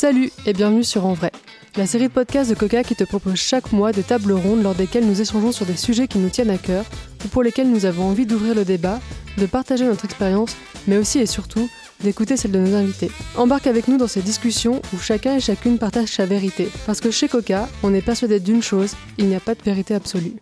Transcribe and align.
Salut 0.00 0.30
et 0.46 0.52
bienvenue 0.52 0.84
sur 0.84 1.06
En 1.06 1.12
Vrai, 1.12 1.32
la 1.74 1.84
série 1.84 2.06
de 2.06 2.12
podcasts 2.12 2.48
de 2.48 2.54
Coca 2.54 2.84
qui 2.84 2.94
te 2.94 3.02
propose 3.02 3.34
chaque 3.34 3.72
mois 3.72 3.90
des 3.90 4.04
tables 4.04 4.30
rondes 4.30 4.62
lors 4.62 4.76
desquelles 4.76 5.04
nous 5.04 5.20
échangeons 5.20 5.50
sur 5.50 5.66
des 5.66 5.74
sujets 5.74 6.06
qui 6.06 6.18
nous 6.18 6.28
tiennent 6.28 6.50
à 6.50 6.56
cœur 6.56 6.84
ou 7.24 7.26
pour 7.26 7.42
lesquels 7.42 7.68
nous 7.68 7.84
avons 7.84 8.04
envie 8.04 8.24
d'ouvrir 8.24 8.54
le 8.54 8.64
débat, 8.64 9.00
de 9.38 9.46
partager 9.46 9.84
notre 9.84 10.04
expérience, 10.04 10.56
mais 10.86 10.98
aussi 10.98 11.18
et 11.18 11.26
surtout 11.26 11.68
d'écouter 12.04 12.36
celle 12.36 12.52
de 12.52 12.60
nos 12.60 12.76
invités. 12.76 13.10
Embarque 13.36 13.66
avec 13.66 13.88
nous 13.88 13.96
dans 13.96 14.06
ces 14.06 14.22
discussions 14.22 14.82
où 14.94 14.98
chacun 14.98 15.34
et 15.34 15.40
chacune 15.40 15.78
partage 15.78 16.10
sa 16.10 16.26
vérité. 16.26 16.68
Parce 16.86 17.00
que 17.00 17.10
chez 17.10 17.26
Coca, 17.26 17.68
on 17.82 17.92
est 17.92 18.00
persuadé 18.00 18.38
d'une 18.38 18.62
chose, 18.62 18.94
il 19.18 19.26
n'y 19.26 19.34
a 19.34 19.40
pas 19.40 19.56
de 19.56 19.62
vérité 19.64 19.96
absolue. 19.96 20.36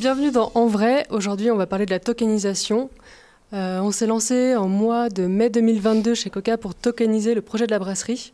Bienvenue 0.00 0.30
dans 0.30 0.50
En 0.54 0.66
Vrai. 0.66 1.06
Aujourd'hui, 1.10 1.50
on 1.50 1.56
va 1.56 1.66
parler 1.66 1.84
de 1.84 1.90
la 1.90 2.00
tokenisation. 2.00 2.88
Euh, 3.52 3.80
on 3.80 3.90
s'est 3.90 4.06
lancé 4.06 4.54
en 4.54 4.68
mois 4.68 5.08
de 5.08 5.26
mai 5.26 5.50
2022 5.50 6.14
chez 6.14 6.30
Coca 6.30 6.56
pour 6.56 6.74
tokeniser 6.74 7.34
le 7.34 7.42
projet 7.42 7.66
de 7.66 7.72
la 7.72 7.78
brasserie. 7.78 8.32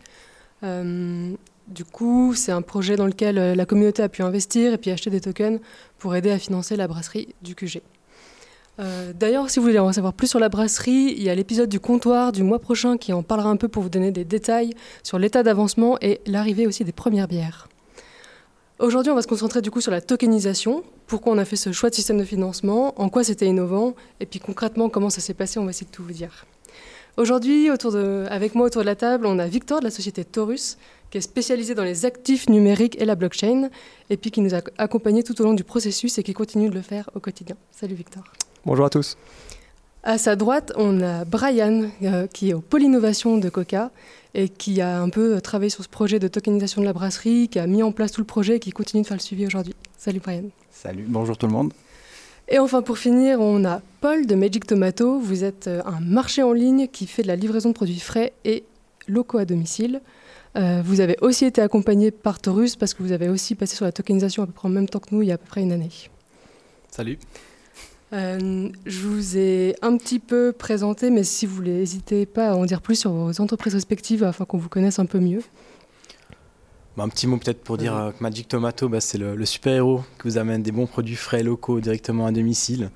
Euh, 0.63 1.33
du 1.69 1.85
coup, 1.85 2.35
c'est 2.35 2.53
un 2.53 2.63
projet 2.63 2.97
dans 2.97 3.07
lequel 3.07 3.39
euh, 3.39 3.55
la 3.55 3.65
communauté 3.65 4.03
a 4.03 4.09
pu 4.09 4.23
investir 4.23 4.75
et 4.75 4.79
puis 4.79 4.91
acheter 4.91 5.11
des 5.11 5.21
tokens 5.21 5.59
pour 5.99 6.15
aider 6.15 6.31
à 6.31 6.39
financer 6.39 6.77
la 6.77 6.87
brasserie 6.87 7.35
du 7.43 7.55
QG. 7.55 7.81
D'ailleurs, 9.15 9.49
si 9.49 9.59
vous 9.59 9.65
voulez 9.65 9.79
en 9.79 9.91
savoir 9.91 10.13
plus 10.13 10.27
sur 10.27 10.39
la 10.39 10.51
brasserie, 10.51 11.15
il 11.17 11.23
y 11.23 11.31
a 11.31 11.35
l'épisode 11.35 11.71
du 11.71 11.81
comptoir 11.81 12.31
du 12.31 12.43
mois 12.43 12.59
prochain 12.59 12.99
qui 12.99 13.15
en 13.15 13.23
parlera 13.23 13.49
un 13.49 13.57
peu 13.57 13.69
pour 13.69 13.83
vous 13.83 13.89
donner 13.89 14.11
des 14.11 14.27
détails 14.27 14.75
sur 15.03 15.19
l'état 15.19 15.43
d'avancement 15.43 15.97
et 16.03 16.21
l'arrivée 16.27 16.67
aussi 16.67 16.85
des 16.85 16.93
premières 16.93 17.27
bières. 17.27 17.69
Aujourd'hui, 18.79 19.11
on 19.11 19.15
va 19.15 19.23
se 19.23 19.27
concentrer 19.27 19.63
du 19.63 19.71
coup 19.71 19.81
sur 19.81 19.91
la 19.91 20.03
tokenisation, 20.03 20.85
pourquoi 21.07 21.33
on 21.33 21.39
a 21.39 21.47
fait 21.47 21.57
ce 21.57 21.73
choix 21.73 21.89
de 21.89 21.95
système 21.95 22.19
de 22.19 22.25
financement, 22.25 22.93
en 23.01 23.09
quoi 23.09 23.25
c'était 23.25 23.47
innovant, 23.47 23.95
et 24.21 24.27
puis 24.27 24.39
concrètement 24.39 24.91
comment 24.91 25.09
ça 25.09 25.23
s'est 25.23 25.33
passé, 25.33 25.59
on 25.59 25.65
va 25.65 25.71
essayer 25.71 25.87
de 25.87 25.93
tout 25.93 26.03
vous 26.03 26.13
dire. 26.13 26.45
Aujourd'hui, 27.17 27.71
avec 28.29 28.55
moi 28.55 28.67
autour 28.67 28.83
de 28.83 28.87
la 28.87 28.95
table, 28.95 29.25
on 29.25 29.39
a 29.39 29.47
Victor 29.47 29.79
de 29.81 29.85
la 29.85 29.91
société 29.91 30.27
Taurus, 30.27 30.77
qui 31.11 31.17
est 31.17 31.23
spécialisé 31.23 31.75
dans 31.75 31.85
les 31.85 32.05
actifs 32.05 32.51
numériques 32.51 33.01
et 33.01 33.07
la 33.07 33.15
blockchain, 33.15 33.71
et 34.11 34.19
puis 34.19 34.31
qui 34.31 34.43
nous 34.43 34.55
a 34.55 34.61
accompagnés 34.77 35.23
tout 35.23 35.41
au 35.41 35.45
long 35.45 35.55
du 35.55 35.65
processus 35.65 36.19
et 36.19 36.23
qui 36.23 36.35
continue 36.35 36.69
de 36.69 36.75
le 36.75 36.83
faire 36.83 37.09
au 37.15 37.21
quotidien. 37.21 37.57
Salut 37.73 37.95
Victor. 37.95 38.25
Bonjour 38.67 38.85
à 38.85 38.91
tous. 38.91 39.17
À 40.03 40.19
sa 40.19 40.37
droite, 40.37 40.73
on 40.77 41.01
a 41.01 41.25
Brian, 41.25 41.91
euh, 42.03 42.27
qui 42.27 42.51
est 42.51 42.55
au 42.55 42.61
pôle 42.61 42.83
innovation 42.83 43.39
de 43.39 43.49
Coca 43.49 43.91
et 44.37 44.51
qui 44.51 44.83
a 44.83 45.01
un 45.01 45.09
peu 45.09 45.41
travaillé 45.41 45.71
sur 45.71 45.83
ce 45.83 45.89
projet 45.89 46.19
de 46.19 46.29
tokenisation 46.29 46.83
de 46.83 46.87
la 46.87 46.93
brasserie, 46.93 47.49
qui 47.49 47.59
a 47.59 47.67
mis 47.67 47.83
en 47.83 47.91
place 47.91 48.13
tout 48.13 48.21
le 48.21 48.27
projet 48.27 48.57
et 48.57 48.61
qui 48.61 48.71
continue 48.71 49.03
de 49.03 49.07
faire 49.07 49.17
le 49.17 49.23
suivi 49.23 49.47
aujourd'hui. 49.47 49.75
Salut 49.97 50.21
Brian. 50.21 50.45
Salut, 50.71 51.07
bonjour 51.09 51.39
tout 51.39 51.47
le 51.47 51.53
monde. 51.53 51.73
Et 52.49 52.59
enfin, 52.59 52.83
pour 52.83 52.99
finir, 52.99 53.41
on 53.41 53.65
a 53.65 53.81
Paul 54.03 54.27
de 54.27 54.35
Magic 54.35 54.67
Tomato. 54.67 55.19
Vous 55.19 55.43
êtes 55.43 55.69
euh, 55.69 55.83
un 55.87 56.01
marché 56.01 56.43
en 56.43 56.53
ligne 56.53 56.87
qui 56.87 57.07
fait 57.07 57.23
de 57.23 57.29
la 57.29 57.35
livraison 57.35 57.71
de 57.71 57.75
produits 57.75 57.99
frais 57.99 58.35
et 58.45 58.65
locaux 59.09 59.39
à 59.39 59.47
domicile. 59.47 60.03
Euh, 60.57 60.83
vous 60.85 61.01
avez 61.01 61.17
aussi 61.23 61.47
été 61.47 61.63
accompagné 61.63 62.11
par 62.11 62.39
Taurus 62.39 62.77
parce 62.77 62.93
que 62.93 63.03
vous 63.03 63.13
avez 63.13 63.31
aussi 63.31 63.55
passé 63.55 63.75
sur 63.75 63.87
la 63.87 63.93
tokenisation 63.93 64.43
à 64.43 64.47
peu 64.47 64.53
près 64.53 64.69
en 64.69 64.71
même 64.71 64.89
temps 64.89 65.01
que 65.01 65.15
nous 65.15 65.23
il 65.23 65.29
y 65.29 65.33
a 65.33 65.35
à 65.35 65.39
peu 65.39 65.47
près 65.47 65.63
une 65.63 65.73
année. 65.73 65.91
Salut. 66.91 67.19
Euh, 68.13 68.69
je 68.85 69.01
vous 69.01 69.37
ai 69.37 69.75
un 69.83 69.97
petit 69.97 70.19
peu 70.19 70.53
présenté, 70.53 71.11
mais 71.11 71.25
si 71.25 71.47
vous 71.47 71.55
voulez, 71.55 71.73
n'hésitez 71.73 72.25
pas 72.25 72.51
à 72.51 72.55
en 72.55 72.65
dire 72.65 72.81
plus 72.81 72.97
sur 72.97 73.11
vos 73.11 73.41
entreprises 73.41 73.75
respectives 73.75 74.23
afin 74.23 74.45
qu'on 74.45 74.59
vous 74.59 74.69
connaisse 74.69 74.99
un 74.99 75.07
peu 75.07 75.19
mieux. 75.19 75.43
Bah, 76.97 77.03
un 77.03 77.09
petit 77.09 77.27
mot 77.27 77.37
peut-être 77.37 77.63
pour 77.63 77.77
dire 77.79 78.13
que 78.17 78.23
Magic 78.23 78.49
Tomato, 78.49 78.89
bah, 78.89 79.01
c'est 79.01 79.19
le, 79.19 79.45
super-héros 79.45 80.03
qui 80.21 80.29
vous 80.29 80.39
amène 80.39 80.63
des 80.63 80.73
bons 80.73 80.87
produits 80.87 81.17
frais 81.17 81.43
locaux 81.43 81.81
directement 81.81 82.27
à 82.27 82.33
domicile 82.33 82.91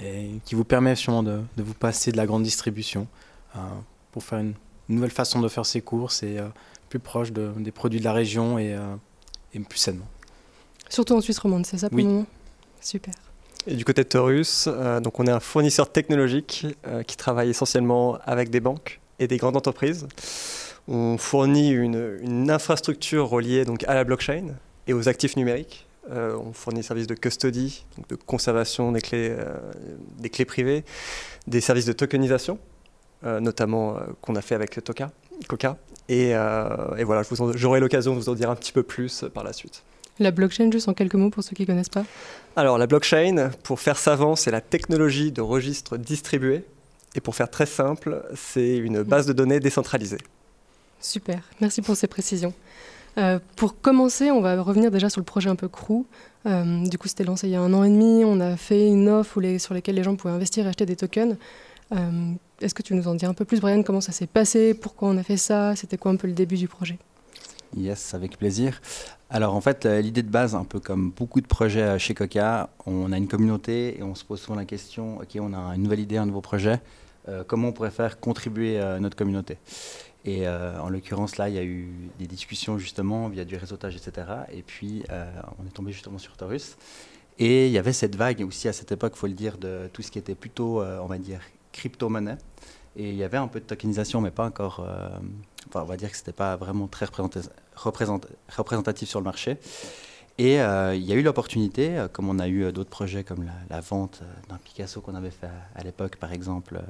et 0.00 0.30
qui 0.44 0.54
vous 0.54 0.64
permet 0.64 0.94
sûrement 0.94 1.22
de, 1.22 1.40
vous 1.56 1.74
passer 1.74 2.12
de 2.12 2.16
la 2.16 2.26
grande 2.26 2.42
distribution 2.42 3.06
euh, 3.56 3.58
pour 4.12 4.22
faire 4.22 4.38
une, 4.38 4.54
nouvelle 4.88 5.10
façon 5.10 5.40
de 5.40 5.48
faire 5.48 5.66
ses 5.66 5.80
courses 5.80 6.22
et 6.22 6.38
plus 6.94 6.98
proche 7.00 7.32
des 7.32 7.72
produits 7.72 7.98
de 7.98 8.04
la 8.04 8.12
région 8.12 8.58
et, 8.58 8.74
euh, 8.74 8.94
et, 9.52 9.58
plus 9.58 9.78
sainement. 9.78 10.06
Surtout 10.88 11.14
en 11.14 11.20
Suisse 11.20 11.38
romande, 11.38 11.66
c'est 11.66 11.78
ça 11.78 11.88
pour 11.88 11.96
oui. 11.96 12.04
le 12.04 12.08
moment? 12.10 12.26
Super. 12.80 13.14
Et 13.66 13.74
du 13.74 13.84
côté 13.84 14.04
de 14.04 14.08
Taurus, 14.08 14.68
euh, 14.68 15.00
donc 15.00 15.18
on 15.20 15.26
est 15.26 15.30
un 15.30 15.40
fournisseur 15.40 15.90
technologique 15.90 16.66
euh, 16.86 17.02
qui 17.02 17.16
travaille 17.16 17.50
essentiellement 17.50 18.18
avec 18.24 18.50
des 18.50 18.60
banques 18.60 19.00
et 19.18 19.26
des 19.26 19.36
grandes 19.36 19.56
entreprises. 19.56 20.06
On 20.86 21.16
fournit 21.16 21.70
une, 21.70 22.50
infrastructure 22.50 23.28
reliée 23.28 23.64
donc 23.64 23.84
à 23.84 23.94
la 23.94 24.04
blockchain 24.04 24.54
et 24.86 24.92
aux 24.92 25.08
actifs 25.08 25.36
numériques. 25.36 25.86
on 26.10 26.52
fournit 26.52 26.80
des 26.80 26.86
services 26.86 27.06
de 27.06 27.14
custody, 27.14 27.86
donc 27.96 28.08
de 28.08 28.16
conservation 28.16 28.92
des 28.92 29.00
clés, 29.00 29.34
des 30.18 30.28
clés 30.28 30.44
privées, 30.44 30.84
des 31.46 31.62
services 31.62 31.86
de 31.86 31.94
tokenisation, 31.94 32.58
notamment 33.22 33.96
qu'on 34.20 34.36
a 34.36 34.42
fait 34.42 34.54
avec 34.54 34.84
Toka, 34.84 35.10
Coca, 35.48 35.78
euh, 36.10 36.96
et, 36.96 37.04
voilà, 37.04 37.22
j'aurai 37.54 37.80
l'occasion 37.80 38.14
de 38.14 38.20
vous 38.20 38.28
en 38.28 38.34
dire 38.34 38.50
un 38.50 38.56
petit 38.56 38.72
peu 38.72 38.82
plus 38.82 39.24
par 39.32 39.44
la 39.44 39.52
suite. 39.52 39.82
La 40.18 40.30
blockchain, 40.30 40.70
juste 40.70 40.88
en 40.88 40.94
quelques 40.94 41.14
mots 41.14 41.30
pour 41.30 41.42
ceux 41.42 41.54
qui 41.56 41.62
ne 41.62 41.66
connaissent 41.66 41.88
pas 41.88 42.04
Alors, 42.56 42.78
la 42.78 42.86
blockchain, 42.86 43.50
pour 43.64 43.80
faire 43.80 43.98
savant, 43.98 44.36
c'est 44.36 44.50
la 44.50 44.60
technologie 44.60 45.32
de 45.32 45.40
registre 45.40 45.96
distribué. 45.96 46.64
Et 47.16 47.20
pour 47.20 47.34
faire 47.34 47.50
très 47.50 47.66
simple, 47.66 48.24
c'est 48.34 48.76
une 48.76 49.02
base 49.02 49.26
de 49.26 49.32
données 49.32 49.60
décentralisée. 49.60 50.18
Super, 51.00 51.42
merci 51.60 51.82
pour 51.82 51.96
ces 51.96 52.06
précisions. 52.06 52.52
Euh, 53.18 53.38
pour 53.56 53.80
commencer, 53.80 54.30
on 54.30 54.40
va 54.40 54.60
revenir 54.60 54.90
déjà 54.90 55.08
sur 55.08 55.20
le 55.20 55.24
projet 55.24 55.48
un 55.48 55.56
peu 55.56 55.68
crew. 55.68 56.04
Euh, 56.46 56.86
du 56.86 56.98
coup, 56.98 57.08
c'était 57.08 57.24
lancé 57.24 57.46
il 57.46 57.52
y 57.52 57.56
a 57.56 57.60
un 57.60 57.72
an 57.72 57.84
et 57.84 57.88
demi. 57.88 58.24
On 58.24 58.40
a 58.40 58.56
fait 58.56 58.88
une 58.88 59.08
offre 59.08 59.40
sur 59.58 59.74
laquelle 59.74 59.94
les 59.94 60.02
gens 60.02 60.16
pouvaient 60.16 60.34
investir 60.34 60.66
et 60.66 60.68
acheter 60.68 60.86
des 60.86 60.96
tokens. 60.96 61.36
Est-ce 62.60 62.74
que 62.74 62.82
tu 62.82 62.94
nous 62.94 63.06
en 63.06 63.14
dis 63.14 63.26
un 63.26 63.34
peu 63.34 63.44
plus, 63.44 63.60
Brian, 63.60 63.82
comment 63.82 64.00
ça 64.00 64.12
s'est 64.12 64.26
passé, 64.26 64.74
pourquoi 64.74 65.08
on 65.08 65.18
a 65.18 65.22
fait 65.22 65.36
ça, 65.36 65.76
c'était 65.76 65.96
quoi 65.96 66.10
un 66.10 66.16
peu 66.16 66.26
le 66.26 66.32
début 66.32 66.56
du 66.56 66.66
projet? 66.66 66.98
Yes, 67.76 68.14
avec 68.14 68.38
plaisir. 68.38 68.80
Alors 69.30 69.54
en 69.54 69.60
fait, 69.60 69.84
euh, 69.84 70.00
l'idée 70.00 70.22
de 70.22 70.30
base, 70.30 70.54
un 70.54 70.64
peu 70.64 70.78
comme 70.78 71.10
beaucoup 71.10 71.40
de 71.40 71.46
projets 71.46 71.82
euh, 71.82 71.98
chez 71.98 72.14
Coca, 72.14 72.70
on 72.86 73.10
a 73.10 73.16
une 73.16 73.26
communauté 73.26 73.98
et 73.98 74.02
on 74.04 74.14
se 74.14 74.24
pose 74.24 74.40
souvent 74.40 74.54
la 74.54 74.64
question, 74.64 75.16
ok, 75.18 75.36
on 75.40 75.52
a 75.52 75.74
une 75.74 75.82
nouvelle 75.82 75.98
idée, 75.98 76.16
un 76.16 76.26
nouveau 76.26 76.40
projet, 76.40 76.80
euh, 77.28 77.42
comment 77.44 77.68
on 77.68 77.72
pourrait 77.72 77.90
faire 77.90 78.20
contribuer 78.20 78.80
notre 79.00 79.16
communauté? 79.16 79.58
Et 80.26 80.48
en 80.48 80.88
l'occurrence, 80.88 81.36
là, 81.36 81.50
il 81.50 81.54
y 81.54 81.58
a 81.58 81.64
eu 81.64 81.90
des 82.18 82.26
discussions 82.26 82.78
justement 82.78 83.28
via 83.28 83.44
du 83.44 83.56
réseautage, 83.56 83.94
etc. 83.94 84.26
Et 84.50 84.62
puis, 84.62 85.04
on 85.58 85.66
est 85.66 85.70
tombé 85.70 85.92
justement 85.92 86.16
sur 86.16 86.34
Taurus. 86.38 86.78
Et 87.38 87.66
il 87.66 87.72
y 87.72 87.76
avait 87.76 87.92
cette 87.92 88.16
vague 88.16 88.42
aussi 88.42 88.66
à 88.66 88.72
cette 88.72 88.90
époque, 88.90 89.12
il 89.16 89.18
faut 89.18 89.26
le 89.26 89.34
dire, 89.34 89.58
de 89.58 89.90
tout 89.92 90.00
ce 90.00 90.10
qui 90.10 90.18
était 90.18 90.34
plutôt, 90.34 90.82
on 90.82 91.06
va 91.06 91.18
dire, 91.18 91.40
crypto-monnaie. 91.72 92.38
Et 92.96 93.10
il 93.10 93.16
y 93.16 93.22
avait 93.22 93.36
un 93.36 93.48
peu 93.48 93.60
de 93.60 93.66
tokenisation, 93.66 94.22
mais 94.22 94.30
pas 94.30 94.46
encore. 94.46 94.80
Enfin, 95.68 95.82
on 95.82 95.86
va 95.86 95.98
dire 95.98 96.10
que 96.10 96.16
ce 96.16 96.22
n'était 96.22 96.32
pas 96.32 96.56
vraiment 96.56 96.86
très 96.86 97.04
représentatif 97.76 99.08
sur 99.08 99.20
le 99.20 99.24
marché. 99.24 99.58
Et 100.36 100.60
euh, 100.60 100.96
il 100.96 101.04
y 101.04 101.12
a 101.12 101.14
eu 101.14 101.22
l'opportunité, 101.22 101.96
euh, 101.96 102.08
comme 102.08 102.28
on 102.28 102.40
a 102.40 102.48
eu 102.48 102.72
d'autres 102.72 102.90
projets 102.90 103.22
comme 103.22 103.48
la, 103.70 103.80
vente 103.80 104.22
d'un 104.48 104.56
Picasso 104.56 105.00
qu'on 105.00 105.14
avait 105.14 105.30
fait 105.30 105.48
à, 105.76 105.84
l'époque, 105.84 106.16
par 106.16 106.32
exemple, 106.32 106.80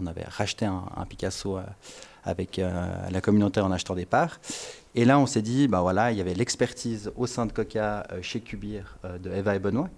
on 0.00 0.06
avait 0.06 0.24
racheté 0.24 0.64
un, 0.64 1.04
Picasso 1.06 1.58
avec 2.24 2.56
la 2.56 3.20
communauté 3.20 3.60
en 3.60 3.70
achetant 3.70 3.94
des 3.94 4.06
parts. 4.06 4.40
Et 4.94 5.04
là, 5.04 5.18
on 5.18 5.26
s'est 5.26 5.42
dit, 5.42 5.68
bah 5.68 5.82
voilà, 5.82 6.12
il 6.12 6.18
y 6.18 6.20
avait 6.22 6.32
l'expertise 6.32 7.12
au 7.16 7.26
sein 7.26 7.44
de 7.44 7.52
Coca 7.52 8.06
chez 8.22 8.40
Cubir 8.40 8.96
de 9.22 9.30
Eva 9.30 9.54
et 9.54 9.58
Benoît, 9.58 9.90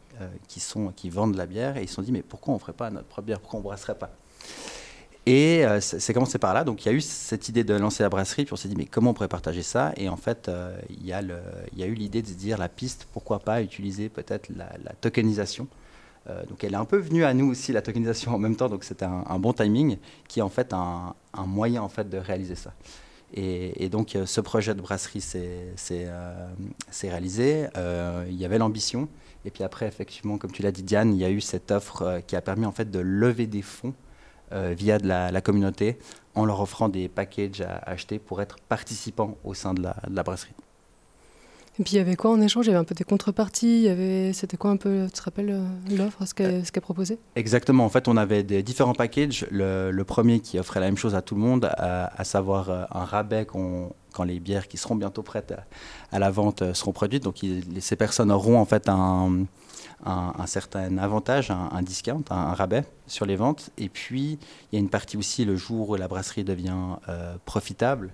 qui, 0.48 0.58
sont, 0.58 0.88
qui 0.88 1.10
vendent 1.10 1.34
de 1.34 1.38
la 1.38 1.46
bière, 1.46 1.76
et 1.76 1.82
ils 1.82 1.88
se 1.88 1.94
sont 1.94 2.02
dit, 2.02 2.10
mais 2.10 2.22
pourquoi 2.22 2.54
on 2.54 2.56
ne 2.56 2.60
ferait 2.60 2.72
pas 2.72 2.90
notre 2.90 3.06
propre 3.06 3.26
bière, 3.26 3.38
pourquoi 3.38 3.58
on 3.58 3.62
ne 3.62 3.68
brasserait 3.68 3.98
pas? 3.98 4.10
Et 5.26 5.66
euh, 5.66 5.81
c'est 5.81 6.14
commencé 6.14 6.38
par 6.38 6.54
là. 6.54 6.62
Donc 6.62 6.84
il 6.84 6.88
y 6.88 6.92
a 6.92 6.94
eu 6.94 7.00
cette 7.00 7.48
idée 7.48 7.64
de 7.64 7.75
lancer 7.75 8.04
la 8.04 8.09
brasserie, 8.09 8.44
puis 8.44 8.53
on 8.53 8.56
s'est 8.56 8.69
dit 8.69 8.76
mais 8.76 8.87
comment 8.87 9.10
on 9.10 9.14
pourrait 9.14 9.26
partager 9.28 9.62
ça? 9.62 9.92
Et 9.97 10.09
en 10.09 10.16
fait, 10.16 10.48
euh, 10.48 10.78
il, 10.88 11.04
y 11.04 11.12
a 11.12 11.20
eu 11.87 11.94
l'idée 11.94 12.22
de 12.22 12.28
se 12.28 12.34
dire 12.34 12.59
la 12.59 12.69
piste, 12.69 13.09
pourquoi 13.12 13.41
pas 13.41 13.60
utiliser 13.60 14.09
peut-être 14.09 14.48
la, 14.56 14.92
tokenisation? 15.00 15.66
Euh, 16.28 16.44
donc 16.47 16.62
elle 16.62 16.75
est 16.75 16.78
un 16.78 16.84
peu 16.84 16.97
venue 16.97 17.25
à 17.25 17.34
nous 17.34 17.50
aussi 17.50 17.72
la 17.72 17.82
tokenisation 17.82 18.32
en 18.34 18.38
même 18.38 18.54
temps, 18.54 18.69
donc 18.69 18.84
c'était 18.84 19.04
un, 19.04 19.38
bon 19.41 19.53
timing 19.53 19.98
qui 20.28 20.38
est 20.38 20.43
en 20.43 20.49
fait 20.49 20.73
un, 20.73 21.14
moyen 21.44 21.82
en 21.82 21.88
fait 21.88 22.08
de 22.08 22.19
réaliser 22.19 22.55
ça. 22.55 22.73
Et, 23.34 23.88
donc 23.88 24.17
ce 24.25 24.40
projet 24.40 24.75
de 24.75 24.81
brasserie 24.81 25.20
s'est 25.20 26.08
réalisé. 27.02 27.67
il 28.28 28.37
y 28.37 28.44
avait 28.44 28.58
l'ambition. 28.58 29.08
Et 29.44 29.50
puis 29.50 29.62
après, 29.62 29.87
effectivement, 29.87 30.38
comme 30.38 30.50
tu 30.50 30.62
l'as 30.62 30.73
dit, 30.73 30.82
Diane, 30.82 31.12
il 31.14 31.20
y 31.20 31.25
a 31.25 31.31
eu 31.31 31.40
cette 31.40 31.70
offre 31.70 32.20
qui 32.26 32.34
a 32.34 32.40
permis 32.40 32.67
en 32.67 32.73
fait 32.73 32.90
de 32.90 32.99
lever 32.99 33.46
des 33.46 33.62
fonds 33.62 33.94
via 34.52 34.98
de 34.98 35.06
la, 35.06 35.40
communauté 35.40 35.98
en 36.34 36.44
leur 36.44 36.60
offrant 36.60 36.88
des 36.88 37.08
packages 37.08 37.60
à 37.60 37.78
acheter 37.90 38.19
pour 38.19 38.40
être 38.43 38.56
participants 38.69 39.37
au 39.44 39.54
sein 39.54 39.75
de 39.75 39.82
la, 39.82 40.22
brasserie. 40.22 40.54
Et 41.78 41.82
puis 41.82 41.93
il 41.93 41.96
y 41.96 42.00
avait 42.00 42.16
quoi 42.16 42.31
en 42.31 42.40
échange? 42.40 42.66
Il 42.66 42.69
y 42.69 42.72
avait 42.72 42.81
un 42.81 42.84
peu 42.84 42.94
des 42.94 43.04
contreparties, 43.04 43.87
avait... 43.88 44.32
c'était 44.32 44.56
quoi 44.56 44.70
un 44.70 44.78
peu, 44.78 45.06
tu 45.06 45.12
te 45.12 45.22
rappelles 45.22 45.50
euh, 45.50 45.96
l'offre, 45.96 46.25
ce 46.26 46.32
qu'elle 46.32 46.62
qu 46.62 46.81
proposait? 46.81 47.19
Exactement, 47.34 47.84
en 47.84 47.90
fait 47.90 48.08
on 48.08 48.16
avait 48.16 48.43
des 48.43 48.62
différents 48.62 48.94
packages. 48.94 49.46
Le, 49.50 50.02
premier 50.04 50.40
qui 50.40 50.58
offrait 50.58 50.81
la 50.81 50.87
même 50.87 50.96
chose 50.96 51.14
à 51.14 51.20
tout 51.20 51.34
le 51.34 51.42
monde, 51.42 51.69
à, 51.76 52.25
savoir 52.25 52.70
euh, 52.70 52.84
un 52.92 53.04
rabais 53.04 53.44
qu'on 53.44 53.92
quand 54.16 54.24
les 54.24 54.40
bières 54.40 54.68
qui 54.68 54.76
seront 54.76 54.96
bientôt 54.96 55.22
prêtes 55.22 55.54
à, 56.12 56.18
la 56.18 56.30
vente 56.30 56.72
seront 56.72 56.92
produites. 56.92 57.22
Donc 57.22 57.44
ces 57.80 57.96
personnes 57.96 58.32
auront 58.32 58.58
en 58.58 58.64
fait 58.64 58.88
un, 58.88 59.46
certain 60.46 60.96
avantage, 60.98 61.50
un, 61.50 61.82
discount, 61.82 62.24
un, 62.30 62.54
rabais 62.54 62.84
sur 63.06 63.26
les 63.26 63.36
ventes. 63.36 63.70
Et 63.76 63.88
puis, 63.88 64.38
il 64.72 64.74
y 64.74 64.76
a 64.76 64.80
une 64.80 64.88
partie 64.88 65.16
aussi 65.16 65.44
le 65.44 65.56
jour 65.56 65.90
où 65.90 65.96
la 65.96 66.08
brasserie 66.08 66.44
devient 66.44 66.96
profitable. 67.44 68.12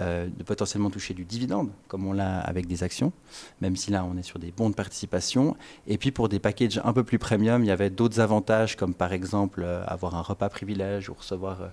Euh, 0.00 0.26
de 0.34 0.42
potentiellement 0.42 0.88
toucher 0.88 1.12
du 1.12 1.26
dividende, 1.26 1.68
comme 1.86 2.06
on 2.06 2.14
l'a 2.14 2.40
avec 2.40 2.66
des 2.66 2.82
actions, 2.82 3.12
même 3.60 3.76
si 3.76 3.90
là 3.90 4.06
on 4.06 4.16
est 4.16 4.22
sur 4.22 4.38
des 4.38 4.50
bons 4.50 4.70
de 4.70 4.74
participation. 4.74 5.54
Et 5.86 5.98
puis 5.98 6.10
pour 6.10 6.30
des 6.30 6.38
packages 6.38 6.80
un 6.82 6.94
peu 6.94 7.04
plus 7.04 7.18
premium, 7.18 7.62
il 7.62 7.66
y 7.66 7.70
avait 7.70 7.90
d'autres 7.90 8.18
avantages, 8.18 8.74
comme 8.74 8.94
par 8.94 9.12
exemple 9.12 9.60
euh, 9.62 9.84
avoir 9.86 10.14
un 10.14 10.22
repas 10.22 10.48
privilège 10.48 11.10
ou 11.10 11.14
recevoir 11.14 11.60
euh, 11.60 11.68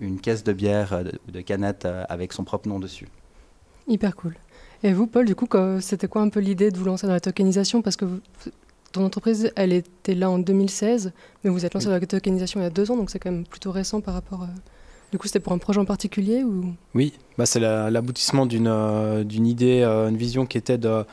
une 0.00 0.20
caisse 0.20 0.44
de 0.44 0.52
bière 0.52 1.02
ou 1.26 1.30
de 1.30 1.40
canettes 1.40 1.88
avec 2.10 2.34
son 2.34 2.44
propre 2.44 2.68
nom 2.68 2.78
dessus. 2.78 3.08
Hyper 3.88 4.14
cool. 4.16 4.34
Et 4.82 4.92
vous, 4.92 5.06
Paul, 5.06 5.24
du 5.24 5.34
coup, 5.34 5.46
c'était 5.80 6.08
quoi 6.08 6.22
un 6.22 6.28
peu 6.28 6.40
l'idée 6.40 6.70
de 6.70 6.78
vous 6.78 6.84
lancer 6.84 7.06
dans 7.06 7.12
la 7.12 7.20
tokenisation? 7.20 7.82
Parce 7.82 7.96
que 7.96 8.04
ton 8.92 9.04
entreprise, 9.04 9.50
elle 9.56 9.72
était 9.72 10.14
là 10.14 10.30
en 10.30 10.38
2016, 10.38 11.12
mais 11.42 11.50
vous 11.50 11.64
êtes 11.64 11.74
lancé 11.74 11.86
dans 11.86 11.92
la 11.92 12.00
tokenisation 12.00 12.60
il 12.60 12.64
y 12.64 12.66
a 12.66 12.70
deux 12.70 12.90
ans, 12.90 12.96
donc 12.96 13.10
c'est 13.10 13.18
quand 13.18 13.30
même 13.30 13.44
plutôt 13.44 13.72
récent 13.72 14.00
par 14.00 14.14
rapport 14.14 14.42
à... 14.42 14.48
Du 15.10 15.18
coup, 15.18 15.26
c'était 15.26 15.40
pour 15.40 15.52
un 15.52 15.58
projet 15.58 15.78
en 15.78 15.84
particulier 15.84 16.42
ou? 16.42 16.72
Oui, 16.94 17.12
bah, 17.36 17.44
c'est 17.44 17.60
l'aboutissement 17.60 18.46
d'une 18.46 18.66
euh, 18.66 19.24
d'une 19.24 19.46
idée, 19.46 19.82
euh, 19.82 20.08
une 20.08 20.16
vision 20.16 20.46
qui 20.46 20.56
était 20.56 20.78
de 20.78 21.04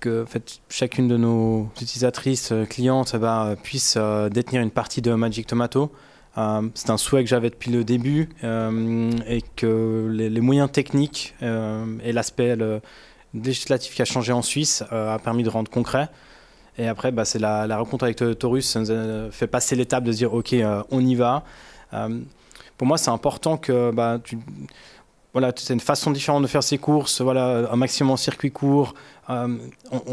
que 0.00 0.24
en 0.24 0.26
fait, 0.26 0.60
chacune 0.68 1.06
de 1.06 1.16
nos 1.16 1.68
utilisatrices, 1.80 2.50
euh, 2.50 2.64
clientes, 2.64 3.14
bah, 3.14 3.54
puisse 3.62 3.96
détenir 4.32 4.60
une 4.60 4.72
partie 4.72 5.02
de 5.02 5.14
Magic 5.14 5.46
Tomato. 5.46 5.92
C'est 6.36 6.90
un 6.90 6.96
souhait 6.96 7.22
que 7.22 7.30
j'avais 7.30 7.50
depuis 7.50 7.70
le 7.70 7.84
début 7.84 8.28
et 8.42 9.42
que 9.56 10.08
les, 10.10 10.40
moyens 10.40 10.70
techniques 10.70 11.34
et 11.40 12.12
l'aspect 12.12 12.56
législatif 13.34 13.94
qui 13.94 14.02
a 14.02 14.04
changé 14.04 14.32
en 14.32 14.42
Suisse 14.42 14.82
a 14.90 15.18
permis 15.18 15.44
de 15.44 15.48
rendre 15.48 15.70
concret. 15.70 16.08
Et 16.76 16.88
après, 16.88 17.12
bah, 17.12 17.24
c'est 17.24 17.38
la, 17.38 17.76
rencontre 17.76 18.04
avec 18.04 18.16
Taurus, 18.38 18.68
ça 18.68 18.80
nous 18.80 18.90
a 18.90 19.30
fait 19.30 19.46
passer 19.46 19.76
l'étape 19.76 20.02
de 20.02 20.12
dire 20.12 20.34
ok, 20.34 20.56
on 20.90 21.00
y 21.06 21.14
va 21.14 21.44
pour 22.76 22.86
moi, 22.86 22.98
c'est 22.98 23.10
important 23.10 23.56
que 23.56 23.90
bah, 23.92 24.18
tu, 24.22 24.38
voilà, 25.32 25.52
c'est 25.56 25.74
une 25.74 25.80
façon 25.80 26.10
différente 26.10 26.42
de 26.42 26.46
faire 26.46 26.62
ses 26.62 26.78
courses, 26.78 27.20
voilà, 27.20 27.68
un 27.70 27.76
maximum 27.76 28.12
en 28.12 28.16
circuit 28.16 28.50
court. 28.50 28.94
Euh, 29.30 29.56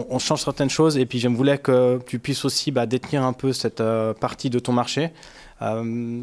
on, 0.09 0.19
change 0.19 0.41
certaines 0.41 0.69
choses 0.69 0.97
et 0.97 1.05
puis 1.05 1.19
je 1.19 1.27
voulais 1.27 1.57
que 1.57 1.99
tu 2.07 2.17
puisses 2.17 2.45
aussi 2.45 2.71
bah, 2.71 2.85
détenir 2.85 3.23
un 3.23 3.33
peu 3.33 3.51
cette 3.51 3.81
euh, 3.81 4.13
partie 4.13 4.49
de 4.49 4.57
ton 4.59 4.71
marché. 4.71 5.11
Euh, 5.61 6.21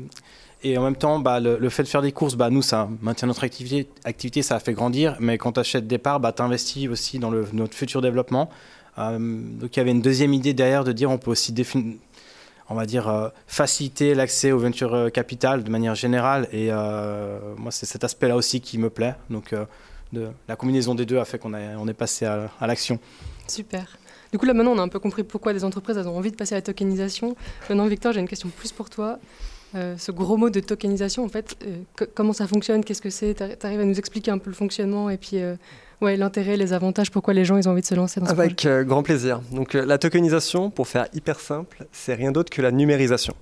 et 0.65 0.77
en 0.77 0.83
même 0.83 0.97
temps, 0.97 1.19
bah, 1.19 1.41
le, 1.41 1.69
fait 1.69 1.85
de 1.85 1.89
faire 1.89 2.03
des 2.03 2.13
courses, 2.13 2.35
bah, 2.35 2.51
nous, 2.51 2.63
ça 2.63 2.89
maintient 3.01 3.29
notre 3.29 3.45
activité, 3.45 4.43
ça 4.43 4.57
a 4.57 4.61
fait 4.61 4.73
grandir. 4.73 5.17
Mais 5.21 5.39
quand 5.39 5.53
tu 5.53 5.61
achètes 5.61 5.87
des 5.87 5.99
parts, 5.99 6.21
bah, 6.21 6.33
tu 6.33 6.43
investis 6.43 6.89
aussi 6.89 7.19
dans 7.19 7.31
notre 7.31 7.75
futur 7.75 8.03
développement. 8.03 8.51
donc 8.97 9.77
il 9.77 9.77
y 9.77 9.81
avait 9.81 9.93
une 9.93 10.03
deuxième 10.03 10.35
idée 10.35 10.55
derrière 10.55 10.83
de 10.83 10.93
dire 10.93 11.11
on 11.11 11.19
peut 11.19 11.31
aussi 11.31 11.53
on 12.71 12.75
va 12.75 12.87
dire, 12.87 13.09
euh, 13.09 13.29
faciliter 13.47 14.15
l'accès 14.15 14.53
au 14.53 14.59
venture 14.59 14.95
euh, 14.95 15.09
capital 15.09 15.65
de 15.65 15.71
manière 15.71 15.95
générale. 15.95 16.49
Et 16.53 16.69
euh, 16.71 17.39
moi, 17.57 17.71
c'est 17.71 17.87
cet 17.87 18.05
aspect-là 18.05 18.37
aussi 18.37 18.61
qui 18.61 18.79
me 18.79 18.91
plaît. 18.91 19.15
Donc, 19.31 19.55
la 20.13 20.57
combinaison 20.57 20.95
des 20.95 21.07
deux 21.07 21.19
a 21.19 21.25
fait 21.25 21.39
qu'on 21.39 21.55
on 21.55 21.89
est 21.89 21.95
passé 21.95 22.27
à, 22.27 22.67
l'action. 22.67 22.99
Super. 23.47 23.99
Du 24.33 24.39
coup, 24.39 24.47
là, 24.47 24.55
maintenant, 24.55 24.73
on 24.73 24.79
a 24.79 24.83
un 24.83 24.89
peu 24.89 24.99
compris 24.99 25.25
pourquoi 25.25 25.53
les 25.53 25.65
entreprises 25.65 25.97
elles 25.97 26.09
ont 26.09 26.17
envie 26.17 26.31
de 26.31 26.37
passer 26.37 26.55
à 26.55 26.59
la 26.59 26.63
tokenisation. 26.63 27.35
Maintenant, 27.69 27.87
Victor, 27.87 28.13
j'ai 28.13 28.21
une 28.21 28.29
question 28.29 28.49
plus 28.49 28.73
pour 28.73 28.91
toi. 28.91 29.19
ce 29.75 30.13
gros 30.13 30.37
mot 30.37 30.51
de 30.51 30.61
tokenisation, 30.61 31.25
en 31.25 31.29
fait, 31.29 31.57
comment 32.15 32.33
ça 32.33 32.47
fonctionne? 32.47 32.85
Qu'est-ce 32.85 33.03
que 33.03 33.11
c'est? 33.11 33.35
Tu 33.35 33.67
arrives 33.67 33.81
à 33.81 33.85
nous 33.85 33.99
expliquer 33.99 34.31
un 34.31 34.39
peu 34.39 34.51
le 34.51 34.57
fonctionnement 34.57 35.09
et 35.11 35.17
puis 35.17 35.39
ouais, 36.01 36.17
l'intérêt, 36.17 36.57
les 36.57 36.73
avantages, 36.73 37.11
pourquoi 37.11 37.35
les 37.35 37.45
gens 37.45 37.57
ils 37.57 37.69
ont 37.69 37.73
envie 37.73 37.83
de 37.83 37.87
se 37.87 37.95
lancer 37.95 38.21
dans 38.21 38.27
ce 38.27 38.33
Avec 38.33 38.65
euh, 38.67 38.85
grand 38.85 39.03
plaisir. 39.03 39.41
Donc 39.53 39.75
euh, 39.75 39.85
la 39.85 39.99
tokenisation, 39.99 40.71
pour 40.71 40.89
faire 40.89 41.07
hyper 41.15 41.41
simple, 41.41 41.87
c'est 41.93 42.15
rien 42.15 42.33
d'autre 42.33 42.51
que 42.51 42.63
la 42.63 42.71
numérisation. 42.71 43.35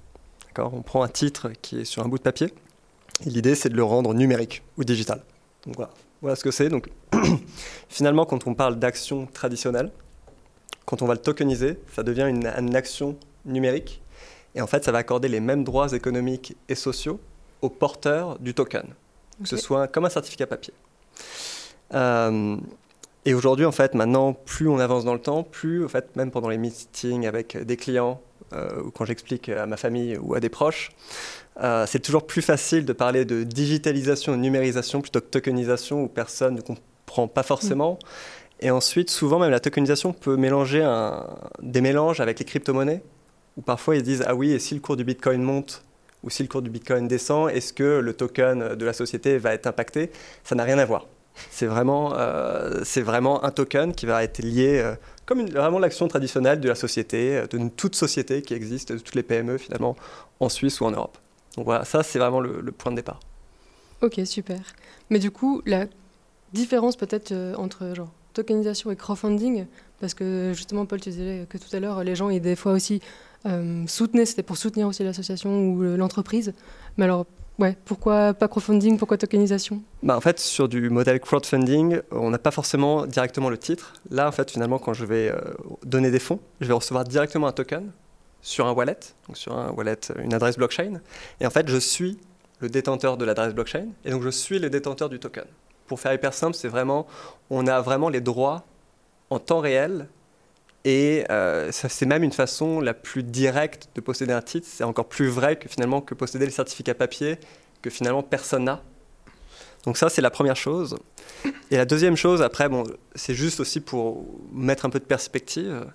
On 0.59 0.81
prend 0.81 1.03
un 1.03 1.09
titre 1.09 1.51
qui 1.61 1.81
est 1.81 1.85
sur 1.85 2.03
un 2.03 2.09
bout 2.09 2.17
de 2.17 2.23
papier 2.23 2.49
et 3.27 3.29
l'idée 3.29 3.55
c'est 3.55 3.69
de 3.69 3.77
le 3.77 3.85
rendre 3.85 4.15
numérique 4.15 4.63
ou 4.79 4.85
digital. 4.85 5.21
Donc 5.67 5.77
voilà, 5.77 5.91
voilà 6.23 6.35
ce 6.35 6.43
que 6.43 6.51
c'est. 6.51 6.71
Donc 6.71 6.89
finalement, 7.91 8.25
quand 8.25 8.47
on 8.47 8.55
parle 8.55 8.79
d'action 8.79 9.27
traditionnelle, 9.27 9.91
quand 10.87 11.03
on 11.03 11.07
va 11.07 11.15
le 11.15 11.21
tokeniser, 11.21 11.79
ça 11.95 12.03
devient 12.03 12.29
une, 12.29 12.75
action 12.77 13.17
numérique 13.45 14.03
et 14.55 14.61
en 14.61 14.67
fait 14.67 14.85
ça 14.85 14.93
va 14.93 14.99
accorder 14.99 15.29
les 15.29 15.41
mêmes 15.41 15.65
droits 15.65 15.93
économiques 15.93 16.57
et 16.69 16.75
sociaux 16.75 17.21
aux 17.61 17.69
porteurs 17.69 18.39
du 18.39 18.55
token, 18.55 18.87
que 19.43 19.49
ce 19.49 19.57
soit 19.57 19.89
comme 19.89 20.05
un 20.05 20.11
certificat 20.11 20.47
papier. 20.47 20.73
Euh, 21.95 22.57
et 23.25 23.35
aujourd'hui, 23.35 23.65
en 23.65 23.73
fait, 23.73 23.95
maintenant, 23.95 24.33
plus 24.33 24.69
on 24.69 24.79
avance 24.79 25.05
dans 25.05 25.13
le 25.13 25.21
temps, 25.21 25.43
plus, 25.43 25.85
en 25.85 25.89
fait, 25.89 26.15
même 26.15 26.31
pendant 26.31 26.49
les 26.49 26.59
meetings 26.59 27.27
avec 27.27 27.57
des 27.57 27.77
clients, 27.77 28.21
euh, 28.53 28.83
ou 28.85 28.91
quand 28.93 29.05
j'explique 29.05 29.49
à 29.49 29.67
ma 29.67 29.77
famille 29.77 30.17
ou 30.17 30.35
à 30.35 30.41
des 30.41 30.49
proches, 30.49 30.91
euh, 31.61 31.87
c'est 31.89 31.99
toujours 31.99 32.27
plus 32.27 32.43
facile 32.43 32.85
de 32.85 32.93
parler 32.93 33.25
de 33.25 33.43
digitalisation 33.43 34.35
et 34.35 34.37
numérisation 34.37 35.01
plutôt 35.01 35.21
que 35.21 35.27
tokenisation 35.27 36.05
où 36.05 36.09
personne 36.09 36.55
ne 36.55 36.61
comprend 36.61 37.27
pas 37.27 37.43
forcément. 37.43 37.95
Mm. 37.95 38.07
Et 38.61 38.71
ensuite, 38.71 39.11
souvent, 39.11 39.39
même 39.39 39.51
la 39.51 39.61
tokenisation 39.61 40.13
peut 40.13 40.37
mélanger 40.37 40.83
des 41.63 41.81
mélanges 41.81 42.21
avec 42.21 42.39
les 42.39 42.45
crypto-monnaies, 42.45 43.03
où 43.57 43.63
parfois 43.63 43.97
ils 43.97 44.03
disent 44.03 44.25
Ah 44.27 44.35
oui, 44.35 44.53
et 44.53 44.59
si 44.59 44.75
le 44.75 44.81
cours 44.81 44.97
du 44.97 45.05
bitcoin 45.05 45.43
monte 45.43 45.83
ou 46.23 46.31
si 46.31 46.43
le 46.43 46.49
cours 46.49 46.63
du 46.63 46.71
bitcoin 46.71 47.07
descend, 47.07 47.51
est-ce 47.51 47.73
que 47.73 48.01
le 48.01 48.13
token 48.15 48.75
de 48.75 48.85
la 48.85 48.93
société 48.93 49.39
va 49.39 49.53
être 49.53 49.67
impacté? 49.67 50.11
Ça 50.43 50.55
n'a 50.55 50.65
rien 50.65 50.79
à 50.79 50.85
voir. 50.85 51.07
C'est 51.51 51.67
vraiment, 51.67 52.15
euh, 52.15 52.83
vraiment 52.97 53.45
un 53.45 53.51
token 53.51 53.95
qui 53.95 54.07
va 54.07 54.25
être 54.25 54.39
lié 54.39 54.81
euh, 54.83 54.95
comme 55.27 55.47
vraiment 55.47 55.79
l'action 55.79 56.09
traditionnelle 56.09 56.61
de 56.61 56.69
la 56.69 56.75
société, 56.75 57.37
euh, 57.37 57.47
de 57.47 57.69
toute 57.69 57.95
société 57.95 58.43
qui 58.43 58.55
existe, 58.55 58.93
de 58.93 58.99
toutes 58.99 59.15
les 59.15 59.23
PME 59.23 59.59
finalement, 59.59 59.97
en 60.41 60.49
Suisse 60.49 60.81
ou 60.81 60.87
en 60.87 60.91
Europe. 60.91 61.19
Donc 61.57 61.67
voilà, 61.67 61.85
ça 61.85 62.03
c'est 62.03 62.19
vraiment 62.19 62.41
le, 62.41 62.73
point 62.73 62.91
de 62.91 62.97
départ. 62.97 63.21
Ok, 64.03 64.21
super. 64.25 64.61
Mais 65.11 65.19
du 65.19 65.31
coup, 65.31 65.63
la 65.67 65.87
différence 66.53 66.97
peut-être 66.97 67.33
entre 67.57 67.95
genre 67.95 68.11
tokenisation 68.37 68.91
et 68.91 68.97
crowdfunding, 68.97 69.67
parce 70.01 70.15
que 70.15 70.53
justement, 70.55 70.87
Paul, 70.87 71.01
tu 71.01 71.11
disais 71.11 71.47
que 71.49 71.59
tout 71.59 71.75
à 71.75 71.81
l'heure, 71.81 72.05
les 72.05 72.15
gens, 72.15 72.31
ils 72.31 72.41
des 72.41 72.57
fois 72.57 72.73
aussi 72.73 73.01
soutenaient, 73.87 74.27
c'était 74.27 74.43
pour 74.43 74.57
soutenir 74.57 74.89
aussi 74.89 75.05
l'association 75.05 75.69
ou 75.69 75.83
l'entreprise. 75.97 76.53
Mais 76.97 77.05
alors, 77.05 77.27
Ouais, 77.59 77.75
pourquoi 77.87 78.35
pas 78.35 78.49
crowdfunding, 78.49 78.99
pourquoi 78.99 79.17
tokenisation? 79.17 79.83
Bah 80.03 80.15
En 80.15 80.21
fait, 80.21 80.39
sur 80.39 80.69
du 80.69 80.91
modèle 80.91 81.21
crowdfunding, 81.21 82.01
on 82.11 82.29
n'a 82.29 82.39
pas 82.39 82.51
forcément 82.51 83.07
directement 83.07 83.49
le 83.49 83.57
titre. 83.57 83.95
Là, 84.11 84.29
en 84.29 84.33
fait, 84.33 84.51
finalement, 84.51 84.79
quand 84.79 84.93
je 84.93 85.07
vais 85.07 85.31
euh, 85.31 85.39
donner 85.83 86.11
des 86.11 86.19
fonds, 86.19 86.39
je 86.61 86.67
vais 86.67 86.75
recevoir 86.75 87.05
directement 87.05 87.47
un 87.47 87.53
token 87.53 87.91
sur 88.43 88.67
un 88.67 88.73
wallet, 88.73 88.99
donc 89.27 89.39
sur 89.39 89.57
un 89.57 89.71
wallet, 89.71 89.99
une 90.23 90.35
adresse 90.35 90.59
blockchain. 90.59 91.01
Et 91.41 91.47
en 91.47 91.51
fait, 91.51 91.67
je 91.69 91.79
suis 91.79 92.19
le 92.61 92.69
détenteur 92.69 93.17
de 93.17 93.25
l'adresse 93.25 93.55
blockchain, 93.55 93.87
et 94.05 94.11
donc 94.11 94.23
je 94.23 94.29
suis 94.29 94.59
le 94.59 94.69
détenteur 94.69 95.09
du 95.09 95.19
token. 95.19 95.45
Pour 95.87 96.01
faire 96.01 96.13
hyper 96.13 96.35
simple, 96.35 96.55
c'est 96.55 96.69
vraiment, 96.69 97.07
on 97.51 97.67
a 97.67 97.81
vraiment 97.81 98.09
les 98.09 98.21
droits 98.21 98.65
en 99.31 99.39
temps 99.39 99.61
réel 99.61 100.09
et 100.85 101.25
euh, 101.31 101.71
c'est 101.73 102.07
même 102.07 102.23
une 102.23 102.33
façon 102.33 102.81
la 102.81 102.95
plus 102.95 103.25
directe 103.25 103.89
de 103.97 104.01
posséder 104.01 104.33
un 104.33 104.41
titre. 104.41 104.69
C'est 104.71 104.85
encore 104.85 105.09
plus 105.09 105.29
vrai 105.29 105.57
que 105.57 105.69
finalement 105.69 106.01
que 106.01 106.15
posséder 106.15 106.45
le 106.45 106.53
certificat 106.53 106.95
papier 106.95 107.39
que 107.83 107.91
finalement 107.91 108.23
personne 108.23 108.65
n'a. 108.65 108.83
Donc 109.85 109.97
ça, 109.97 110.09
c'est 110.09 110.23
la 110.23 110.31
première 110.31 110.57
chose. 110.57 110.97
Et 111.71 111.77
la 111.77 111.85
deuxième 111.85 112.17
chose, 112.17 112.43
après, 112.43 112.69
bon, 112.69 112.85
c'est 113.15 113.35
juste 113.35 113.61
aussi 113.61 113.81
pour 113.81 114.27
mettre 114.53 114.85
un 114.85 114.91
peu 114.91 114.99
de 114.99 115.05
perspective. 115.05 115.87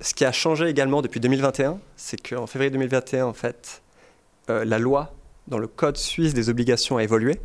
Ce 0.00 0.14
qui 0.14 0.24
a 0.24 0.32
changé 0.32 0.66
également 0.66 1.02
depuis 1.02 1.20
2021, 1.20 1.78
c'est 1.96 2.16
qu'en 2.16 2.46
février 2.46 2.70
2021, 2.70 3.26
en 3.26 3.34
fait, 3.34 3.82
euh, 4.48 4.64
la 4.64 4.78
loi 4.78 5.14
dans 5.48 5.58
le 5.58 5.66
Code 5.66 5.96
suisse 5.96 6.32
des 6.32 6.48
obligations 6.48 6.96
a 6.96 7.02
évolué. 7.02 7.40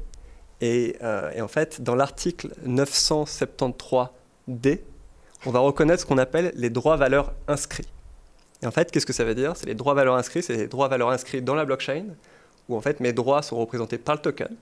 Et, 0.62 0.96
euh, 1.02 1.32
et 1.34 1.42
en 1.42 1.48
fait, 1.48 1.82
dans 1.82 1.96
l'article 1.96 2.50
973D, 2.66 4.80
on 5.46 5.52
va 5.52 5.60
reconnaître 5.60 6.02
ce 6.02 6.06
qu'on 6.06 6.18
appelle 6.18 6.52
les 6.56 6.70
droits-valeurs 6.70 7.34
inscrits. 7.48 7.88
Et 8.62 8.68
en 8.68 8.72
fait, 8.72 8.92
qu'est-ce 8.92 9.06
que 9.06 9.14
ça 9.14 9.24
veut 9.24 9.36
dire? 9.36 9.54
C'est 9.56 9.68
les 9.68 9.76
droits-valeurs 9.76 10.16
inscrits, 10.16 10.42
c'est 10.42 10.56
les 10.56 10.68
droits-valeurs 10.68 11.10
inscrits 11.10 11.42
dans 11.42 11.56
la 11.56 11.66
blockchain, 11.66 12.06
où 12.70 12.76
en 12.76 12.82
fait 12.82 13.00
mes 13.00 13.14
droits 13.14 13.42
sont 13.42 13.58
représentés 13.58 13.98
par 13.98 14.16
le 14.16 14.22
token. 14.22 14.56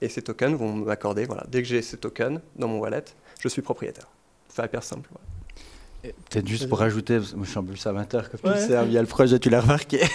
Et 0.00 0.08
ces 0.08 0.22
tokens 0.22 0.56
vont 0.56 0.72
m'accorder, 0.72 1.24
voilà, 1.24 1.44
dès 1.48 1.62
que 1.62 1.68
j'ai 1.68 1.82
ces 1.82 1.96
tokens 1.96 2.40
dans 2.54 2.68
mon 2.68 2.78
wallet, 2.78 3.04
je 3.40 3.48
suis 3.48 3.62
propriétaire. 3.62 4.06
C'est 4.48 4.64
hyper 4.64 4.82
simple. 4.82 5.10
Peut-être 6.02 6.46
juste 6.46 6.68
pour 6.68 6.78
rajouter, 6.78 7.18
moi 7.18 7.44
je 7.44 7.50
suis 7.50 7.58
un 7.58 7.64
peu 7.64 7.88
amateur 7.88 8.30
que 8.30 8.36
plus 8.36 8.48
ouais. 8.48 8.86
via 8.86 9.00
le 9.00 9.06
projet, 9.06 9.38
tu 9.38 9.50
l'as 9.50 9.60
remarqué. 9.60 10.00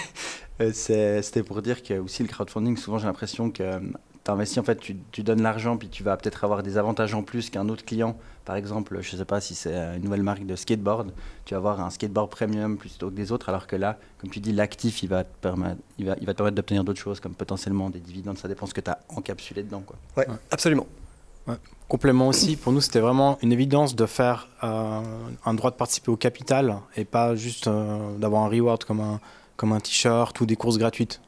Euh, 0.60 0.70
c'était 0.72 1.42
pour 1.42 1.62
dire 1.62 1.82
que 1.82 1.94
aussi 1.94 2.22
le 2.22 2.28
crowdfunding, 2.28 2.76
souvent 2.76 2.98
j'ai 2.98 3.06
l'impression 3.06 3.50
que 3.50 3.80
tu 3.80 3.92
investis, 4.32 4.58
en 4.58 4.62
fait, 4.62 4.78
tu, 4.78 5.22
donnes 5.22 5.42
l'argent, 5.42 5.76
puis 5.76 5.88
tu 5.88 6.02
vas 6.02 6.16
peut-être 6.16 6.44
avoir 6.44 6.62
des 6.62 6.78
avantages 6.78 7.14
en 7.14 7.22
plus 7.22 7.50
qu'un 7.50 7.68
autre 7.68 7.84
client. 7.84 8.16
Par 8.44 8.56
exemple, 8.56 8.98
je 9.00 9.12
ne 9.12 9.18
sais 9.18 9.24
pas 9.24 9.40
si 9.40 9.54
c'est 9.54 9.74
une 9.74 10.02
nouvelle 10.02 10.22
marque 10.22 10.46
de 10.46 10.56
skateboard, 10.56 11.12
tu 11.44 11.54
vas 11.54 11.58
avoir 11.58 11.80
un 11.80 11.90
skateboard 11.90 12.30
premium 12.30 12.76
plutôt 12.76 13.10
que 13.10 13.14
des 13.14 13.32
autres, 13.32 13.48
alors 13.48 13.66
que 13.66 13.76
là, 13.76 13.98
comme 14.18 14.30
tu 14.30 14.40
dis, 14.40 14.52
l'actif, 14.52 15.02
il, 15.02 15.08
va 15.08 15.24
te 15.24 15.36
permettre, 15.40 15.80
il, 15.98 16.06
va, 16.06 16.16
il 16.20 16.26
va 16.26 16.32
te 16.32 16.38
permettre 16.38 16.56
d'obtenir 16.56 16.84
d'autres 16.84 17.00
choses, 17.00 17.20
comme 17.20 17.34
potentiellement 17.34 17.90
des 17.90 18.00
dividendes, 18.00 18.38
ça 18.38 18.48
dépend 18.48 18.66
ce 18.66 18.74
que 18.74 18.80
tu 18.80 18.90
as 18.90 18.98
encapsulé 19.08 19.62
dedans. 19.62 19.82
Quoi. 19.86 19.96
Ouais, 20.16 20.26
absolument. 20.50 20.86
Complément 21.88 22.28
aussi, 22.28 22.56
pour 22.56 22.72
nous, 22.72 22.80
c'était 22.80 23.00
vraiment 23.00 23.38
une 23.42 23.52
évidence 23.52 23.94
de 23.94 24.06
faire 24.06 24.48
un 24.62 25.54
droit 25.54 25.70
de 25.70 25.76
participer 25.76 26.10
au 26.10 26.16
capital 26.16 26.78
et 26.96 27.04
pas 27.04 27.34
juste 27.36 27.68
d'avoir 27.68 28.44
un 28.44 28.48
reward 28.48 28.84
comme 28.84 29.00
un, 29.00 29.20
comme 29.56 29.72
un 29.72 29.80
t-shirt 29.80 30.40
ou 30.40 30.46
des 30.46 30.56
courses 30.56 30.78
gratuites. 30.78 31.20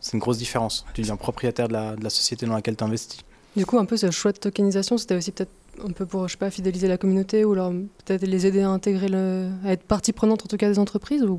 C'est 0.00 0.14
une 0.14 0.18
grosse 0.18 0.38
différence. 0.38 0.84
Tu 0.94 1.02
deviens 1.02 1.16
propriétaire 1.16 1.68
de 1.68 1.72
la, 1.72 1.96
de 1.96 2.04
la 2.04 2.10
société 2.10 2.46
dans 2.46 2.54
laquelle 2.54 2.76
tu 2.76 2.84
investis. 2.84 3.20
Du 3.56 3.66
coup, 3.66 3.78
un 3.78 3.84
peu 3.84 3.96
ce 3.96 4.10
choix 4.10 4.32
de 4.32 4.38
tokenisation, 4.38 4.96
c'était 4.96 5.14
aussi 5.14 5.30
peut-être 5.30 5.52
un 5.84 5.92
peu 5.92 6.06
pour, 6.06 6.28
je 6.28 6.32
sais 6.32 6.38
pas, 6.38 6.50
fidéliser 6.50 6.88
la 6.88 6.98
communauté 6.98 7.44
ou 7.44 7.54
peut-être 7.54 8.22
les 8.22 8.46
aider 8.46 8.62
à 8.62 8.68
intégrer, 8.68 9.08
le, 9.08 9.50
à 9.64 9.72
être 9.72 9.82
partie 9.82 10.12
prenante 10.12 10.42
en 10.44 10.48
tout 10.48 10.56
cas 10.56 10.68
des 10.68 10.78
entreprises 10.78 11.22
ou 11.22 11.38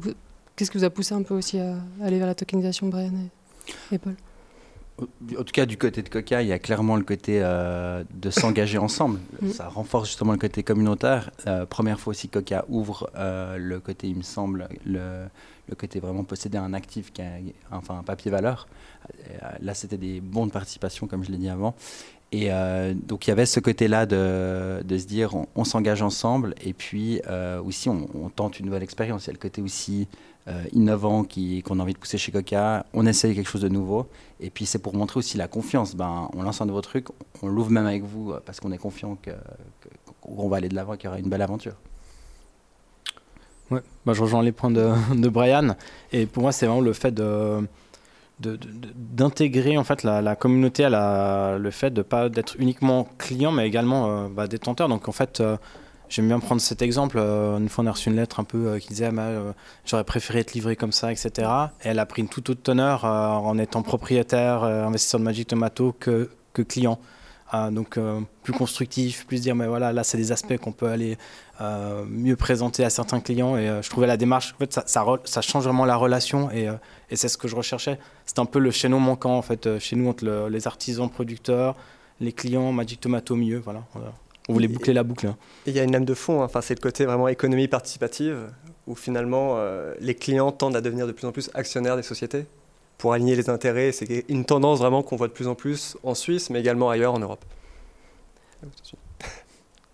qu'est-ce 0.55 0.71
qui 0.71 0.77
vous 0.77 0.83
a 0.83 0.89
poussé 0.89 1.13
un 1.13 1.23
peu 1.23 1.33
aussi 1.33 1.59
à, 1.59 1.75
aller 2.01 2.17
vers 2.17 2.27
la 2.27 2.35
tokenisation, 2.35 2.87
Brian 2.87 3.13
et, 3.91 3.97
Paul? 3.97 4.15
En 4.99 5.43
tout 5.43 5.51
cas, 5.51 5.65
du 5.65 5.77
côté 5.77 6.03
de 6.03 6.09
Coca, 6.09 6.43
il 6.43 6.47
y 6.47 6.51
a 6.51 6.59
clairement 6.59 6.95
le 6.95 7.03
côté 7.03 7.39
euh, 7.41 8.03
de 8.13 8.29
s'engager 8.29 8.77
ensemble. 8.79 9.19
Mm. 9.41 9.49
Ça 9.49 9.67
renforce 9.67 10.09
justement 10.09 10.33
le 10.33 10.37
côté 10.37 10.61
communautaire. 10.61 11.31
Euh, 11.47 11.65
première 11.65 11.99
fois 11.99 12.11
aussi, 12.11 12.29
Coca 12.29 12.63
ouvre 12.69 13.09
euh, 13.15 13.57
le 13.57 13.79
côté, 13.79 14.07
il 14.07 14.17
me 14.17 14.21
semble, 14.21 14.69
le, 14.85 15.25
le 15.69 15.75
côté 15.75 15.99
vraiment 15.99 16.23
posséder 16.23 16.57
un 16.57 16.73
actif, 16.73 17.13
qui 17.13 17.21
a, 17.21 17.39
enfin 17.71 17.97
un 17.97 18.03
papier 18.03 18.31
valeur. 18.31 18.67
Là, 19.61 19.73
c'était 19.73 19.97
des 19.97 20.21
bons 20.21 20.45
de 20.45 20.51
participation, 20.51 21.07
comme 21.07 21.23
je 21.23 21.31
l'ai 21.31 21.37
dit 21.37 21.49
avant. 21.49 21.75
Et 22.33 22.47
euh, 22.49 22.95
donc 22.95 23.27
il 23.27 23.29
y 23.29 23.31
avait 23.31 23.45
ce 23.45 23.59
côté-là 23.59 24.07
de, 24.07 24.81
de, 24.83 24.97
se 24.97 25.05
dire 25.05 25.35
on, 25.55 25.63
s'engage 25.63 26.01
ensemble 26.01 26.55
et 26.63 26.73
puis 26.73 27.21
euh, 27.27 27.61
aussi 27.61 27.89
on, 27.89 28.07
tente 28.35 28.59
une 28.59 28.65
nouvelle 28.65 28.81
expérience. 28.81 29.25
Il 29.25 29.27
y 29.27 29.29
a 29.29 29.33
le 29.33 29.39
côté 29.39 29.61
aussi 29.61 30.07
euh, 30.47 30.63
innovant 30.73 31.23
qu'on 31.25 31.79
a 31.79 31.83
envie 31.83 31.93
de 31.93 31.99
pousser 31.99 32.17
chez 32.17 32.31
Coca. 32.31 32.87
On 32.93 33.05
essaye 33.05 33.35
quelque 33.35 33.47
chose 33.47 33.61
de 33.61 33.69
nouveau 33.69 34.07
et 34.39 34.49
puis 34.49 34.65
c'est 34.65 34.79
pour 34.79 34.95
montrer 34.95 35.19
aussi 35.19 35.37
la 35.37 35.47
confiance. 35.47 35.95
Ben, 35.95 36.27
on 36.33 36.41
lance 36.41 36.59
un 36.59 36.65
nouveau 36.65 36.81
truc, 36.81 37.05
on 37.43 37.47
l'ouvre 37.47 37.69
même 37.69 37.85
avec 37.85 38.01
vous 38.01 38.33
parce 38.47 38.59
qu'on 38.59 38.71
est 38.71 38.79
confiant 38.79 39.15
qu'on 40.25 40.49
va 40.49 40.57
aller 40.57 40.69
de 40.69 40.75
l'avant, 40.75 40.95
qu'il 40.95 41.05
y 41.05 41.07
aura 41.09 41.19
une 41.19 41.29
belle 41.29 41.43
aventure. 41.43 41.75
Bah, 44.05 44.13
je 44.13 44.21
rejoins 44.21 44.43
les 44.43 44.51
points 44.51 44.71
de, 44.71 44.91
de 45.15 45.29
Brian. 45.29 45.75
Et 46.11 46.25
pour 46.25 46.43
moi 46.43 46.51
c'est 46.51 46.65
vraiment 46.65 46.81
le 46.81 46.93
fait 46.93 47.13
d'intégrer 48.39 49.77
en 49.77 49.83
fait 49.83 50.03
la, 50.03 50.35
communauté 50.35 50.83
à 50.85 51.57
le 51.57 51.71
fait 51.71 51.91
de 51.91 52.01
pas 52.01 52.29
d'être 52.29 52.55
uniquement 52.59 53.07
client 53.17 53.51
mais 53.51 53.67
également 53.67 54.07
euh, 54.07 54.27
bah, 54.29 54.47
détenteur. 54.47 54.89
Donc 54.89 55.07
en 55.07 55.11
fait 55.11 55.39
euh, 55.39 55.57
j'aime 56.09 56.27
bien 56.27 56.39
prendre 56.39 56.61
cet 56.61 56.81
exemple. 56.81 57.17
Euh, 57.19 57.57
une 57.57 57.69
fois 57.69 57.83
on 57.83 57.87
a 57.87 57.91
reçu 57.91 58.09
une 58.09 58.15
lettre 58.15 58.39
un 58.39 58.43
peu 58.43 58.77
qui 58.79 58.89
disait 58.89 59.09
ah, 59.17 59.53
j'aurais 59.85 60.03
préféré 60.03 60.39
être 60.39 60.53
livré 60.53 60.75
comme 60.75 60.91
ça 60.91 61.11
etc 61.11 61.47
et 61.83 61.89
elle 61.89 61.99
a 61.99 62.05
pris 62.05 62.21
une 62.21 62.29
toute 62.29 62.49
autre 62.49 62.63
teneur 62.63 63.05
en 63.05 63.57
étant 63.57 63.81
propriétaire 63.83 64.63
investisseur 64.63 65.19
de 65.19 65.25
Magic 65.25 65.47
Tomato 65.47 65.95
que, 65.99 66.29
que 66.53 66.61
client 66.61 66.99
donc 67.71 67.99
plus 68.43 68.53
constructif, 68.53 69.27
plus 69.27 69.41
dire 69.41 69.55
mais 69.55 69.67
voilà 69.67 69.93
là 69.93 70.03
c'est 70.03 70.17
des 70.17 70.31
aspects 70.31 70.57
qu'on 70.57 70.71
peut 70.71 70.87
aller 70.87 71.17
mieux 72.07 72.35
présenter 72.35 72.83
à 72.83 72.89
certains 72.89 73.19
clients 73.19 73.57
et 73.57 73.67
je 73.81 73.89
trouvais 73.89 74.07
la 74.07 74.17
démarche 74.17 74.53
en 74.55 74.57
fait 74.57 74.73
ça, 74.73 74.83
ça, 74.87 75.05
ça 75.23 75.41
change 75.41 75.63
vraiment 75.63 75.85
la 75.85 75.95
relation 75.95 76.49
et 76.51 76.67
et 77.13 77.15
c'est 77.15 77.29
ce 77.29 77.37
que 77.37 77.47
je 77.47 77.55
recherchais. 77.55 77.99
C'est 78.25 78.39
un 78.39 78.45
peu 78.45 78.57
le 78.57 78.71
chaînon 78.71 78.99
manquant, 78.99 79.37
en 79.37 79.43
fait, 79.43 79.67
euh, 79.67 79.79
chez 79.79 79.95
nous, 79.95 80.09
entre 80.09 80.25
les 80.49 80.65
artisans 80.65 81.07
producteurs, 81.07 81.75
les 82.19 82.31
clients, 82.31 82.71
Magic 82.71 82.99
Tomato 82.99 83.35
au 83.35 83.37
milieu. 83.37 83.59
Voilà. 83.59 83.83
On 84.49 84.53
voulait 84.53 84.67
boucler 84.67 84.93
la 84.93 85.03
boucle. 85.03 85.27
Hein. 85.27 85.37
Il 85.67 85.73
y 85.73 85.79
a 85.79 85.83
une 85.83 85.91
lame 85.91 86.05
de 86.05 86.15
fond, 86.15 86.41
hein. 86.41 86.45
enfin, 86.45 86.61
c'est 86.61 86.73
le 86.73 86.81
côté 86.81 87.05
vraiment 87.05 87.27
économie 87.27 87.67
participative, 87.67 88.51
où 88.87 88.95
finalement, 88.95 89.57
euh, 89.57 89.93
les 89.99 90.15
clients 90.15 90.51
tendent 90.51 90.75
à 90.75 90.81
devenir 90.81 91.05
de 91.05 91.11
plus 91.11 91.27
en 91.27 91.31
plus 91.31 91.51
actionnaires 91.53 91.95
des 91.95 92.01
sociétés 92.01 92.45
pour 92.97 93.13
aligner 93.13 93.35
les 93.35 93.49
intérêts. 93.49 93.91
C'est 93.91 94.25
une 94.29 94.45
tendance 94.45 94.79
vraiment 94.79 95.03
qu'on 95.03 95.15
voit 95.15 95.27
de 95.27 95.33
plus 95.33 95.47
en 95.47 95.55
plus 95.55 95.97
en 96.03 96.15
Suisse, 96.15 96.49
mais 96.49 96.59
également 96.59 96.89
ailleurs 96.89 97.13
en 97.13 97.19
Europe. 97.19 97.43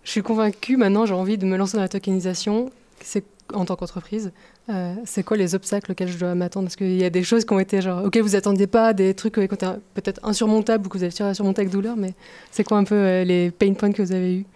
Je 0.02 0.10
suis 0.10 0.22
convaincu 0.22 0.76
maintenant, 0.76 1.06
j'ai 1.06 1.14
envie 1.14 1.38
de 1.38 1.46
me 1.46 1.56
lancer 1.56 1.76
dans 1.76 1.82
la 1.82 1.88
tokenisation. 1.88 2.70
C'est 3.00 3.22
en 3.52 3.64
tant 3.64 3.76
qu'entreprise, 3.76 4.32
euh, 4.68 4.94
c'est 5.04 5.22
quoi 5.22 5.36
les 5.36 5.54
obstacles 5.54 5.92
auxquels 5.92 6.08
je 6.08 6.18
dois 6.18 6.34
m'attendre? 6.34 6.68
Est-ce 6.68 6.76
qu'il 6.76 6.96
y 6.96 7.04
a 7.04 7.10
des 7.10 7.22
choses 7.22 7.44
qui 7.44 7.52
ont 7.52 7.58
été 7.58 7.80
genre, 7.80 8.04
ok, 8.04 8.16
vous 8.18 8.34
attendiez 8.34 8.66
pas, 8.66 8.92
des 8.92 9.14
trucs 9.14 9.34
qui 9.34 9.40
étaient 9.40 9.66
peut-être 9.94 10.20
insurmontables 10.24 10.86
ou 10.86 10.88
que 10.88 10.98
vous 10.98 11.04
avez 11.04 11.12
tiré 11.12 11.28
à 11.28 11.34
surmonter 11.34 11.60
avec 11.60 11.72
douleur, 11.72 11.96
mais 11.96 12.14
c'est 12.50 12.64
quoi 12.64 12.78
un 12.78 12.84
peu 12.84 12.94
euh, 12.94 13.24
les 13.24 13.50
pain 13.50 13.72
points 13.74 13.92
que 13.92 14.02
vous 14.02 14.12
avez 14.12 14.38
eus? 14.38 14.46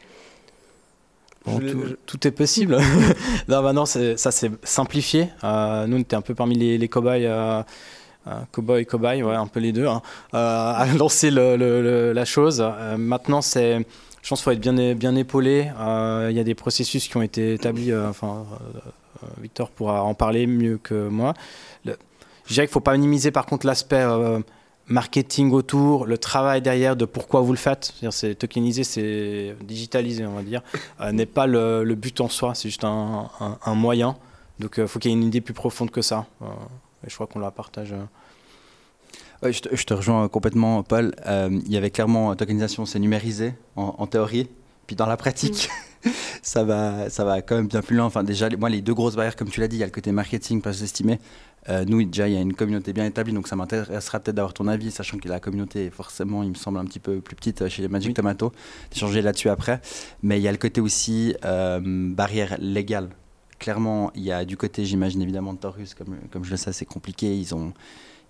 Tout, 2.07 2.27
est 2.27 2.31
possible. 2.31 2.79
non, 3.49 3.63
maintenant, 3.63 3.85
ça 3.85 4.17
s'est 4.17 4.51
simplifié. 4.63 5.29
Euh, 5.45 5.87
nous, 5.87 5.99
on 5.99 6.01
était 6.01 6.17
un 6.17 6.23
peu 6.23 6.35
parmi 6.35 6.57
les, 6.57 6.79
les 6.79 6.89
cobayes. 6.89 7.27
Euh, 7.27 7.63
cowboy, 8.53 8.87
cobaye, 8.87 9.23
ouais, 9.23 9.35
un 9.35 9.47
peu 9.47 9.61
les 9.61 9.73
deux, 9.73 9.87
hein, 9.87 10.03
à 10.33 10.87
lancer 10.97 11.31
la 11.31 12.25
chose. 12.25 12.65
maintenant, 12.97 13.43
c'est 13.43 13.85
je 14.25 14.31
pense 14.31 14.39
qu'il 14.39 14.45
faut 14.45 14.51
être 14.53 14.61
bien, 14.61 14.95
bien 14.95 15.15
épaulé. 15.17 15.71
Euh, 15.79 16.29
il 16.31 16.37
y 16.37 16.41
a 16.41 16.45
des 16.45 16.55
processus 16.55 17.09
qui 17.09 17.17
ont 17.19 17.23
été 17.23 17.53
établis. 17.53 17.93
Euh, 17.93 18.09
enfin, 18.09 18.47
euh, 19.23 19.27
Victor 19.39 19.69
pourra 19.71 20.03
en 20.03 20.15
parler 20.15 20.47
mieux 20.47 20.79
que 20.79 21.09
moi. 21.09 21.35
je 21.85 21.91
dirais 21.91 21.99
qu'il 22.47 22.63
ne 22.63 22.69
faut 22.69 22.81
pas 22.81 22.95
minimiser 22.95 23.31
par 23.31 23.45
contre 23.45 23.67
l'aspect 23.67 24.03
marketing 24.87 25.51
autour, 25.53 26.07
le 26.07 26.17
travail 26.17 26.63
derrière 26.63 26.97
de 26.97 27.05
pourquoi 27.05 27.43
vous 27.43 27.53
le 27.53 27.59
faites. 27.59 27.93
C'est 28.11 28.35
tokeniser, 28.35 28.85
c'est 28.85 29.57
digitaliser, 29.63 30.25
on 30.25 30.35
va 30.35 30.43
dire, 30.43 30.63
n'est 31.13 31.27
pas 31.27 31.47
le, 31.47 31.95
but 31.95 32.23
en 32.23 32.31
soi, 32.31 32.55
c'est 32.55 32.71
juste 32.71 32.85
un, 32.85 33.29
moyen. 33.75 34.17
Donc 34.59 34.77
il 34.79 34.87
faut 34.87 34.99
qu'il 34.99 35.11
y 35.11 35.15
ait 35.15 35.17
une 35.19 35.25
idée 35.25 35.43
plus 35.43 35.55
profonde 35.55 35.91
que 35.91 36.03
ça. 36.03 36.27
Et 37.07 37.11
je 37.11 37.15
crois 37.15 37.27
qu'on 37.27 37.39
la 37.39 37.51
partage 37.51 37.95
je, 39.51 39.85
te, 39.85 39.95
rejoins 39.95 40.29
complètement, 40.29 40.83
Paul. 40.83 41.15
Euh, 41.27 41.49
il 41.67 41.73
y 41.73 41.77
avait 41.77 41.91
clairement 41.91 42.35
tokenisation, 42.35 42.87
c'est 42.87 42.99
numérisé 42.99 43.55
en, 43.77 44.07
théorie, 44.07 44.49
puis 44.87 44.97
dans 44.97 45.07
la 45.07 45.17
pratique. 45.17 45.69
Mm. 46.05 46.11
ça 46.43 46.65
va, 46.65 47.11
ça 47.11 47.25
va 47.25 47.43
quand 47.43 47.57
même 47.57 47.67
bien 47.67 47.83
plus 47.83 47.97
loin. 47.97 48.07
Enfin, 48.07 48.25
déjà, 48.25 48.49
moi, 48.59 48.69
les 48.69 48.83
deux 48.83 48.95
grosses 48.95 49.17
barrières, 49.17 49.37
comme 49.37 49.49
tu 49.49 49.61
l'as 49.61 49.69
dit, 49.69 49.77
il 49.77 49.81
y 49.81 49.83
a 49.83 49.87
le 49.87 49.93
côté 49.93 50.13
marketing, 50.13 50.61
pas 50.61 50.73
s'estimer. 50.73 51.19
Euh, 51.71 51.85
nous, 51.87 52.05
déjà, 52.05 52.29
il 52.29 52.35
y 52.35 52.37
a 52.37 52.41
une 52.41 52.53
communauté 52.53 52.93
bien 52.93 53.07
établie, 53.07 53.33
donc 53.33 53.49
ça 53.49 53.57
m'intéressera 53.57 54.21
peut-être 54.21 54.37
d'avoir 54.37 54.53
ton 54.53 54.69
avis, 54.69 54.91
sachant 54.91 55.19
que 55.19 55.29
la 55.29 55.41
communauté, 55.41 55.91
forcément, 55.91 56.43
il 56.43 56.51
me 56.51 56.55
semble 56.55 56.79
un 56.79 56.85
petit 56.85 57.01
peu 57.01 57.21
plus 57.21 57.37
petite 57.37 57.63
euh, 57.63 57.69
chez 57.69 57.83
les 57.83 57.89
Magic 57.89 58.15
Tomato, 58.15 58.53
d'échanger 58.93 59.23
là-dessus 59.23 59.49
après. 59.49 59.81
Mais 60.23 60.39
il 60.39 60.43
y 60.43 60.49
a 60.49 60.53
le 60.53 60.59
côté 60.59 60.81
aussi 60.81 61.35
barrière 61.43 62.57
légale. 62.59 63.09
Clairement, 63.65 64.11
il 64.15 64.23
y 64.23 64.31
a 64.31 64.45
du 64.45 64.59
côté, 64.59 64.85
j'imagine 64.85 65.23
évidemment, 65.23 65.55
de 65.55 65.59
Taurus, 65.59 65.95
comme, 65.95 66.19
comme 66.31 66.45
je 66.45 66.51
le 66.51 66.59
sais, 66.59 66.75
c'est 66.75 66.85
compliqué. 66.85 67.35
Ils 67.35 67.55
ont 67.55 67.73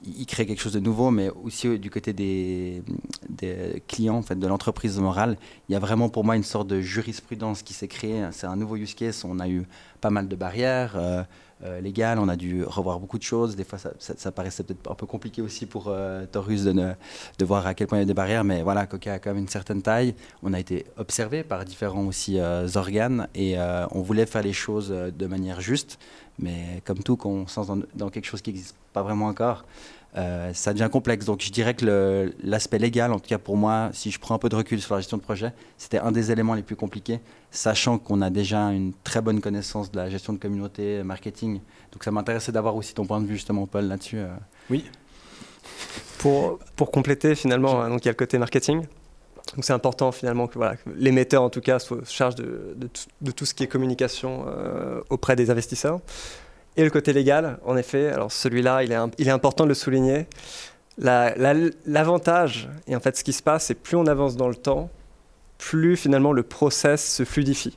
il 0.06 0.26
crée 0.26 0.46
quelque 0.46 0.60
chose 0.60 0.74
de 0.74 0.78
nouveau, 0.78 1.10
mais 1.10 1.28
aussi 1.28 1.76
du 1.76 1.90
côté 1.90 2.12
des, 2.12 2.84
des 3.28 3.82
clients, 3.88 4.14
en 4.14 4.22
fait, 4.22 4.38
de 4.38 4.46
l'entreprise 4.46 4.96
morale, 5.00 5.36
il 5.68 5.72
y 5.72 5.74
a 5.74 5.80
vraiment 5.80 6.08
pour 6.08 6.22
moi 6.22 6.36
une 6.36 6.44
sorte 6.44 6.68
de 6.68 6.80
jurisprudence 6.80 7.64
qui 7.64 7.74
s'est 7.74 7.88
créée. 7.88 8.24
C'est 8.30 8.46
un 8.46 8.54
nouveau 8.54 8.76
use 8.76 8.94
case. 8.94 9.24
On 9.24 9.40
a 9.40 9.48
eu 9.48 9.64
pas 10.00 10.10
mal 10.10 10.28
de 10.28 10.36
barrières 10.36 10.94
euh, 10.94 11.24
euh, 11.62 12.16
on 12.18 12.28
a 12.28 12.36
dû 12.36 12.64
revoir 12.64 12.98
beaucoup 12.98 13.18
de 13.18 13.22
choses. 13.22 13.56
Des 13.56 13.64
fois, 13.64 13.78
ça, 13.78 14.32
paraissait 14.32 14.62
peut-être 14.62 14.90
un 14.90 14.94
peu 14.94 15.06
compliqué 15.06 15.42
aussi 15.42 15.66
pour 15.66 15.92
Taurus 16.32 16.64
de, 16.64 16.94
voir 17.44 17.66
à 17.66 17.74
quel 17.74 17.86
point 17.86 17.98
il 17.98 18.02
y 18.02 18.04
a 18.04 18.06
des 18.06 18.14
barrières, 18.14 18.44
mais 18.44 18.62
voilà, 18.62 18.86
Coca 18.86 19.14
a 19.14 19.18
quand 19.18 19.30
même 19.30 19.42
une 19.42 19.48
certaine 19.48 19.82
taille. 19.82 20.14
On 20.42 20.52
a 20.52 20.60
été 20.60 20.86
observé 20.96 21.42
par 21.42 21.64
différents 21.64 22.04
aussi 22.04 22.38
organes 22.74 23.28
et 23.34 23.56
on 23.90 24.02
voulait 24.02 24.26
faire 24.26 24.42
les 24.42 24.52
choses 24.52 24.90
de 24.90 25.26
manière 25.26 25.60
juste. 25.60 25.98
Mais 26.38 26.82
comme 26.84 26.98
tout, 26.98 27.16
quand 27.16 27.30
on 27.30 27.46
se 27.46 27.60
lance 27.60 27.70
dans, 27.94 28.10
quelque 28.10 28.26
chose 28.26 28.42
qui 28.42 28.50
n'existe 28.50 28.76
pas 28.92 29.02
vraiment 29.02 29.26
encore, 29.26 29.64
euh, 30.16 30.52
ça 30.54 30.72
devient 30.72 30.88
complexe. 30.90 31.24
Donc 31.24 31.42
je 31.42 31.50
dirais 31.50 31.74
que 31.74 32.32
l'aspect 32.42 32.78
légal, 32.78 33.12
en 33.12 33.18
tout 33.18 33.28
cas 33.28 33.38
pour 33.38 33.56
moi, 33.56 33.90
si 33.92 34.10
je 34.10 34.18
prends 34.18 34.34
un 34.34 34.38
peu 34.38 34.48
de 34.48 34.56
recul 34.56 34.80
sur 34.80 34.94
la 34.94 35.00
gestion 35.00 35.16
de 35.16 35.22
projet, 35.22 35.52
c'était 35.76 35.98
un 35.98 36.12
des 36.12 36.30
éléments 36.30 36.54
les 36.54 36.62
plus 36.62 36.76
compliqués, 36.76 37.20
sachant 37.50 37.98
qu'on 37.98 38.22
a 38.22 38.30
déjà 38.30 38.70
une 38.70 38.92
très 39.04 39.20
bonne 39.20 39.40
connaissance 39.40 39.90
de 39.90 39.96
la 39.96 40.08
gestion 40.08 40.32
de 40.32 40.38
communauté, 40.38 41.02
marketing. 41.02 41.60
Donc 41.92 42.04
ça 42.04 42.10
m'intéressait 42.10 42.52
d'avoir 42.52 42.76
aussi 42.76 42.94
ton 42.94 43.06
point 43.06 43.20
de 43.20 43.26
vue 43.26 43.34
justement, 43.34 43.66
Paul, 43.66 43.86
là-dessus. 43.86 44.18
Euh. 44.18 44.28
Oui. 44.70 44.84
Pour, 46.18 46.58
pour 46.76 46.90
compléter 46.90 47.34
finalement, 47.34 47.82
hein, 47.82 47.90
donc 47.90 48.04
il 48.04 48.06
y 48.06 48.08
a 48.08 48.12
le 48.12 48.16
côté 48.16 48.38
marketing. 48.38 48.84
Donc 49.54 49.64
c'est 49.64 49.72
important 49.72 50.10
finalement 50.10 50.46
que 50.46 50.54
voilà, 50.54 50.74
l'émetteur 50.96 51.42
en 51.42 51.50
tout 51.50 51.60
cas 51.60 51.78
se 51.78 51.94
charge 52.06 52.34
de, 52.34 52.76
tout 53.34 53.44
ce 53.44 53.54
qui 53.54 53.62
est 53.62 53.66
communication 53.66 54.46
euh, 54.48 55.00
auprès 55.10 55.36
des 55.36 55.50
investisseurs. 55.50 56.00
Et 56.76 56.82
le 56.82 56.90
côté 56.90 57.12
légal, 57.12 57.58
en 57.64 57.76
effet, 57.76 58.08
alors 58.08 58.32
celui-là, 58.32 58.82
il 58.82 58.92
est, 58.92 59.30
important 59.30 59.64
de 59.64 59.68
le 59.68 59.74
souligner. 59.74 60.26
L'avantage, 60.98 62.68
et 62.86 62.96
en 62.96 63.00
fait 63.00 63.16
ce 63.16 63.24
qui 63.24 63.32
se 63.32 63.42
passe, 63.42 63.66
c'est 63.66 63.74
plus 63.74 63.96
on 63.96 64.06
avance 64.06 64.36
dans 64.36 64.48
le 64.48 64.56
temps, 64.56 64.90
plus 65.58 65.96
finalement 65.96 66.32
le 66.32 66.42
process 66.42 67.14
se 67.14 67.24
fluidifie. 67.24 67.76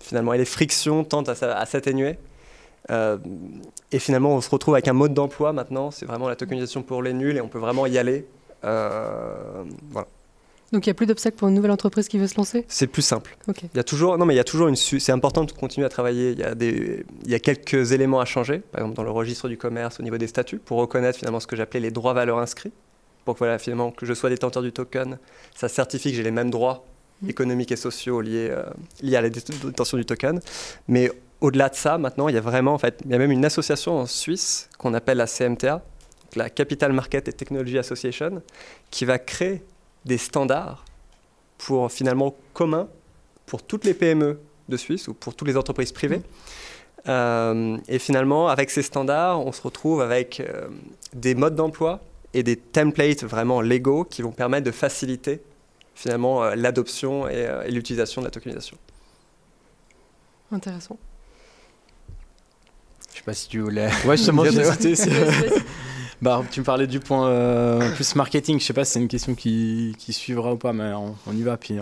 Finalement, 0.00 0.32
et 0.32 0.38
les 0.38 0.44
frictions 0.44 1.02
tentent 1.02 1.28
à, 1.28 1.66
s'atténuer. 1.66 2.18
Euh, 2.90 3.18
et 3.90 3.98
finalement, 3.98 4.36
on 4.36 4.40
se 4.40 4.48
retrouve 4.48 4.74
avec 4.74 4.86
un 4.86 4.92
mode 4.92 5.12
d'emploi 5.12 5.52
maintenant, 5.52 5.90
c'est 5.90 6.06
vraiment 6.06 6.28
la 6.28 6.36
tokenisation 6.36 6.82
pour 6.82 7.02
les 7.02 7.12
nuls 7.12 7.36
et 7.36 7.40
on 7.40 7.48
peut 7.48 7.58
vraiment 7.58 7.86
y 7.86 7.98
aller. 7.98 8.26
Euh, 8.64 9.64
voilà. 9.90 10.06
Donc 10.72 10.86
il 10.86 10.88
n'y 10.88 10.92
a 10.92 10.94
plus 10.94 11.06
d'obstacles 11.06 11.36
pour 11.36 11.48
une 11.48 11.54
nouvelle 11.54 11.70
entreprise 11.70 12.08
qui 12.08 12.18
veut 12.18 12.26
se 12.26 12.36
lancer? 12.36 12.64
C'est 12.68 12.86
plus 12.86 13.02
simple. 13.02 13.36
Il 13.48 13.76
y 13.76 13.78
a 13.78 13.84
toujours, 13.84 14.18
non 14.18 14.26
mais 14.26 14.34
il 14.34 14.36
y 14.36 14.40
a 14.40 14.44
toujours 14.44 14.68
une, 14.68 14.76
c'est 14.76 15.12
important 15.12 15.44
de 15.44 15.52
continuer 15.52 15.86
à 15.86 15.88
travailler. 15.88 16.32
Il 16.32 16.38
y 16.38 16.42
a 16.42 16.54
des, 16.54 17.04
il 17.24 17.30
y 17.30 17.34
a 17.34 17.38
quelques 17.38 17.92
éléments 17.92 18.20
à 18.20 18.24
changer, 18.24 18.58
par 18.58 18.80
exemple 18.80 18.96
dans 18.96 19.04
le 19.04 19.10
registre 19.10 19.48
du 19.48 19.56
commerce 19.56 20.00
au 20.00 20.02
niveau 20.02 20.18
des 20.18 20.26
statuts, 20.26 20.58
pour 20.58 20.78
reconnaître 20.78 21.18
finalement 21.18 21.40
ce 21.40 21.46
que 21.46 21.56
j'appelais 21.56 21.80
les 21.80 21.90
droits 21.90 22.14
valeurs 22.14 22.38
inscrits, 22.38 22.72
pour 23.24 23.34
que 23.34 23.38
voilà 23.38 23.58
finalement 23.58 23.90
que 23.90 24.06
je 24.06 24.14
sois 24.14 24.28
détenteur 24.28 24.62
du 24.62 24.72
token, 24.72 25.18
ça 25.54 25.68
certifie 25.68 26.10
que 26.10 26.16
j'ai 26.16 26.22
les 26.22 26.30
mêmes 26.30 26.50
droits 26.50 26.84
mmh. 27.22 27.30
économiques 27.30 27.72
et 27.72 27.76
sociaux 27.76 28.20
liés, 28.20 28.54
liés 29.02 29.16
à 29.16 29.20
la 29.20 29.30
détention 29.30 29.98
du 29.98 30.04
token. 30.04 30.40
Mais 30.88 31.10
au-delà 31.40 31.68
de 31.68 31.74
ça, 31.74 31.98
maintenant, 31.98 32.28
il 32.28 32.34
y 32.34 32.38
a 32.38 32.40
vraiment, 32.40 32.74
en 32.74 32.78
fait, 32.78 33.00
il 33.04 33.10
y 33.10 33.14
a 33.14 33.18
même 33.18 33.30
une 33.30 33.44
association 33.44 33.98
en 33.98 34.06
Suisse 34.06 34.68
qu'on 34.78 34.94
appelle 34.94 35.18
la 35.18 35.26
CMTA, 35.26 35.84
la 36.34 36.50
Capital 36.50 36.92
Market 36.92 37.28
and 37.28 37.32
Technology 37.32 37.78
Association, 37.78 38.42
qui 38.90 39.04
va 39.04 39.18
créer 39.18 39.62
des 40.06 40.18
standards 40.18 40.84
pour 41.58 41.90
finalement 41.92 42.34
communs 42.54 42.88
pour 43.44 43.62
toutes 43.62 43.84
les 43.84 43.94
PME 43.94 44.40
de 44.68 44.76
Suisse 44.76 45.08
ou 45.08 45.14
pour 45.14 45.34
toutes 45.34 45.48
les 45.48 45.56
entreprises 45.56 45.92
privées. 45.92 46.22
Euh, 47.08 47.76
et 47.86 47.98
finalement, 47.98 48.48
avec 48.48 48.70
ces 48.70 48.82
standards, 48.82 49.44
on 49.46 49.52
se 49.52 49.62
retrouve 49.62 50.00
avec 50.00 50.40
euh, 50.40 50.68
des 51.14 51.34
modes 51.34 51.54
d'emploi 51.54 52.00
et 52.34 52.42
des 52.42 52.56
templates 52.56 53.22
vraiment 53.22 53.60
légaux 53.60 54.04
qui 54.04 54.22
vont 54.22 54.32
permettre 54.32 54.66
de 54.66 54.72
faciliter 54.72 55.40
finalement 55.94 56.42
euh, 56.42 56.54
l'adoption 56.56 57.28
et, 57.28 57.48
et 57.66 57.70
l'utilisation 57.70 58.22
de 58.22 58.26
la 58.26 58.30
tokenisation. 58.30 58.76
Intéressant. 60.50 60.98
Je 63.12 63.18
sais 63.18 63.24
pas 63.24 63.34
si 63.34 63.48
tu 63.48 63.60
voulais. 63.60 63.88
Ouais, 64.04 64.16
justement, 64.16 64.44
bah, 66.22 66.42
tu 66.50 66.60
me 66.60 66.64
parlais 66.64 66.86
du 66.86 67.00
point 67.00 67.28
euh, 67.28 67.90
plus 67.94 68.14
marketing. 68.14 68.58
Je 68.58 68.64
sais 68.64 68.72
pas 68.72 68.84
si 68.84 68.92
c'est 68.92 69.00
une 69.00 69.08
question 69.08 69.34
qui, 69.34 69.94
qui, 69.98 70.12
suivra 70.12 70.52
ou 70.52 70.56
pas, 70.56 70.72
mais 70.72 70.92
on, 70.94 71.32
y 71.32 71.42
va. 71.42 71.56
Puis, 71.56 71.76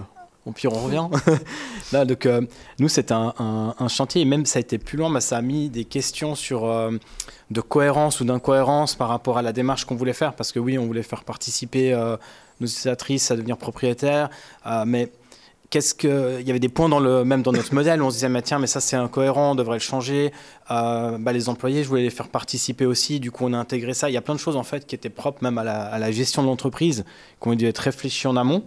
on, 0.47 0.53
puis 0.53 0.67
on 0.69 0.73
revient. 0.73 1.07
Là, 1.93 2.05
donc, 2.05 2.27
euh, 2.27 2.41
nous, 2.79 2.89
c'est 2.89 3.13
un, 3.13 3.33
un, 3.39 3.89
chantier. 3.89 4.23
Et 4.23 4.25
même, 4.25 4.47
ça 4.47 4.59
a 4.59 4.61
été 4.61 4.79
plus 4.79 4.99
loin. 4.99 5.09
mais 5.09 5.21
ça 5.21 5.37
a 5.37 5.43
mis 5.43 5.69
des 5.69 5.85
questions 5.85 6.35
sur 6.35 6.65
euh, 6.65 6.91
de 7.51 7.61
cohérence 7.61 8.21
ou 8.21 8.25
d'incohérence 8.25 8.97
par 8.97 9.09
rapport 9.09 9.39
à 9.39 9.43
la 9.43 9.53
démarche 9.53 9.85
qu'on 9.85 9.97
voulait 9.97 10.13
faire. 10.13 10.35
Parce 10.35 10.51
que 10.51 10.59
oui, 10.59 10.79
on 10.79 10.87
voulait 10.87 11.03
faire 11.03 11.25
participer 11.25 11.93
nos 12.61 12.67
utilisatrices 12.67 13.31
à 13.31 13.37
devenir 13.37 13.57
propriétaires. 13.57 14.31
mais 14.87 15.11
qu'est-ce 15.71 15.95
que 15.95 16.41
il 16.41 16.47
y 16.47 16.51
avait 16.51 16.61
des 16.61 16.69
points 16.69 16.89
dans 16.89 17.01
le 17.01 17.25
même 17.25 17.43
dans 17.43 17.53
notre 17.53 17.75
modèle 17.75 18.03
où 18.03 18.07
on 18.07 18.11
se 18.11 18.17
disait 18.17 18.29
mais 18.29 18.43
tiens 18.43 18.59
mais 18.59 18.67
ça 18.67 18.81
c'est 18.81 18.97
incohérent 18.97 19.53
on 19.53 19.55
devrait 19.55 19.77
le 19.77 19.81
changer. 19.81 20.33
Euh, 20.71 21.19
bah, 21.19 21.33
les 21.33 21.49
employés 21.49 21.83
je 21.83 21.89
voulais 21.89 22.03
les 22.03 22.11
faire 22.11 22.29
participer 22.29 22.87
aussi. 22.87 23.21
Du 23.21 23.31
coup 23.31 23.45
on 23.47 23.53
a 23.53 23.59
intégré 23.59 23.95
ça. 23.95 24.11
Il 24.11 24.13
y 24.13 24.17
a 24.17 24.23
plein 24.23 24.35
de 24.35 24.41
choses 24.41 24.57
en 24.57 24.63
fait 24.63 24.87
qui 24.87 24.95
étaient 24.95 25.11
propres 25.11 25.43
même 25.43 25.59
à 25.59 25.65
la, 25.65 26.13
gestion 26.13 26.43
de 26.43 26.49
l'entreprise 26.49 27.05
qui 27.41 27.49
ont 27.49 27.55
dû 27.55 27.67
être 27.67 27.79
réfléchies 27.79 28.27
en 28.27 28.37
amont. 28.37 28.65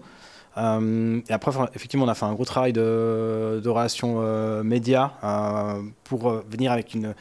Euh, 0.57 1.21
et 1.29 1.33
après 1.33 1.51
effectivement 1.75 2.05
on 2.05 2.09
a 2.09 2.15
fait 2.15 2.25
un 2.25 2.33
gros 2.33 2.45
travail 2.45 2.73
de, 2.73 3.61
de 3.63 3.69
relations 3.69 4.17
euh, 4.19 4.63
médias 4.63 5.11
pour 6.03 6.31
venir 6.49 6.71
avec 6.71 6.93
une 6.93 7.13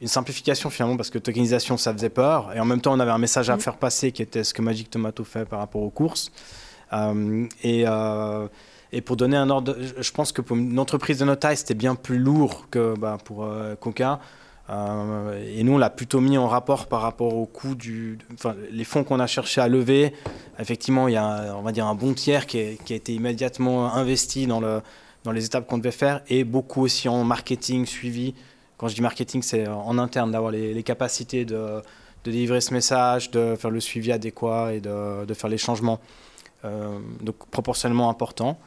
une 0.00 0.08
simplification 0.08 0.70
finalement 0.70 0.96
parce 0.96 1.10
que 1.10 1.18
tokenisation 1.18 1.76
ça 1.76 1.92
faisait 1.92 2.08
peur. 2.08 2.52
Et 2.56 2.58
en 2.58 2.64
même 2.64 2.80
temps 2.80 2.94
on 2.94 3.00
avait 3.00 3.10
un 3.10 3.18
message 3.18 3.50
à 3.50 3.56
mmh. 3.56 3.60
faire 3.60 3.76
passer 3.76 4.12
qui 4.12 4.22
était 4.22 4.44
ce 4.44 4.54
que 4.54 4.62
Magic 4.62 4.90
Tomato 4.90 5.24
fait 5.24 5.44
par 5.44 5.58
rapport 5.58 5.82
aux 5.82 5.90
courses. 5.90 6.32
Et 7.62 7.84
et 8.92 9.00
pour 9.00 9.16
donner 9.16 9.36
un 9.36 9.50
ordre, 9.50 9.76
je 9.98 10.10
pense 10.10 10.32
que 10.32 10.40
pour 10.40 10.56
une 10.56 10.78
entreprise 10.78 11.18
de 11.18 11.24
notre 11.24 11.40
taille, 11.40 11.56
c'était 11.56 11.74
bien 11.74 11.94
plus 11.94 12.18
lourd 12.18 12.66
que 12.70 12.94
bah, 12.98 13.18
pour 13.24 13.44
euh, 13.44 13.76
Coca. 13.76 14.20
Euh, 14.68 15.44
et 15.56 15.62
nous, 15.62 15.74
on 15.74 15.78
l'a 15.78 15.90
plutôt 15.90 16.20
mis 16.20 16.38
en 16.38 16.46
rapport 16.46 16.86
par 16.86 17.00
rapport 17.00 17.34
au 17.34 17.46
coût 17.46 17.74
du, 17.74 18.18
enfin, 18.34 18.54
les 18.70 18.84
fonds 18.84 19.04
qu'on 19.04 19.20
a 19.20 19.26
cherché 19.26 19.60
à 19.60 19.68
lever. 19.68 20.12
Effectivement, 20.58 21.08
il 21.08 21.14
y 21.14 21.16
a, 21.16 21.54
on 21.56 21.62
va 21.62 21.72
dire, 21.72 21.86
un 21.86 21.94
bon 21.94 22.14
tiers 22.14 22.46
qui, 22.46 22.58
a 22.58 22.94
été 22.94 23.14
immédiatement 23.14 23.94
investi 23.94 24.46
dans, 24.46 24.60
le, 24.60 24.80
dans 25.24 25.32
les 25.32 25.44
étapes 25.44 25.66
qu'on 25.66 25.78
devait 25.78 25.90
faire 25.90 26.22
et 26.28 26.44
beaucoup 26.44 26.82
aussi 26.82 27.08
en 27.08 27.24
marketing 27.24 27.86
suivi. 27.86 28.34
Quand 28.76 28.88
je 28.88 28.94
dis 28.94 29.02
marketing, 29.02 29.42
c'est 29.42 29.68
en 29.68 29.98
interne 29.98 30.32
d'avoir 30.32 30.52
les, 30.52 30.82
capacités 30.82 31.44
de, 31.44 31.82
de, 32.24 32.30
délivrer 32.30 32.60
ce 32.60 32.72
message, 32.72 33.30
de 33.30 33.56
faire 33.56 33.70
le 33.70 33.80
suivi 33.80 34.10
adéquat 34.12 34.72
et 34.72 34.80
de, 34.80 35.24
de 35.26 35.34
faire 35.34 35.50
les 35.50 35.58
changements. 35.58 36.00
Euh, 36.64 36.98
donc 37.22 37.36
proportionnellement 37.50 38.10
important. 38.10 38.58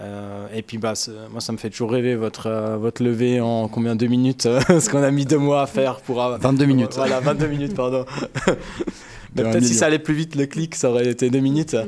Euh, 0.00 0.46
et 0.54 0.62
puis 0.62 0.78
bah, 0.78 0.94
moi 1.30 1.40
ça 1.40 1.52
me 1.52 1.58
fait 1.58 1.68
toujours 1.68 1.90
rêver 1.90 2.14
votre, 2.14 2.46
euh, 2.46 2.76
votre 2.76 3.02
levée 3.02 3.40
en 3.40 3.68
combien 3.68 3.96
deux 3.96 4.06
minutes 4.06 4.42
Ce 4.68 4.88
qu'on 4.88 5.02
a 5.02 5.10
mis 5.10 5.26
deux 5.26 5.38
mois 5.38 5.62
à 5.62 5.66
faire 5.66 5.96
pour... 5.96 6.22
22 6.22 6.64
minutes. 6.64 6.94
Voilà, 6.94 7.20
22 7.20 7.46
minutes, 7.46 7.74
pardon. 7.74 8.04
Peut-être 9.34 9.62
si 9.62 9.74
ça 9.74 9.86
allait 9.86 9.98
plus 9.98 10.14
vite, 10.14 10.34
le 10.34 10.46
clic, 10.46 10.74
ça 10.74 10.90
aurait 10.90 11.08
été 11.08 11.30
deux 11.30 11.40
minutes. 11.40 11.76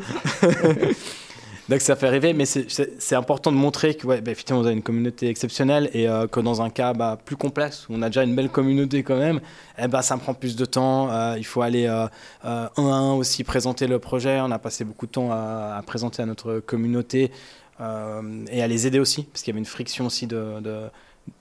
Donc 1.68 1.80
ça 1.80 1.96
fait 1.96 2.08
rêver, 2.08 2.34
mais 2.34 2.44
c'est 2.44 3.14
important 3.14 3.50
de 3.50 3.56
montrer 3.56 3.94
que 3.94 4.06
ouais, 4.06 4.20
bah, 4.20 4.32
effectivement 4.32 4.60
on 4.60 4.66
a 4.66 4.72
une 4.72 4.82
communauté 4.82 5.28
exceptionnelle 5.28 5.88
et 5.94 6.08
euh, 6.08 6.26
que 6.26 6.40
dans 6.40 6.60
un 6.60 6.70
cas 6.70 6.92
bah, 6.92 7.16
plus 7.24 7.36
complexe 7.36 7.88
où 7.88 7.94
on 7.94 8.02
a 8.02 8.08
déjà 8.08 8.24
une 8.24 8.34
belle 8.34 8.50
communauté 8.50 9.02
quand 9.02 9.16
même, 9.16 9.40
eh 9.78 9.88
ben, 9.88 10.02
ça 10.02 10.16
me 10.16 10.20
prend 10.20 10.34
plus 10.34 10.54
de 10.54 10.64
temps. 10.64 11.08
il 11.36 11.46
faut 11.46 11.62
aller 11.62 11.86
un 11.86 12.10
à 12.44 12.70
un 12.76 13.14
aussi 13.14 13.42
présenter 13.42 13.86
le 13.86 13.98
projet. 14.00 14.40
On 14.40 14.50
a 14.50 14.58
passé 14.58 14.84
beaucoup 14.84 15.06
de 15.06 15.12
temps 15.12 15.30
à, 15.30 15.76
à 15.78 15.82
présenter 15.82 16.22
à 16.22 16.26
notre 16.26 16.58
communauté 16.58 17.30
euh, 17.30 17.61
et 17.80 18.62
à 18.62 18.66
les 18.68 18.86
aider 18.86 19.00
aussi, 19.00 19.24
parce 19.24 19.42
qu'il 19.42 19.52
y 19.52 19.54
avait 19.54 19.60
une 19.60 19.66
friction 19.66 20.06
aussi 20.06 20.26
de, 20.26 20.60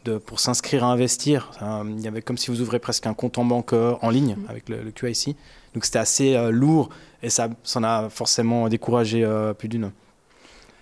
de, 0.06 0.18
pour 0.18 0.40
s'inscrire 0.40 0.84
à 0.84 0.92
investir. 0.92 1.52
Euh, 1.62 1.84
il 1.88 2.02
y 2.02 2.08
avait 2.08 2.22
comme 2.22 2.38
si 2.38 2.52
vous 2.52 2.62
ouvrez 2.62 2.80
presque 2.80 3.08
un 3.08 3.14
compte 3.14 3.38
en 3.38 3.46
banque 3.46 3.74
euh, 3.74 3.96
en 4.02 4.10
ligne 4.10 4.36
mm. 4.36 4.50
avec 4.50 4.70
le, 4.70 4.82
le 4.82 4.92
QIC. 4.92 5.36
Donc 5.74 5.86
c'était 5.86 6.00
assez 6.00 6.52
lourd 6.52 6.90
et 7.24 7.30
ça 7.30 7.50
en 7.76 7.84
a 7.84 8.10
forcément 8.10 8.68
découragé 8.68 9.26
plus 9.58 9.70
d'une. 9.70 9.92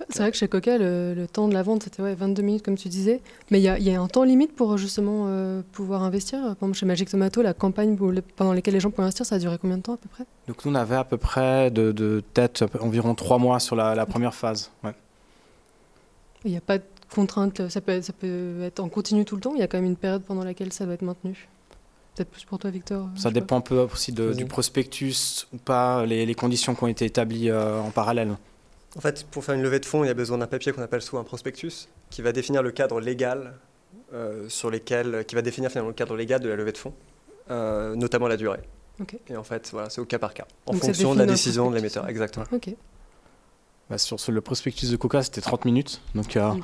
C'est 0.10 0.20
vrai 0.20 0.32
que 0.32 0.38
chez 0.38 0.48
Coca, 0.48 0.80
le, 0.80 1.28
temps 1.32 1.48
de 1.48 1.54
la 1.54 1.62
vente, 1.62 1.84
c'était 1.84 2.02
ouais, 2.02 2.16
22 2.16 2.42
minutes, 2.42 2.64
comme 2.64 2.78
tu 2.78 2.90
disais. 2.90 3.22
Mais 3.52 3.60
il 3.60 3.62
y, 3.62 3.84
y, 3.84 3.96
a 3.96 4.02
un 4.02 4.08
temps 4.08 4.24
limite 4.24 4.56
pour 4.56 4.78
justement 4.78 5.62
pouvoir 5.74 6.02
investir. 6.02 6.40
Par 6.40 6.54
exemple, 6.54 6.74
chez 6.74 6.88
Magic 6.88 7.08
Tomato, 7.08 7.44
la 7.44 7.54
campagne 7.54 7.96
pendant 8.36 8.54
laquelle 8.54 8.74
les 8.74 8.80
gens 8.80 8.90
pouvaient 8.90 9.04
investir, 9.04 9.28
ça 9.28 9.36
a 9.36 9.40
duré 9.40 9.60
combien 9.62 9.78
de 9.78 9.84
temps 9.84 9.94
à 9.94 9.98
peu 9.98 10.10
près? 10.10 10.24
Donc, 10.48 10.66
nous, 10.66 10.72
on 10.72 10.76
avait 10.76 10.96
à 10.96 11.04
peu 11.04 11.18
près 11.18 11.70
de, 11.70 11.92
de 11.92 12.24
tête 12.34 12.64
environ 12.80 13.14
trois 13.14 13.38
mois 13.38 13.60
sur 13.60 13.76
la, 13.76 13.94
la 13.94 14.08
première 14.08 14.34
phase. 14.34 14.72
Ouais. 14.84 14.96
Il 16.46 16.52
n'y 16.52 16.58
a 16.58 16.62
pas 16.62 16.78
de 16.78 16.84
contrainte, 17.14 17.68
ça 17.70 17.82
peut, 17.82 18.02
ça 18.02 18.14
peut 18.14 18.62
être 18.64 18.80
en 18.80 18.90
continu 18.90 19.26
tout 19.26 19.36
le 19.36 19.42
temps, 19.42 19.54
il 19.56 19.60
y 19.60 19.64
a 19.64 19.68
quand 19.68 19.78
même 19.78 19.90
une 19.90 19.98
période 19.98 20.24
pendant 20.24 20.44
laquelle 20.44 20.72
ça 20.72 20.86
doit 20.86 20.94
être 20.94 21.02
maintenu. 21.02 21.50
Peut-être 22.16 22.30
plus 22.30 22.46
pour 22.46 22.60
toi, 22.60 22.70
Victor 22.70 23.10
Ça 23.16 23.32
dépend 23.32 23.58
un 23.58 23.62
peu 23.62 23.80
aussi 23.80 24.12
du 24.12 24.46
prospectus 24.46 25.48
ou 25.54 25.58
pas, 25.58 26.06
les, 26.06 26.36
conditions 26.36 26.76
qui 26.76 26.84
ont 26.84 26.88
été 26.88 27.06
établies 27.06 27.50
euh, 27.50 27.80
en 27.80 27.92
parallèle. 27.92 28.36
En 28.98 29.02
fait, 29.02 29.26
pour 29.28 29.44
faire 29.44 29.56
une 29.56 29.62
levée 29.62 29.80
de 29.80 29.86
fonds, 29.86 30.04
il 30.04 30.08
y 30.08 30.12
a 30.12 30.16
besoin 30.16 30.38
d'un 30.38 30.48
papier 30.48 30.72
qu'on 30.72 30.82
appelle 30.82 31.02
soit 31.02 31.20
un 31.20 31.24
prospectus, 31.24 31.88
qui 32.10 32.22
va 32.22 32.32
définir 32.32 32.64
le 32.64 32.72
cadre 32.72 33.00
légal 33.00 33.54
euh, 34.14 34.50
sur 34.50 34.72
lesquels, 34.72 35.24
qui 35.28 35.36
va 35.36 35.42
définir 35.42 35.70
finalement 35.70 35.90
le 35.90 35.96
cadre 35.96 36.16
légal 36.16 36.40
de 36.40 36.50
la 36.50 36.56
levée 36.56 36.72
de 36.72 36.78
fonds, 36.78 36.94
euh, 37.52 37.96
notamment 37.96 38.28
la 38.28 38.38
durée. 38.38 38.62
Et 39.30 39.38
en 39.38 39.44
fait, 39.44 39.70
voilà, 39.72 39.90
c'est 39.90 40.02
au 40.02 40.06
cas 40.06 40.20
par 40.20 40.34
cas, 40.34 40.46
en 40.66 40.74
fonction 40.74 41.14
de 41.14 41.20
la 41.20 41.26
décision 41.26 41.70
de 41.70 41.76
l'émetteur. 41.76 42.10
Exactement. 42.10 42.46
Ok. 42.52 42.76
Bah, 43.90 43.98
sur 43.98 44.18
le 44.32 44.42
prospectus 44.42 44.92
de 44.92 44.96
Coca, 44.98 45.24
c'était 45.24 45.42
30 45.42 45.66
minutes. 45.66 46.02
Donc, 46.14 46.38
euh, 46.38 46.52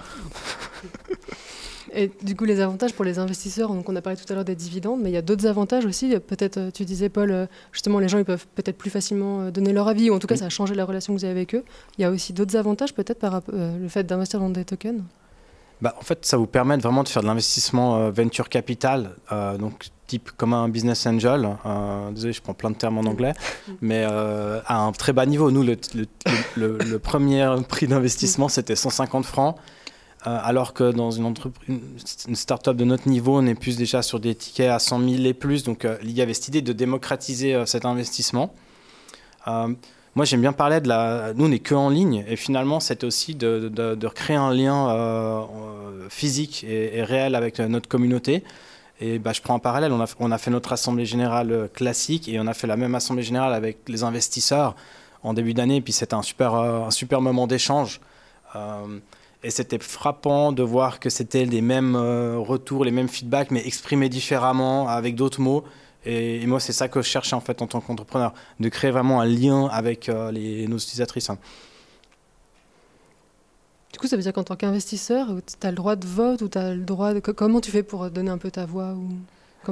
Et 1.98 2.12
du 2.24 2.36
coup, 2.36 2.44
les 2.46 2.60
avantages 2.60 2.94
pour 2.94 3.06
les 3.06 3.20
investisseurs, 3.20 3.70
donc 3.70 3.88
on 3.88 3.96
a 3.96 4.02
parlé 4.02 4.20
tout 4.20 4.26
à 4.32 4.36
l'heure 4.36 4.44
des 4.44 4.56
dividendes, 4.56 5.00
mais 5.02 5.10
il 5.10 5.14
y 5.14 5.18
a 5.18 5.22
d'autres 5.22 5.48
avantages 5.48 5.86
aussi. 5.86 6.14
Peut-être, 6.20 6.58
euh, 6.58 6.70
tu 6.72 6.84
disais, 6.84 7.08
Paul, 7.10 7.32
euh, 7.32 7.46
justement, 7.72 8.00
les 8.00 8.10
gens 8.10 8.18
ils 8.18 8.26
peuvent 8.26 8.46
peut-être 8.54 8.78
plus 8.78 8.90
facilement 8.90 9.50
donner 9.50 9.72
leur 9.72 9.88
avis, 9.88 10.10
ou 10.10 10.14
en 10.14 10.20
tout 10.20 10.28
cas, 10.28 10.36
ça 10.36 10.46
a 10.46 10.50
changé 10.50 10.76
la 10.76 10.84
relation 10.84 11.14
que 11.14 11.20
vous 11.20 11.26
avez 11.26 11.32
avec 11.32 11.56
eux. 11.56 11.64
Il 11.98 12.02
y 12.02 12.06
a 12.06 12.12
aussi 12.12 12.34
d'autres 12.34 12.58
avantages, 12.58 12.94
peut-être, 12.94 13.20
par 13.20 13.42
le 13.48 13.88
fait 13.88 14.04
d'investir 14.04 14.40
dans 14.40 14.50
des 14.50 14.66
tokens? 14.66 15.02
Bah, 15.82 15.96
en 15.98 16.04
fait, 16.04 16.26
ça 16.26 16.38
vous 16.38 16.48
permet 16.48 16.78
vraiment 16.78 17.04
de 17.04 17.10
faire 17.10 17.22
de 17.22 17.28
l'investissement 17.28 18.10
venture 18.12 18.50
capital, 18.50 19.16
donc 19.60 19.88
type 20.08 20.32
comme 20.38 20.54
un 20.54 20.70
business 20.70 21.06
angel. 21.06 21.58
Euh, 21.66 22.12
désolé, 22.12 22.34
je 22.34 22.42
prends 22.42 22.54
plein 22.54 22.72
de 22.72 22.76
termes 22.76 22.98
en 22.98 23.04
anglais, 23.04 23.34
mais 23.82 24.06
euh, 24.10 24.60
à 24.66 24.80
un 24.82 24.92
très 24.92 25.14
bas 25.14 25.26
niveau. 25.26 25.52
Nous, 25.52 25.64
le, 25.64 25.78
le, 26.56 27.00
premier 27.00 27.56
prix 27.68 27.88
d'investissement, 27.88 28.48
c'était 28.48 28.76
150 28.76 29.26
francs. 29.26 29.56
Euh, 30.28 30.40
alors 30.42 30.74
que 30.74 30.92
dans 30.92 31.12
une, 31.12 31.26
entreprise, 31.26 31.78
une 32.28 32.36
start-up 32.36 32.76
de 32.76 32.84
notre 32.84 33.08
niveau, 33.08 33.38
on 33.38 33.46
est 33.46 33.54
plus 33.54 33.78
déjà 33.78 34.02
sur 34.02 34.20
des 34.20 34.34
tickets 34.34 34.72
à 34.72 34.80
100 34.80 35.08
000 35.08 35.24
et 35.24 35.34
plus. 35.36 35.64
Donc, 35.64 35.88
il 36.02 36.12
y 36.12 36.22
avait 36.22 36.34
cette 36.34 36.48
idée 36.48 36.62
de 36.62 36.74
démocratiser 36.74 37.64
cet 37.66 37.86
investissement. 37.86 38.54
moi, 39.46 40.26
j'aime 40.26 40.42
bien 40.42 40.54
parler 40.54 40.82
de 40.82 40.88
la. 40.88 41.34
Nous, 41.36 41.46
on 41.46 41.50
n'est 41.50 41.60
que 41.60 41.76
en 41.76 41.90
ligne. 41.90 42.26
Et 42.28 42.38
finalement, 42.38 42.80
c'est 42.80 43.04
aussi 43.04 43.36
de, 43.36 43.70
de, 43.70 44.08
recréer 44.08 44.38
un 44.38 44.52
lien 44.52 45.48
physique 46.10 46.64
et, 46.64 46.98
et, 46.98 47.04
réel 47.04 47.36
avec 47.36 47.60
notre 47.60 47.88
communauté. 47.88 48.44
Et 49.02 49.20
bah, 49.20 49.34
je 49.34 49.42
prends 49.42 49.56
un 49.56 49.60
parallèle, 49.60 49.92
on 49.92 50.02
a, 50.02 50.06
on 50.20 50.32
a 50.32 50.38
fait 50.38 50.52
notre 50.52 50.72
assemblée 50.72 51.06
générale 51.06 51.52
euh, 51.52 51.68
classique 51.68 52.30
et 52.30 52.40
on 52.40 52.48
a 52.48 52.54
fait 52.54 52.68
la 52.68 52.78
même 52.78 52.96
assemblée 52.96 53.24
générale 53.24 53.54
avec 53.54 53.80
les 53.90 54.04
investisseurs 54.04 54.76
en 55.24 55.34
début 55.34 55.54
d'année. 55.54 55.82
Puis 55.82 55.94
c'était 55.94 56.14
un 56.14 56.22
super, 56.22 56.54
euh, 56.56 56.86
un 56.86 56.92
super 56.92 57.20
moment 57.20 57.46
d'échange. 57.46 58.00
Euh, 58.56 59.00
et 59.44 59.50
c'était 59.50 59.80
frappant 59.80 60.54
de 60.54 60.64
voir 60.64 61.00
que 61.00 61.10
c'était 61.10 61.46
les 61.46 61.62
mêmes 61.62 61.96
retours, 61.96 62.84
les 62.84 62.90
mêmes 62.90 63.10
feedbacks, 63.10 63.52
mais 63.52 63.66
exprimés 63.68 64.10
différemment, 64.10 64.88
avec 64.88 65.14
d'autres 65.14 65.40
mots. 65.40 65.64
Et, 66.04 66.44
moi, 66.48 66.60
c'est 66.60 66.74
ça 66.74 66.88
que 66.88 67.00
je 67.04 67.08
cherchais 67.08 67.36
en 67.36 67.42
fait 67.42 67.62
en 67.62 67.68
tant 67.68 67.80
qu'entrepreneur, 67.80 68.34
de 68.60 68.70
créer 68.70 68.90
vraiment 68.90 69.22
un 69.22 69.26
lien 69.26 69.68
avec 69.68 70.10
les, 70.32 70.68
nos 70.68 70.78
utilisatrices. 70.78 71.30
Hein. 71.30 71.38
Du 73.96 74.00
coup, 74.00 74.08
ça 74.08 74.18
veut 74.18 74.22
dire 74.22 74.34
qu'en 74.34 74.44
tant 74.44 74.58
qu'investisseur, 74.58 75.30
tu 75.46 75.66
as 75.66 75.70
le 75.70 75.78
droit 75.78 75.96
de 75.96 76.06
vote 76.06 76.42
ou 76.42 76.50
tu 76.50 76.58
as 76.58 76.74
le 76.74 76.84
droit 76.84 77.14
de... 77.14 77.22
Comment 77.22 77.62
tu 77.62 77.72
fais 77.72 77.82
pour 77.82 78.12
donner 78.12 78.30
un 78.30 78.38
peu 78.38 78.52
ta 78.52 78.66
voix 78.66 78.92
ou... 78.92 79.08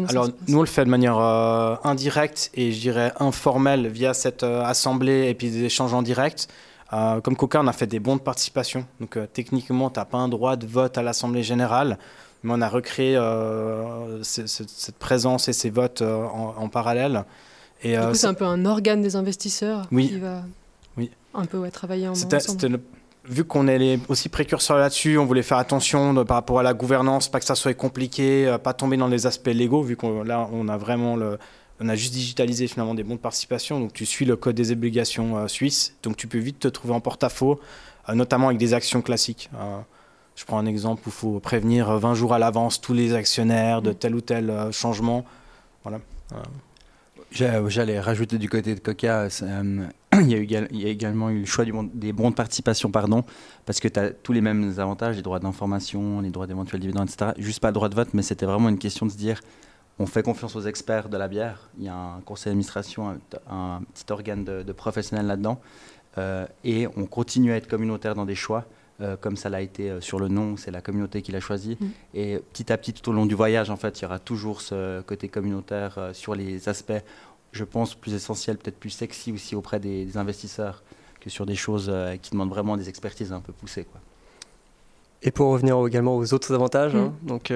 Alors, 0.08 0.30
nous, 0.48 0.60
on 0.60 0.62
le 0.62 0.68
fait 0.68 0.86
de 0.86 0.90
manière 0.90 1.18
euh, 1.18 1.76
indirecte 1.84 2.50
et 2.54 2.72
je 2.72 2.80
dirais 2.80 3.12
informelle 3.20 3.90
via 3.90 4.14
cette 4.14 4.44
euh, 4.44 4.64
assemblée 4.64 5.28
et 5.28 5.34
puis 5.34 5.52
des 5.52 5.66
échanges 5.66 5.94
en 5.94 6.02
direct. 6.02 6.48
comme 6.90 7.36
Coca, 7.36 7.60
on 7.60 7.68
a 7.68 7.74
fait 7.74 7.86
des 7.86 8.00
bons 8.00 8.16
de 8.16 8.22
participation. 8.22 8.86
Donc 9.02 9.20
techniquement, 9.34 9.90
tu 9.90 10.00
n'as 10.00 10.06
pas 10.06 10.20
un 10.20 10.30
droit 10.30 10.56
de 10.56 10.68
vote 10.68 10.98
à 10.98 11.04
l'Assemblée 11.04 11.44
générale, 11.44 11.98
mais 12.44 12.54
on 12.56 12.62
a 12.62 12.70
recréé 12.70 13.20
cette 14.22 14.98
présence 15.00 15.50
et 15.50 15.54
ces 15.54 15.70
votes 15.70 16.02
en, 16.02 16.70
parallèle. 16.70 17.26
Et, 17.84 17.98
du 17.98 18.08
coup, 18.08 18.16
c'est 18.16 18.28
un 18.28 18.34
peu 18.34 18.46
un 18.46 18.66
organe 18.66 19.02
des 19.02 19.18
investisseurs 19.18 19.86
oui. 19.92 20.08
qui 20.08 20.20
va 20.20 20.44
oui. 20.96 21.12
un 21.34 21.46
peu 21.46 21.70
travailler 21.72 22.08
ensemble 22.08 22.80
vu 23.26 23.46
qu'on 23.46 23.68
est 23.68 24.00
aussi 24.10 24.30
précurseurs 24.30 24.78
là-dessus, 24.78 25.18
on 25.18 25.26
voulait 25.26 25.44
faire 25.44 25.58
attention 25.58 26.14
par 26.26 26.36
rapport 26.36 26.60
à 26.60 26.64
la 26.64 26.74
gouvernance, 26.74 27.30
pas 27.30 27.40
que 27.40 27.46
ça 27.46 27.56
soit 27.56 27.74
compliqué, 27.74 28.48
euh, 28.48 28.58
pas 28.58 28.74
tomber 28.74 28.98
dans 28.98 29.08
les 29.08 29.26
aspects 29.26 29.48
légaux, 29.48 29.82
vu 29.82 29.96
qu'on 29.96 30.28
a 30.70 30.78
vraiment 30.78 31.18
on 31.80 31.90
a 31.90 31.96
juste 31.96 32.14
digitalisé 32.14 32.68
finalement 32.68 32.94
des 32.94 33.04
bons 33.04 33.16
de 33.16 33.20
participation, 33.20 33.80
donc 33.80 33.94
tu 33.94 34.06
suis 34.06 34.26
le 34.26 34.36
code 34.36 34.56
des 34.56 34.72
obligations 34.72 35.38
euh, 35.38 35.48
suisses, 35.48 35.96
donc 36.04 36.18
tu 36.18 36.28
peux 36.28 36.38
vite 36.38 36.60
te 36.60 36.68
trouver 36.68 36.94
en 36.94 37.00
porte-à-faux, 37.00 37.60
euh, 38.10 38.14
notamment 38.14 38.48
avec 38.48 38.60
des 38.60 38.74
actions 38.74 39.02
classiques. 39.02 39.50
je 40.36 40.46
prends 40.46 40.58
un 40.58 40.66
exemple 40.66 41.04
où 41.06 41.10
il 41.10 41.14
faut 41.14 41.40
prévenir 41.40 41.98
20 41.98 42.14
jours 42.16 42.34
à 42.34 42.40
l'avance 42.40 42.82
tous 42.82 42.94
les 42.94 43.14
actionnaires 43.14 43.82
de 43.82 43.94
tel 43.94 44.16
ou 44.16 44.22
tel 44.22 44.52
changement. 44.72 45.26
Voilà. 45.84 46.00
J'allais 47.32 48.00
rajouter 48.00 48.38
du 48.38 48.50
côté 48.50 48.76
de 48.76 48.80
Coca, 48.80 49.28
il, 50.22 50.30
y 50.30 50.36
a 50.36 50.38
eu, 50.38 50.68
il, 50.72 50.82
y 50.82 50.86
a 50.86 50.90
également 50.90 51.30
eu 51.30 51.40
le 51.40 51.46
choix 51.46 51.66
du, 51.66 51.74
des 51.94 52.14
bons 52.14 52.30
de 52.30 52.36
participation, 52.36 52.92
pardon, 52.92 53.24
parce 53.66 53.80
que 53.80 53.88
tu 53.88 54.00
as 54.00 54.12
tous 54.12 54.34
les 54.34 54.42
mêmes 54.42 54.74
avantages, 54.78 55.16
les 55.16 55.22
droits 55.22 55.40
d'information, 55.40 56.22
les 56.22 56.30
droits 56.30 56.48
d'éventuels 56.48 56.82
dividendes, 56.82 57.10
etc. 57.10 57.32
Juste 57.38 57.60
pas 57.60 57.70
le 57.70 57.74
droit 57.74 57.90
de 57.90 57.96
vote, 57.96 58.10
mais 58.14 58.22
c'était 58.22 58.46
vraiment 58.46 58.70
une 58.70 58.80
question 58.80 59.06
de 59.06 59.12
se 59.12 59.18
dire, 59.18 59.42
on 60.00 60.06
fait 60.06 60.24
confiance 60.24 60.56
aux 60.56 60.62
experts 60.62 61.10
de 61.10 61.18
la 61.18 61.28
bière, 61.28 61.70
il 61.78 61.86
y 61.86 61.90
a 61.90 61.96
un 61.96 62.22
conseil 62.22 62.52
d'administration, 62.52 63.20
un, 63.50 63.82
petit 63.94 64.12
organe 64.12 64.44
de, 64.44 64.72
professionnels 64.72 65.28
là-dedans, 65.28 65.60
euh, 66.18 66.46
et 66.64 66.88
on 66.98 67.06
continue 67.06 67.52
à 67.52 67.56
être 67.56 67.68
communautaire 67.68 68.16
dans 68.16 68.26
des 68.26 68.36
choix. 68.36 68.66
Euh, 69.02 69.18
comme 69.20 69.36
ça 69.36 69.50
l'a 69.50 69.62
été 69.62 69.90
euh, 69.90 70.02
sur 70.02 70.20
le 70.20 70.28
nom, 70.28 70.56
c'est 70.56 70.70
la 70.70 70.82
communauté 70.82 71.24
qui 71.24 71.32
l'a 71.32 71.40
choisi. 71.40 71.78
Mm. 71.80 71.86
Et 72.14 72.40
petit 72.54 72.72
à 72.72 72.78
petit, 72.78 72.94
tout 72.94 73.10
au 73.10 73.14
long 73.14 73.26
du 73.26 73.34
voyage, 73.34 73.72
en 73.72 73.76
fait, 73.76 74.00
il 74.00 74.04
y 74.04 74.06
aura 74.06 74.20
toujours 74.20 74.62
ce 74.62 75.02
côté 75.02 75.30
communautaire 75.30 75.96
euh, 75.98 76.14
sur 76.14 76.36
les 76.36 76.70
aspects, 76.70 77.04
je 77.54 77.64
pense, 77.64 77.96
plus 77.96 78.14
essentiels, 78.14 78.58
peut-être 78.58 78.78
plus 78.78 78.90
sexy 78.90 79.32
aussi 79.32 79.56
auprès 79.56 79.80
des, 79.80 80.18
investisseurs 80.18 80.84
que 81.22 81.30
sur 81.30 81.46
des 81.46 81.56
choses 81.56 81.92
qui 82.22 82.32
demandent 82.32 82.50
vraiment 82.50 82.76
des 82.76 82.90
expertises 82.90 83.32
un 83.32 83.40
peu 83.40 83.54
poussées. 83.54 83.86
Quoi. 83.86 84.02
Et 85.22 85.32
pour 85.32 85.52
revenir 85.52 85.78
également 85.88 86.18
aux 86.18 86.34
autres 86.34 86.54
avantages, 86.54 86.96
hein, 86.96 87.14
mm. 87.22 87.28
donc, 87.28 87.54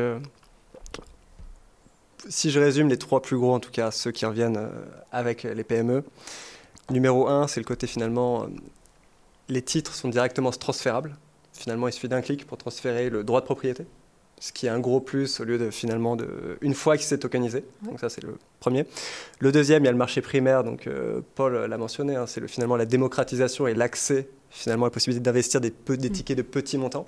si 2.29 2.49
je 2.49 2.59
résume 2.59 2.87
les 2.87 2.97
trois 2.97 3.21
plus 3.21 3.37
gros, 3.37 3.53
en 3.53 3.59
tout 3.59 3.71
cas 3.71 3.91
ceux 3.91 4.11
qui 4.11 4.25
reviennent 4.25 4.69
avec 5.11 5.43
les 5.43 5.63
PME, 5.65 6.05
numéro 6.89 7.27
un, 7.27 7.47
c'est 7.47 7.59
le 7.59 7.65
côté 7.65 7.87
finalement, 7.87 8.47
les 9.49 9.61
titres 9.61 9.93
sont 9.95 10.07
directement 10.07 10.51
transférables 10.51 11.17
finalement, 11.57 11.87
il 11.87 11.93
suffit 11.93 12.07
d'un 12.07 12.21
clic 12.21 12.45
pour 12.45 12.57
transférer 12.57 13.09
le 13.09 13.23
droit 13.23 13.41
de 13.41 13.45
propriété, 13.45 13.85
ce 14.39 14.51
qui 14.51 14.67
est 14.67 14.69
un 14.69 14.79
gros 14.79 14.99
plus 14.99 15.39
au 15.39 15.43
lieu 15.43 15.57
de 15.57 15.71
finalement 15.71 16.15
de 16.15 16.57
une 16.61 16.73
fois 16.73 16.95
qu'il 16.97 17.05
s'est 17.05 17.17
tokenisé. 17.17 17.63
Donc 17.83 17.99
ça 17.99 18.09
c'est 18.09 18.23
le 18.23 18.37
premier. 18.59 18.85
Le 19.39 19.51
deuxième, 19.51 19.83
il 19.83 19.85
y 19.85 19.89
a 19.89 19.91
le 19.91 19.97
marché 19.97 20.21
primaire. 20.21 20.63
Donc 20.63 20.87
euh, 20.87 21.21
Paul 21.35 21.55
l'a 21.55 21.77
mentionné, 21.77 22.15
hein, 22.15 22.25
c'est 22.27 22.47
finalement 22.47 22.75
la 22.75 22.85
démocratisation 22.85 23.67
et 23.67 23.73
l'accès 23.73 24.29
finalement 24.49 24.85
à 24.85 24.87
la 24.87 24.91
possibilité 24.91 25.23
d'investir 25.23 25.59
des, 25.61 25.71
des, 25.71 26.09
mm. 26.09 26.11
tickets 26.11 26.37
de 26.37 26.41
petits 26.41 26.77
montants. 26.77 27.05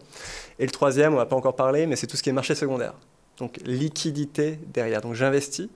Et 0.58 0.66
le 0.66 0.72
troisième, 0.72 1.14
on 1.14 1.18
va 1.18 1.26
pas 1.26 1.36
encore 1.36 1.56
parler, 1.56 1.88
mais 1.88 1.96
c'est 1.96 2.08
tout 2.08 2.18
ce 2.18 2.24
qui 2.24 2.30
est 2.30 2.34
marché 2.34 2.56
secondaire. 2.56 2.94
Donc 3.38 3.58
liquidité 3.66 4.60
derrière. 4.74 5.02
Donc 5.02 5.14
j'investis. 5.14 5.70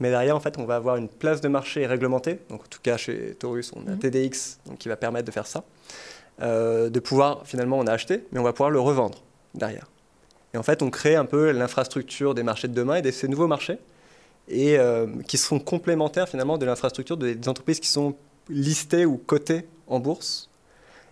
Mais 0.00 0.10
derrière, 0.10 0.36
en 0.36 0.40
fait, 0.40 0.58
on 0.58 0.64
va 0.64 0.76
avoir 0.76 0.94
une 0.94 1.08
place 1.08 1.40
de 1.40 1.48
marché 1.48 1.84
réglementée. 1.84 2.38
Donc, 2.50 2.60
en 2.62 2.68
tout 2.70 2.78
cas, 2.80 2.96
chez 2.96 3.34
Taurus, 3.34 3.72
on 3.74 3.84
a 3.90 3.96
mm. 3.96 3.98
TDX 3.98 4.58
donc, 4.66 4.78
qui 4.78 4.88
va 4.88 4.96
permettre 4.96 5.26
de 5.26 5.32
faire 5.32 5.46
ça. 5.46 5.64
Euh, 6.40 6.88
de 6.88 7.00
pouvoir, 7.00 7.44
finalement, 7.44 7.78
on 7.80 7.86
a 7.88 7.92
acheté, 7.92 8.24
mais 8.30 8.38
on 8.38 8.44
va 8.44 8.52
pouvoir 8.52 8.70
le 8.70 8.78
revendre 8.78 9.24
derrière. 9.54 9.88
Et 10.54 10.58
en 10.58 10.62
fait, 10.62 10.82
on 10.82 10.90
crée 10.90 11.16
un 11.16 11.24
peu 11.24 11.50
l'infrastructure 11.50 12.34
des 12.34 12.42
marchés 12.42 12.68
de 12.68 12.74
demain 12.74 12.96
et 12.96 13.02
de 13.02 13.10
ces 13.10 13.28
nouveaux 13.28 13.46
marchés, 13.46 13.78
et 14.48 14.78
euh, 14.78 15.06
qui 15.26 15.36
seront 15.36 15.58
complémentaires 15.58 16.28
finalement 16.28 16.56
de 16.56 16.64
l'infrastructure 16.64 17.16
des 17.16 17.48
entreprises 17.48 17.80
qui 17.80 17.88
sont 17.88 18.14
listées 18.48 19.04
ou 19.04 19.18
cotées 19.18 19.66
en 19.86 20.00
bourse. 20.00 20.48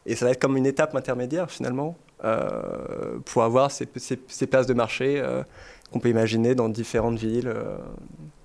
Et 0.07 0.17
ça 0.17 0.25
va 0.25 0.31
être 0.31 0.41
comme 0.41 0.57
une 0.57 0.67
étape 0.67 0.95
intermédiaire 0.95 1.51
finalement 1.51 1.97
euh, 2.25 3.19
pour 3.25 3.43
avoir 3.43 3.71
ces, 3.71 3.87
ces, 3.97 4.47
places 4.47 4.67
de 4.67 4.73
marché 4.73 5.23
qu'on 5.93 5.99
peut 5.99 6.09
imaginer 6.09 6.55
dans 6.55 6.69
différentes 6.69 7.19
villes 7.19 7.53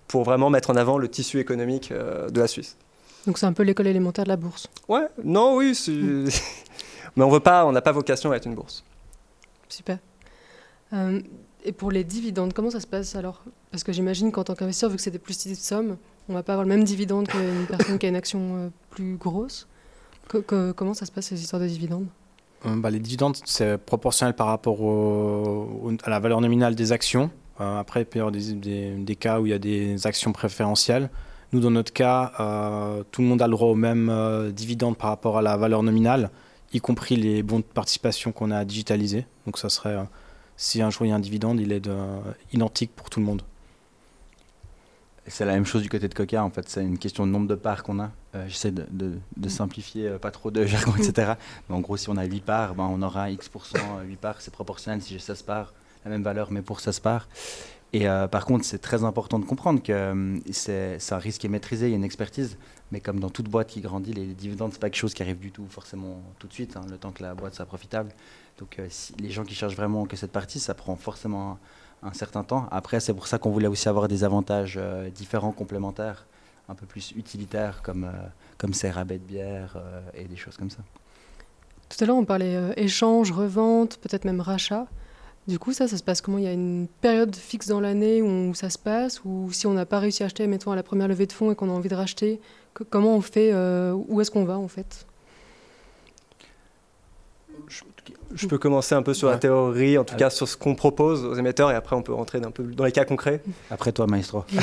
pour 0.07 0.23
vraiment 0.23 0.49
mettre 0.49 0.71
en 0.71 0.75
avant 0.75 0.97
le 0.97 1.07
tissu 1.07 1.39
économique 1.39 1.93
de 1.93 2.39
la 2.39 2.47
Suisse. 2.47 2.75
Donc 3.27 3.37
c'est 3.37 3.45
un 3.45 3.53
peu 3.53 3.63
l'école 3.63 3.87
élémentaire 3.87 4.25
de 4.25 4.29
la 4.29 4.37
bourse. 4.37 4.67
Ouais, 4.87 5.07
non, 5.23 5.55
oui, 5.55 5.77
mais 7.15 7.23
on 7.23 7.29
veut 7.29 7.39
pas, 7.39 7.65
on 7.65 7.71
n'a 7.71 7.81
pas 7.81 7.91
vocation 7.91 8.31
à 8.31 8.35
être 8.35 8.47
une 8.47 8.55
bourse. 8.55 8.83
Super. 9.69 9.99
Euh, 10.93 11.21
et 11.63 11.71
pour 11.71 11.91
les 11.91 12.03
dividendes, 12.03 12.53
comment 12.53 12.71
ça 12.71 12.79
se 12.79 12.87
passe 12.87 13.15
alors? 13.15 13.43
Parce 13.69 13.83
que 13.83 13.91
j'imagine 13.91 14.31
qu'en 14.31 14.43
tant 14.43 14.55
qu'investisseur, 14.55 14.89
vu 14.89 14.97
que 14.97 15.01
c'est 15.01 15.11
des 15.11 15.19
plus 15.19 15.35
petites 15.35 15.59
sommes, 15.59 15.97
on 16.27 16.33
va 16.33 16.43
pas 16.43 16.53
avoir 16.53 16.65
le 16.65 16.69
même 16.69 16.83
dividende 16.83 17.27
qu'une 17.27 17.65
personne 17.67 17.99
qui 17.99 18.05
a 18.05 18.09
une 18.09 18.15
action 18.15 18.55
euh, 18.55 18.69
plus 18.89 19.15
grosse. 19.15 19.67
comment 20.27 20.93
ça 20.93 21.05
se 21.05 21.11
passe 21.11 21.27
ces 21.27 21.41
histoires 21.41 21.61
de 21.61 21.67
dividendes? 21.67 22.07
Euh, 22.65 22.75
bah, 22.75 22.89
Les 22.89 22.99
dividendes, 22.99 23.37
c'est 23.45 23.77
proportionnel 23.77 24.35
par 24.35 24.47
rapport 24.47 24.79
à 26.03 26.09
la 26.09 26.19
valeur 26.19 26.41
nominale 26.41 26.75
des 26.75 26.91
actions. 26.91 27.29
après, 27.59 28.01
il 28.01 28.05
peut 28.05 28.17
y 28.17 28.21
avoir 28.21 28.31
des, 28.31 29.15
cas 29.15 29.39
où 29.39 29.45
il 29.45 29.49
y 29.49 29.53
a 29.53 29.59
des 29.59 30.07
actions 30.07 30.31
préférentielles. 30.31 31.09
Nous, 31.53 31.59
dans 31.59 31.71
notre 31.71 31.93
cas, 31.93 32.31
tout 33.11 33.21
le 33.21 33.27
monde 33.27 33.41
a 33.41 33.47
le 33.47 33.51
droit 33.51 33.67
au 33.67 33.75
même 33.75 34.51
dividende 34.51 34.97
par 34.97 35.09
rapport 35.09 35.37
à 35.37 35.41
la 35.41 35.57
valeur 35.57 35.83
nominale, 35.83 36.31
y 36.73 36.79
compris 36.79 37.17
les 37.17 37.43
bons 37.43 37.59
de 37.59 37.65
participation 37.65 38.31
qu'on 38.31 38.51
a 38.51 38.63
digitalisés. 38.63 39.25
Donc 39.45 39.57
ça 39.57 39.69
serait, 39.69 39.97
si 40.57 40.81
un 40.81 40.89
jour 40.89 41.05
il 41.05 41.09
y 41.09 41.11
a 41.11 41.15
un 41.15 41.19
dividende, 41.19 41.59
il 41.59 41.71
est 41.71 41.89
identique 42.53 42.91
pour 42.95 43.09
tout 43.09 43.19
le 43.19 43.25
monde. 43.25 43.41
C'est 45.27 45.45
la 45.45 45.53
même 45.53 45.65
chose 45.65 45.83
du 45.83 45.89
côté 45.89 46.07
de 46.07 46.13
Coca, 46.13 46.43
en 46.43 46.49
fait, 46.49 46.67
c'est 46.67 46.83
une 46.83 46.97
question 46.97 47.25
de 47.25 47.31
nombre 47.31 47.47
de 47.47 47.55
parts 47.55 47.83
qu'on 47.83 47.99
a. 47.99 48.11
J'essaie 48.47 48.71
de, 48.71 49.49
simplifier, 49.49 50.09
pas 50.19 50.31
trop 50.31 50.51
de 50.51 50.65
jargon, 50.67 50.93
etc. 50.97 51.33
Mais 51.69 51.75
en 51.75 51.79
gros, 51.79 51.97
si 51.97 52.09
on 52.09 52.17
a 52.17 52.23
8 52.23 52.41
parts, 52.41 52.75
ben, 52.75 52.89
on 52.91 53.01
aura 53.01 53.29
X%, 53.29 53.77
8 54.03 54.15
parts, 54.17 54.41
c'est 54.41 54.51
proportionnel. 54.51 55.01
Si 55.01 55.13
j'ai 55.13 55.19
16 55.19 55.43
parts, 55.43 55.73
la 56.05 56.11
même 56.11 56.23
valeur, 56.23 56.51
mais 56.51 56.61
pour 56.61 56.79
16 56.79 56.99
parts. 56.99 57.27
Et 57.93 58.07
euh, 58.07 58.27
par 58.27 58.45
contre, 58.45 58.63
c'est 58.63 58.79
très 58.79 59.03
important 59.03 59.37
de 59.37 59.45
comprendre 59.45 59.83
que 59.83 59.91
euh, 59.91 60.39
c'est 60.51 60.97
un 61.11 61.17
risque 61.17 61.41
qui 61.41 61.47
est 61.47 61.49
maîtrisé, 61.49 61.87
il 61.87 61.89
y 61.91 61.93
a 61.93 61.97
une 61.97 62.05
expertise, 62.05 62.57
mais 62.91 63.01
comme 63.01 63.19
dans 63.19 63.29
toute 63.29 63.49
boîte 63.49 63.67
qui 63.67 63.81
grandit, 63.81 64.13
les 64.13 64.27
dividendes, 64.27 64.71
ce 64.71 64.77
n'est 64.77 64.79
pas 64.79 64.89
quelque 64.89 64.99
chose 64.99 65.13
qui 65.13 65.23
arrive 65.23 65.39
du 65.39 65.51
tout 65.51 65.65
forcément 65.69 66.21
tout 66.39 66.47
de 66.47 66.53
suite, 66.53 66.77
hein, 66.77 66.85
le 66.89 66.97
temps 66.97 67.11
que 67.11 67.21
la 67.21 67.35
boîte 67.35 67.55
soit 67.55 67.65
profitable. 67.65 68.11
Donc 68.57 68.79
euh, 68.79 68.87
les 69.19 69.29
gens 69.29 69.43
qui 69.43 69.55
cherchent 69.55 69.75
vraiment 69.75 70.05
que 70.05 70.15
cette 70.15 70.31
partie, 70.31 70.59
ça 70.59 70.73
prend 70.73 70.95
forcément 70.95 71.57
un, 72.03 72.13
certain 72.13 72.43
temps. 72.43 72.67
Après, 72.71 72.99
c'est 72.99 73.13
pour 73.13 73.27
ça 73.27 73.37
qu'on 73.37 73.51
voulait 73.51 73.67
aussi 73.67 73.89
avoir 73.89 74.07
des 74.07 74.23
avantages 74.23 74.79
différents, 75.13 75.51
complémentaires, 75.51 76.25
un 76.69 76.75
peu 76.75 76.85
plus 76.85 77.11
utilitaires, 77.11 77.81
comme, 77.83 78.11
comme 78.57 78.73
ces 78.73 78.89
rabais 78.89 79.17
de 79.17 79.23
bière 79.23 79.77
et 80.13 80.25
des 80.25 80.35
choses 80.35 80.57
comme 80.57 80.69
ça. 80.69 80.79
Tout 81.89 82.03
à 82.03 82.07
l'heure, 82.07 82.15
on 82.15 82.25
parlait 82.25 82.73
échange, 82.77 83.31
revente, 83.31 83.97
peut-être 83.97 84.25
même 84.25 84.41
rachat. 84.41 84.87
Du 85.47 85.57
coup, 85.57 85.73
ça, 85.73 85.87
ça 85.87 85.97
se 85.97 86.03
passe 86.03 86.21
comment? 86.21 86.37
Il 86.37 86.43
y 86.43 86.47
a 86.47 86.53
une 86.53 86.87
période 87.01 87.35
fixe 87.35 87.67
dans 87.67 87.79
l'année 87.79 88.21
où 88.21 88.53
ça 88.53 88.69
se 88.69 88.77
passe? 88.77 89.23
Ou 89.25 89.51
si 89.51 89.65
on 89.65 89.73
n'a 89.73 89.85
pas 89.85 89.99
réussi 89.99 90.21
à 90.21 90.27
acheter, 90.27 90.45
mettons, 90.45 90.71
à 90.71 90.75
la 90.75 90.83
première 90.83 91.07
levée 91.07 91.25
de 91.25 91.33
fonds 91.33 91.51
et 91.51 91.55
qu'on 91.55 91.69
a 91.69 91.73
envie 91.73 91.89
de 91.89 91.95
racheter, 91.95 92.39
comment 92.89 93.15
on 93.15 93.21
fait 93.21 93.51
euh, 93.51 93.91
Où 94.07 94.21
est-ce 94.21 94.29
qu'on 94.29 94.45
va, 94.45 94.57
en 94.57 94.67
fait? 94.67 95.07
Je, 98.35 98.47
peux 98.47 98.57
commencer 98.57 98.95
un 98.95 99.01
peu 99.01 99.13
sur 99.13 99.29
la 99.29 99.37
théorie, 99.37 99.97
en 99.97 100.03
tout 100.03 100.15
cas 100.15 100.29
sur 100.29 100.47
ce 100.47 100.57
qu'on 100.57 100.75
propose 100.75 101.25
aux 101.25 101.35
émetteurs, 101.35 101.71
et 101.71 101.75
après 101.75 101.95
on 101.95 102.01
peut 102.01 102.13
rentrer 102.13 102.39
un 102.39 102.51
peu 102.51 102.63
dans 102.63 102.85
les 102.85 102.91
cas 102.91 103.05
concrets. 103.05 103.41
Après 103.69 103.91
toi, 103.91 104.07
maestro. 104.07 104.43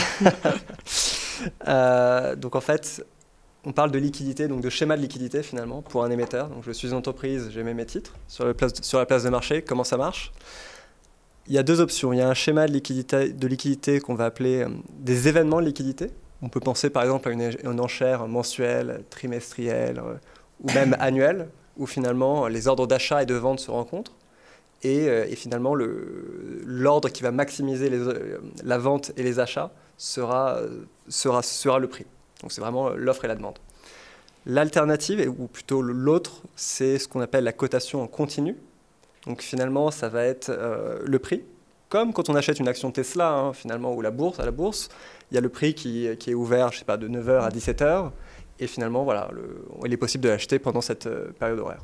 Euh, 1.69 2.35
donc 2.35 2.57
en 2.57 2.61
fait, 2.61 3.07
on 3.65 3.73
parle 3.73 3.91
de 3.91 3.99
liquidité, 3.99 4.49
donc 4.49 4.61
de 4.61 4.71
schéma 4.71 4.97
de 4.97 5.03
liquidité 5.03 5.43
finalement 5.43 5.83
pour 5.83 6.05
un 6.05 6.11
émetteur. 6.11 6.49
Donc 6.49 6.65
je 6.65 6.73
suis 6.73 6.89
une 6.89 6.95
entreprise, 6.95 7.51
j'ai 7.53 7.63
mis 7.63 7.75
mes 7.75 7.87
titres 7.87 8.15
sur, 8.27 8.45
la 8.45 8.55
place 9.07 9.23
de 9.23 9.29
marché, 9.29 9.63
comment 9.63 9.85
ça 9.85 9.97
marche? 9.97 10.33
Il 11.47 11.55
y 11.55 11.59
a 11.59 11.63
deux 11.63 11.81
options. 11.81 12.13
Il 12.13 12.19
y 12.19 12.23
a 12.23 12.29
un 12.29 12.35
schéma 12.35 12.67
de 12.67 12.73
liquidité, 12.73 13.33
de 13.33 13.47
liquidité 13.47 14.01
qu'on 14.01 14.15
va 14.15 14.27
appeler 14.27 14.63
euh, 14.63 14.69
des 14.99 15.29
événements 15.29 15.61
de 15.61 15.67
liquidité. 15.67 16.11
On 16.43 16.49
peut 16.49 16.61
penser 16.61 16.91
par 16.91 17.03
exemple 17.03 17.29
à 17.29 17.33
une, 17.33 17.81
enchère 17.81 18.27
mensuelle, 18.29 19.05
trimestrielle 19.11 19.99
euh, 19.99 20.15
ou 20.61 20.73
même 20.73 20.97
annuelle, 21.01 21.49
où 21.79 21.87
finalement 21.87 22.49
les 22.49 22.69
ordres 22.69 22.87
d'achat 22.87 23.23
et 23.23 23.27
de 23.27 23.35
vente 23.35 23.61
se 23.61 23.71
rencontrent. 23.71 24.13
Et, 24.83 25.09
euh, 25.09 25.27
finalement, 25.35 25.75
l'ordre 25.75 27.09
qui 27.09 27.23
va 27.23 27.33
maximiser 27.33 27.91
la 28.63 28.79
vente 28.79 29.13
et 29.17 29.23
les 29.23 29.41
achats 29.41 29.73
sera, 29.97 30.61
sera, 31.09 31.43
sera 31.43 31.79
le 31.79 31.89
prix. 31.89 32.07
Donc 32.43 32.53
c'est 32.53 32.61
vraiment 32.61 32.91
l'offre 32.91 33.25
et 33.25 33.29
la 33.29 33.35
demande. 33.35 33.59
L'alternative, 34.47 35.29
ou 35.37 35.47
plutôt 35.47 35.83
l'autre, 35.83 36.43
c'est 36.57 36.99
ce 36.99 37.09
qu'on 37.09 37.21
appelle 37.21 37.45
la 37.45 37.53
cotation 37.53 38.03
en 38.03 38.07
continu. 38.07 38.57
Donc 39.27 39.43
finalement, 39.43 39.91
ça 39.91 40.09
va 40.09 40.25
être 40.25 40.49
euh, 40.49 41.01
le 41.05 41.19
prix. 41.19 41.43
Comme 41.89 42.13
quand 42.13 42.31
on 42.31 42.35
achète 42.35 42.59
une 42.61 42.69
action 42.69 42.91
Tesla, 42.91 43.31
hein, 43.31 43.53
finalement, 43.53 43.95
ou 43.95 44.01
la 44.01 44.11
bourse, 44.11 44.41
à 44.41 44.45
la 44.45 44.51
bourse, 44.51 44.89
il 45.31 45.35
y 45.35 45.39
a 45.39 45.41
le 45.41 45.49
prix 45.49 45.75
qui, 45.75 46.07
est 46.07 46.35
ouvert, 46.35 46.73
je 46.73 46.79
sais 46.79 46.85
pas, 46.85 46.97
de 46.97 47.09
9h 47.09 47.41
à 47.41 47.49
17h. 47.51 48.11
Et 48.61 48.67
finalement, 48.67 49.05
voilà, 49.05 49.31
il 49.85 49.93
est 49.93 49.97
possible 49.97 50.25
de 50.25 50.29
l'acheter 50.29 50.59
pendant 50.59 50.81
cette 50.81 51.07
euh, 51.07 51.31
période 51.39 51.61
horaire. 51.61 51.83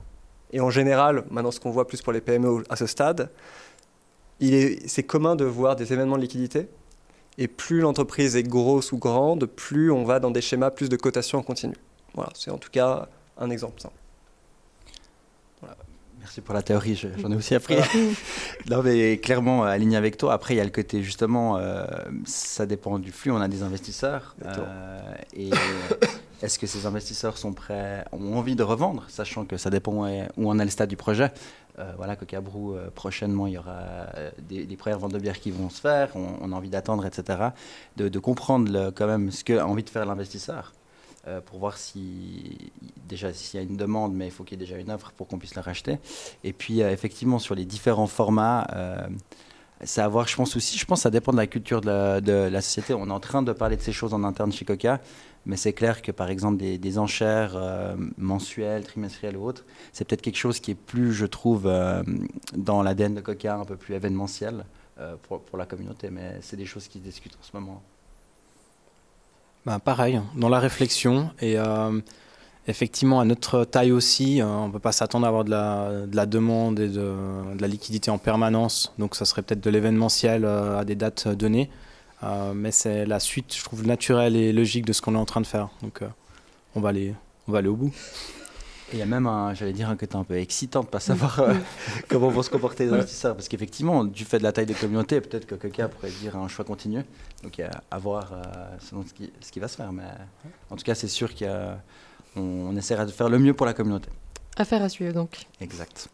Et 0.53 0.61
en 0.61 0.71
général, 0.71 1.25
maintenant 1.31 1.51
ce 1.51 1.61
qu'on 1.61 1.71
voit 1.71 1.87
plus 1.87 2.03
pour 2.03 2.13
les 2.13 2.21
PME 2.21 2.65
à 2.69 2.77
ce 2.77 2.87
stade, 2.87 3.31
c'est 4.41 5.03
commun 5.05 5.37
de 5.37 5.45
voir 5.45 5.77
des 5.77 5.93
événements 5.93 6.17
de 6.17 6.23
liquidité. 6.23 6.69
Et 7.39 7.49
plus 7.49 7.81
l'entreprise 7.81 8.37
est 8.37 8.45
grosse 8.45 8.93
ou 8.93 8.99
grande, 8.99 9.47
plus 9.47 9.91
on 9.91 10.05
va 10.05 10.21
dans 10.21 10.31
des 10.31 10.41
schémas 10.41 10.71
plus 10.71 10.89
de 10.89 10.97
cotation 10.97 11.39
en 11.39 11.43
continu. 11.43 11.75
Voilà, 12.15 12.31
c'est 12.35 12.51
en 12.51 12.59
tout 12.59 12.71
cas 12.71 13.09
un 13.37 13.51
exemple 13.51 13.81
simple. 13.81 13.95
Merci 16.25 16.41
pour 16.41 16.55
la 16.55 16.63
théorie, 16.63 16.97
j'en 17.19 17.31
ai 17.31 17.37
aussi 17.37 17.55
appris. 17.55 17.77
non, 18.71 18.83
mais 18.83 19.19
clairement, 19.19 19.65
aligné 19.65 19.99
avec 19.99 20.17
toi. 20.17 20.33
Après, 20.33 20.55
il 20.55 20.57
y 20.57 20.61
a 20.61 20.65
le 20.65 20.71
côté, 20.71 21.03
justement, 21.03 21.59
euh, 21.59 21.85
ça 22.25 22.65
dépend 22.65 22.99
du 22.99 23.13
flux. 23.13 23.31
On 23.31 23.43
a 23.43 23.49
des 23.49 23.63
investisseurs. 23.63 24.35
Euh, 24.47 24.99
et 25.37 25.51
est-ce 26.45 26.59
que 26.59 26.67
ces 26.67 26.87
investisseurs 26.87 27.39
sont 27.39 27.53
prêts, 27.53 28.05
ont 28.13 28.37
envie 28.37 28.57
de 28.57 28.63
revendre, 28.63 29.05
sachant 29.09 29.45
que 29.45 29.57
ça 29.57 29.71
dépend 29.71 30.09
où 30.37 30.51
en 30.51 30.59
est 30.59 30.65
le 30.65 30.71
stade 30.71 30.89
du 30.89 30.97
projet 30.97 31.33
euh, 31.81 31.93
voilà, 31.97 32.15
Coca-Brou, 32.15 32.77
prochainement, 32.95 33.49
il 33.49 33.55
y 33.55 33.59
aura 33.59 34.07
des, 34.39 34.65
premières 34.77 35.01
ventes 35.01 35.13
de 35.13 35.19
bière 35.19 35.41
qui 35.41 35.51
vont 35.51 35.71
se 35.71 35.81
faire, 35.81 36.11
on, 36.15 36.53
a 36.53 36.55
envie 36.55 36.71
d'attendre, 36.71 37.05
etc. 37.05 37.49
De, 37.97 38.09
de 38.09 38.19
comprendre 38.21 38.93
quand 38.95 39.09
même 39.09 39.33
ce 39.33 39.43
qu'a 39.43 39.67
envie 39.67 39.83
de 39.83 39.91
faire 39.91 40.07
l'investisseur. 40.07 40.73
Euh, 41.27 41.41
pour 41.41 41.59
voir 41.59 41.79
si 41.79 42.71
déjà 43.09 43.33
s'il 43.33 43.59
y 43.59 43.63
a 43.63 43.67
une 43.67 43.79
demande, 43.79 44.13
mais 44.13 44.27
il 44.27 44.31
faut 44.31 44.45
qu'il 44.45 44.61
y 44.61 44.63
ait 44.63 44.67
déjà 44.67 44.79
une 44.79 44.91
offre 44.91 45.11
pour 45.13 45.27
qu'on 45.27 45.39
puisse 45.39 45.55
la 45.55 45.63
racheter. 45.63 45.99
Et 46.43 46.53
puis 46.53 46.83
euh, 46.83 46.93
effectivement 46.93 47.39
sur 47.39 47.55
les 47.55 47.65
différents 47.65 48.07
formats. 48.07 48.67
Euh, 48.75 49.07
c'est 49.83 50.03
à 50.03 50.09
voir, 50.09 50.29
je 50.29 50.37
pense 50.37 50.55
aussi, 50.55 50.77
je 50.79 50.85
pense 50.85 51.01
ça 51.01 51.11
dépend 51.11 51.33
de 51.33 51.39
la 51.39 51.47
culture 51.47 51.81
de 51.81 52.21
la, 52.49 52.61
société. 52.61 52.93
On 52.95 53.09
est 53.09 53.13
en 53.13 53.21
train 53.21 53.43
de 53.43 53.53
parler 53.53 53.77
de 53.77 53.83
ces 53.83 53.93
choses 53.93 54.13
en 54.13 54.23
interne 54.23 54.53
chez 54.53 54.65
Coca, 54.65 55.01
mais 55.47 55.57
c'est 55.57 55.73
clair 55.73 56.03
que 56.03 56.13
par 56.13 56.31
exemple 56.31 56.57
des, 56.57 56.99
enchères 56.99 57.59
mensuelles, 58.17 58.85
trimestrielles 58.85 59.37
ou 59.37 59.45
autres, 59.45 59.65
c'est 59.93 60.07
peut-être 60.07 60.23
quelque 60.23 60.39
chose 60.39 60.61
qui 60.61 60.73
est 60.73 60.75
plus, 60.75 61.13
je 61.13 61.27
trouve, 61.27 61.71
dans 62.57 62.83
l'ADN 62.83 63.15
de 63.15 63.21
Coca, 63.21 63.57
un 63.57 63.65
peu 63.65 63.77
plus 63.77 63.95
événementiel 63.95 64.65
pour, 65.23 65.43
pour, 65.43 65.59
la 65.59 65.67
communauté, 65.67 66.09
mais 66.11 66.39
c'est 66.41 66.57
des 66.57 66.67
choses 66.67 66.89
qui 66.89 66.99
se 66.99 67.05
discutent 67.05 67.37
en 67.41 67.45
ce 67.45 67.51
moment. 67.55 67.83
Bah, 69.67 69.79
pareil, 69.79 70.21
dans 70.37 70.51
la 70.51 70.59
réflexion. 70.59 71.31
Et 71.41 71.59
euh, 71.59 71.99
effectivement, 72.67 73.21
à 73.21 73.25
notre 73.25 73.65
taille 73.65 73.93
aussi, 73.93 74.43
euh, 74.43 74.47
on 74.47 74.69
ne 74.69 74.73
peut 74.73 74.79
pas 74.79 74.93
s'attendre 74.93 75.25
à 75.25 75.29
avoir 75.29 75.45
de 75.45 75.51
la, 75.51 76.07
de 76.07 76.15
la 76.15 76.27
demande 76.27 76.79
et 76.81 76.89
de, 76.89 77.01
de, 77.55 77.61
la 77.61 77.67
liquidité 77.67 78.11
en 78.11 78.19
permanence. 78.19 78.93
Donc 78.99 79.15
ça 79.15 79.25
serait 79.25 79.41
peut-être 79.41 79.63
de 79.63 79.71
l'événementiel 79.71 80.45
euh, 80.45 80.79
à 80.79 80.85
des 80.85 80.97
dates 80.97 81.29
données. 81.29 81.71
Mais 82.55 82.71
c'est 82.71 83.07
la 83.07 83.21
suite, 83.21 83.55
je 83.55 83.63
trouve, 83.63 83.87
naturelle 83.87 84.37
et 84.37 84.53
logique 84.53 84.87
de 84.87 84.93
ce 84.93 85.03
qu'on 85.03 85.15
est 85.15 85.19
en 85.19 85.25
train 85.25 85.41
de 85.41 85.47
faire. 85.47 85.69
Donc 85.83 86.01
on, 86.75 86.81
va 86.81 86.91
aller, 86.91 87.15
on 87.49 87.53
va 87.53 87.59
aller 87.59 87.69
au 87.69 87.77
bout. 87.77 87.93
Il 88.93 88.99
y 88.99 89.03
a 89.03 89.07
même, 89.07 89.29
j'allais 89.55 89.73
dire, 89.73 89.89
un 89.89 89.97
côté 89.97 90.15
un 90.15 90.25
peu 90.25 90.37
excitant 90.37 90.81
de 90.81 90.87
ne 90.87 90.91
pas 90.91 91.01
savoir 91.01 91.41
euh, 91.41 91.55
comment 92.09 92.29
vont 92.29 92.43
se 92.43 92.51
comporter 92.51 92.85
les 92.85 92.93
investisseurs. 92.93 93.35
Parce 93.35 93.49
qu'effectivement, 93.49 94.05
du 94.05 94.25
fait 94.25 94.39
de 94.39 94.45
la 94.45 94.53
taille 94.53 94.67
des 94.67 94.75
communautés, 94.75 95.21
peut-être 95.21 95.47
que 95.47 95.55
quelqu'un 95.57 95.89
pourrait 95.89 96.11
dire 96.11 96.37
un 96.37 96.47
choix 96.49 96.65
continu. 96.65 97.03
Donc, 97.43 97.59
il 97.59 97.63
y 97.63 97.65
a 97.65 97.83
à 97.91 97.99
voir 97.99 98.33
euh, 98.33 98.43
selon 98.79 99.05
ce 99.05 99.13
qui, 99.15 99.33
ce 99.41 99.51
qui, 99.51 99.59
va 99.59 99.69
se 99.69 99.77
faire. 99.77 99.93
Mais 99.93 100.05
en 100.71 100.77
tout 100.77 100.85
cas, 100.85 100.95
c'est 100.95 101.09
sûr 101.09 101.35
qu'on 101.35 101.77
on 102.37 102.77
essaiera 102.77 103.07
de 103.07 103.11
faire 103.11 103.29
le 103.29 103.39
mieux 103.39 103.55
pour 103.55 103.67
la 103.67 103.73
communauté. 103.73 104.11
Affaire 104.57 104.83
à 104.83 104.89
suivre, 104.89 105.15
donc. 105.15 105.47
Exact. 105.61 106.09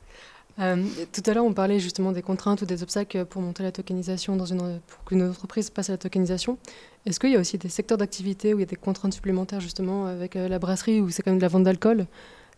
Euh, 0.58 0.84
tout 1.12 1.22
à 1.26 1.34
l'heure, 1.34 1.44
on 1.44 1.52
parlait 1.52 1.78
justement 1.78 2.12
des 2.12 2.22
contraintes 2.22 2.62
ou 2.62 2.66
des 2.66 2.82
obstacles 2.82 3.24
pour 3.24 3.40
monter 3.40 3.62
la 3.62 3.72
tokenisation 3.72 4.36
dans 4.36 4.46
une, 4.46 4.80
pour 4.86 5.04
qu'une 5.04 5.22
entreprise 5.22 5.70
passe 5.70 5.88
à 5.90 5.92
la 5.92 5.98
tokenisation. 5.98 6.58
Est-ce 7.06 7.20
qu'il 7.20 7.30
y 7.30 7.36
a 7.36 7.40
aussi 7.40 7.56
des 7.56 7.68
secteurs 7.68 7.98
d'activité 7.98 8.52
où 8.52 8.58
il 8.58 8.60
y 8.60 8.64
a 8.64 8.66
des 8.66 8.76
contraintes 8.76 9.14
supplémentaires 9.14 9.60
justement 9.60 10.06
avec 10.06 10.34
la 10.34 10.58
brasserie 10.58 11.00
où 11.00 11.08
c'est 11.08 11.22
quand 11.22 11.30
même 11.30 11.38
de 11.38 11.42
la 11.42 11.48
vente 11.48 11.64
d'alcool? 11.64 12.06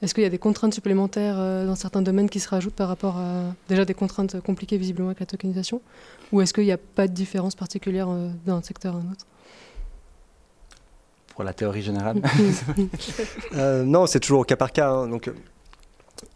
Est-ce 0.03 0.15
qu'il 0.15 0.25
y 0.25 0.27
a 0.27 0.31
des 0.31 0.39
contraintes 0.39 0.75
supplémentaires 0.75 1.37
euh, 1.39 1.65
dans 1.65 1.77
certains 1.77 2.03
domaines 2.03 2.29
qui 2.29 2.41
se 2.41 2.49
rajoutent 2.49 2.75
par 2.75 2.89
rapport 2.89 3.19
à 3.19 3.55
déjà 3.69 3.85
des 3.85 3.95
contraintes 3.95 4.41
compliquées 4.41 4.77
visiblement 4.77 5.11
avec 5.11 5.21
la 5.21 5.27
tokenisation? 5.27 5.81
Ou 6.33 6.41
est-ce 6.41 6.53
qu'il 6.53 6.65
n'y 6.65 6.73
a 6.73 6.79
pas 6.79 7.07
de 7.07 7.13
différence 7.13 7.55
particulière 7.55 8.09
euh, 8.11 8.29
d'un 8.45 8.61
secteur 8.63 8.97
à 8.97 8.99
un 8.99 9.13
autre? 9.13 9.27
Pour 11.29 11.45
la 11.45 11.53
théorie 11.53 11.83
générale 11.83 12.21
euh, 13.55 13.85
Non, 13.85 14.07
c'est 14.07 14.19
toujours 14.19 14.41
au 14.41 14.45
cas 14.45 14.57
par 14.57 14.73
cas. 14.73 14.91
Hein. 14.91 15.07
donc, 15.07 15.31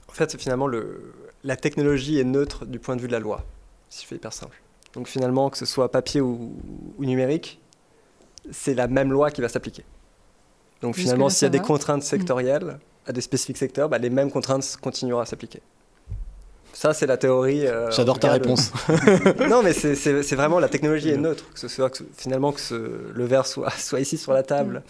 en 0.08 0.12
fait, 0.12 0.40
finalement, 0.40 0.68
le, 0.68 1.12
la 1.46 1.56
technologie 1.56 2.18
est 2.18 2.24
neutre 2.24 2.66
du 2.66 2.78
point 2.78 2.96
de 2.96 3.00
vue 3.00 3.06
de 3.06 3.12
la 3.12 3.20
loi, 3.20 3.44
si 3.88 4.02
je 4.02 4.08
fais 4.08 4.16
hyper 4.16 4.32
simple. 4.32 4.60
Donc 4.94 5.06
finalement, 5.06 5.48
que 5.48 5.56
ce 5.56 5.64
soit 5.64 5.90
papier 5.90 6.20
ou, 6.20 6.52
numérique, 6.98 7.60
c'est 8.50 8.74
la 8.74 8.88
même 8.88 9.12
loi 9.12 9.30
qui 9.30 9.40
va 9.40 9.48
s'appliquer. 9.48 9.84
Donc 10.82 10.96
finalement, 10.96 11.28
s'il 11.28 11.46
y 11.46 11.46
a 11.46 11.50
des 11.50 11.60
contraintes 11.60 12.02
sectorielles, 12.02 12.78
à 13.06 13.12
des 13.12 13.20
spécifiques 13.20 13.58
secteurs, 13.58 13.88
bah, 13.88 13.98
les 13.98 14.10
mêmes 14.10 14.30
contraintes 14.30 14.76
continueront 14.80 15.20
à 15.20 15.26
s'appliquer. 15.26 15.62
Ça, 16.72 16.92
c'est 16.92 17.06
la 17.06 17.16
théorie. 17.16 17.66
Euh, 17.66 17.90
J'adore 17.90 18.18
ta 18.18 18.32
réponse. 18.32 18.72
non, 19.48 19.62
mais 19.62 19.72
c'est 19.72 20.34
vraiment 20.34 20.58
la 20.58 20.68
technologie 20.68 21.10
est 21.10 21.16
neutre. 21.16 21.44
Que 21.54 21.60
ce 21.60 21.68
soit 21.68 22.02
finalement 22.16 22.52
que 22.52 23.12
le 23.14 23.24
verre 23.24 23.46
soit, 23.46 23.70
soit 23.78 24.00
ici 24.00 24.18
sur 24.18 24.32
la 24.32 24.42
table 24.42 24.82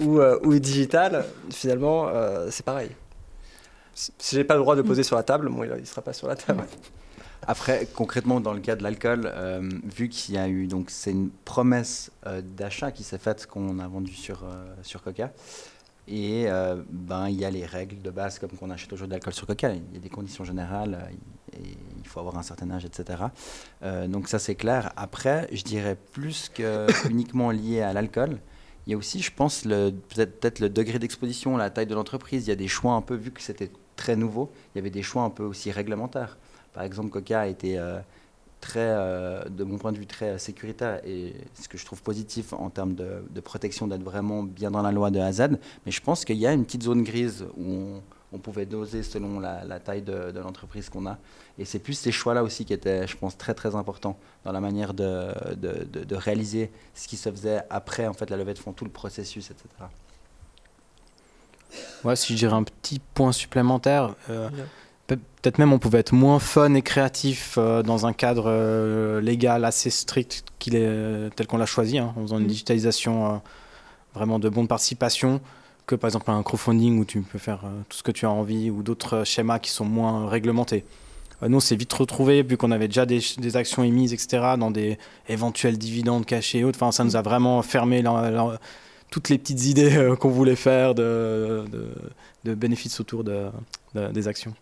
ou, 0.00 0.18
euh, 0.18 0.40
ou 0.42 0.58
digital, 0.58 1.24
finalement, 1.50 2.08
euh, 2.08 2.48
c'est 2.50 2.64
pareil. 2.64 2.90
Si 4.18 4.36
j'ai 4.36 4.44
pas 4.44 4.54
le 4.54 4.60
droit 4.60 4.76
de 4.76 4.82
poser 4.82 5.02
sur 5.02 5.16
la 5.16 5.22
table, 5.22 5.48
bon, 5.48 5.64
il 5.64 5.70
ne 5.70 5.84
sera 5.84 6.02
pas 6.02 6.12
sur 6.12 6.28
la 6.28 6.36
table. 6.36 6.64
Après, 7.46 7.86
concrètement, 7.94 8.40
dans 8.40 8.52
le 8.52 8.60
cas 8.60 8.76
de 8.76 8.82
l'alcool, 8.82 9.32
vu 9.84 10.08
qu'il 10.08 10.34
y 10.34 10.38
a 10.38 10.48
eu 10.48 10.66
donc 10.66 10.90
c'est 10.90 11.10
une 11.10 11.30
promesse 11.44 12.10
d'achat 12.56 12.92
qui 12.92 13.02
s'est 13.02 13.18
faite 13.18 13.46
qu'on 13.46 13.78
a 13.78 13.88
vendu 13.88 14.12
sur 14.12 14.44
sur 14.82 15.02
Coca. 15.02 15.32
Et 16.10 16.46
euh, 16.48 16.82
ben, 16.90 17.28
il 17.28 17.36
y 17.36 17.44
a 17.44 17.50
les 17.50 17.64
règles 17.64 18.02
de 18.02 18.10
base, 18.10 18.40
comme 18.40 18.50
qu'on 18.50 18.70
achète 18.70 18.92
aujourd'hui 18.92 19.10
de 19.10 19.14
l'alcool 19.14 19.32
sur 19.32 19.46
coca. 19.46 19.70
Il 19.72 19.94
y 19.94 19.96
a 19.96 20.00
des 20.00 20.08
conditions 20.08 20.44
générales, 20.44 20.98
euh, 21.00 21.56
et 21.56 21.76
il 21.98 22.08
faut 22.08 22.18
avoir 22.18 22.36
un 22.36 22.42
certain 22.42 22.68
âge, 22.72 22.84
etc. 22.84 23.22
Euh, 23.84 24.08
donc 24.08 24.28
ça, 24.28 24.40
c'est 24.40 24.56
clair. 24.56 24.92
Après, 24.96 25.48
je 25.52 25.62
dirais 25.62 25.96
plus 26.12 26.50
que 26.52 26.88
uniquement 27.08 27.52
lié 27.52 27.82
à 27.82 27.92
l'alcool. 27.92 28.38
Il 28.86 28.90
y 28.90 28.94
a 28.94 28.96
aussi, 28.96 29.20
je 29.20 29.30
pense, 29.30 29.62
peut-être 29.62 30.58
le 30.58 30.68
degré 30.68 30.98
d'exposition, 30.98 31.56
la 31.56 31.70
taille 31.70 31.86
de 31.86 31.94
l'entreprise. 31.94 32.46
Il 32.46 32.48
y 32.48 32.52
a 32.52 32.56
des 32.56 32.66
choix 32.66 32.94
un 32.94 33.02
peu, 33.02 33.14
vu 33.14 33.30
que 33.30 33.40
c'était 33.40 33.70
très 34.00 34.16
nouveau, 34.16 34.50
il 34.74 34.78
y 34.78 34.80
avait 34.80 34.90
des 34.90 35.02
choix 35.02 35.22
un 35.22 35.30
peu 35.30 35.44
aussi 35.44 35.70
réglementaires. 35.70 36.38
Par 36.72 36.84
exemple, 36.84 37.10
Coca 37.10 37.40
a 37.40 37.46
été 37.46 37.78
très, 38.60 38.80
euh, 38.80 39.44
de 39.44 39.64
mon 39.64 39.78
point 39.78 39.92
de 39.92 39.98
vue, 39.98 40.06
très 40.06 40.38
sécuritaire 40.38 41.00
et 41.04 41.34
ce 41.54 41.68
que 41.68 41.78
je 41.78 41.84
trouve 41.84 42.02
positif 42.02 42.52
en 42.52 42.70
termes 42.70 42.94
de, 42.94 43.40
protection, 43.40 43.86
d'être 43.86 44.02
vraiment 44.02 44.42
bien 44.42 44.70
dans 44.70 44.82
la 44.82 44.92
loi 44.92 45.10
de 45.10 45.20
Z. 45.32 45.58
Mais 45.86 45.92
je 45.92 46.00
pense 46.00 46.24
qu'il 46.24 46.36
y 46.36 46.46
a 46.46 46.52
une 46.52 46.64
petite 46.64 46.82
zone 46.82 47.02
grise 47.02 47.44
où 47.56 48.00
on, 48.32 48.38
pouvait 48.38 48.66
doser 48.66 49.02
selon 49.02 49.40
la, 49.40 49.80
taille 49.80 50.02
de, 50.02 50.38
l'entreprise 50.38 50.88
qu'on 50.88 51.06
a. 51.06 51.18
Et 51.58 51.64
c'est 51.64 51.78
plus 51.78 51.94
ces 51.94 52.12
choix-là 52.12 52.42
aussi 52.42 52.64
qui 52.64 52.72
étaient, 52.72 53.06
je 53.06 53.16
pense, 53.16 53.36
très 53.36 53.54
très 53.54 53.74
importants 53.74 54.16
dans 54.44 54.52
la 54.52 54.60
manière 54.60 54.94
de, 54.94 55.32
de, 55.56 56.14
réaliser 56.14 56.70
ce 56.94 57.08
qui 57.08 57.16
se 57.16 57.30
faisait 57.30 57.62
après 57.70 58.06
en 58.06 58.12
fait 58.12 58.30
la 58.30 58.36
levée 58.36 58.54
de 58.54 58.58
fonds, 58.58 58.72
tout 58.72 58.84
le 58.84 58.90
processus, 58.90 59.50
etc. 59.50 59.66
Ouais, 62.04 62.16
si 62.16 62.32
je 62.32 62.38
dirais 62.38 62.54
un 62.54 62.62
petit 62.62 63.00
point 63.14 63.32
supplémentaire. 63.32 64.14
Euh, 64.30 64.48
peut-être 65.06 65.58
même 65.58 65.72
on 65.72 65.78
pouvait 65.78 65.98
être 65.98 66.12
moins 66.12 66.38
fun 66.38 66.74
et 66.74 66.82
créatif 66.82 67.56
euh, 67.58 67.82
dans 67.82 68.06
un 68.06 68.12
cadre 68.12 68.44
euh, 68.46 69.20
légal 69.20 69.64
assez 69.64 69.90
strict 69.90 70.44
qu'il 70.58 70.76
est 70.76 71.34
tel 71.34 71.46
qu'on 71.46 71.58
l'a 71.58 71.66
choisi, 71.66 71.98
hein, 71.98 72.12
en 72.16 72.22
faisant 72.22 72.38
une 72.38 72.44
mm. 72.44 72.48
digitalisation 72.48 73.40
vraiment 74.14 74.38
de 74.38 74.48
bonne 74.48 74.68
participation, 74.68 75.40
que 75.86 75.94
par 75.94 76.08
exemple 76.08 76.30
un 76.30 76.42
crowdfunding 76.42 76.98
où 76.98 77.04
tu 77.04 77.22
peux 77.22 77.38
faire 77.38 77.60
tout 77.88 77.96
ce 77.96 78.02
que 78.02 78.12
tu 78.12 78.26
as 78.26 78.30
envie, 78.30 78.70
ou 78.70 78.82
d'autres 78.82 79.24
schémas 79.24 79.58
qui 79.58 79.70
sont 79.70 79.84
moins 79.84 80.28
réglementés. 80.28 80.84
nous, 81.46 81.56
on 81.56 81.60
s'est 81.60 81.76
vite 81.76 81.92
retrouvé, 81.92 82.42
vu 82.42 82.56
qu'on 82.56 82.70
avait 82.70 82.88
déjà 82.88 83.06
des, 83.06 83.56
actions 83.56 83.82
émises, 83.82 84.12
etc., 84.12 84.54
dans 84.58 84.70
des 84.70 84.98
éventuels 85.28 85.78
dividendes 85.78 86.26
cachés 86.26 86.58
et 86.58 86.64
autres. 86.64 86.78
Enfin, 86.80 86.92
ça 86.92 87.04
nous 87.04 87.16
a 87.16 87.22
vraiment 87.22 87.62
fermé 87.62 88.02
toutes 89.10 89.28
les 89.28 89.38
petites 89.38 89.66
idées 89.66 90.14
qu'on 90.20 90.30
voulait 90.30 90.56
faire 90.56 90.94
de, 90.94 91.64
de, 92.44 92.54
bénéfices 92.54 93.00
autour 93.00 93.24
des 93.94 94.28
actions. 94.28 94.54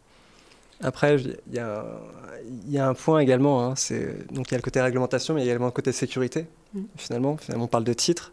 Après, 0.80 1.16
il 1.16 1.36
y, 1.52 2.72
y, 2.72 2.78
a 2.78 2.88
un 2.88 2.94
point 2.94 3.18
également, 3.18 3.64
hein, 3.64 3.74
donc 4.30 4.48
il 4.48 4.52
y 4.52 4.54
a 4.54 4.58
le 4.58 4.62
côté 4.62 4.80
réglementation, 4.80 5.34
mais 5.34 5.42
il 5.42 5.46
y 5.46 5.48
a 5.48 5.52
également 5.52 5.66
le 5.66 5.72
côté 5.72 5.90
sécurité, 5.90 6.46
mm. 6.72 6.82
finalement. 6.96 7.36
Finalement, 7.36 7.64
on 7.64 7.68
parle 7.68 7.84
de 7.84 7.92
titres. 7.92 8.32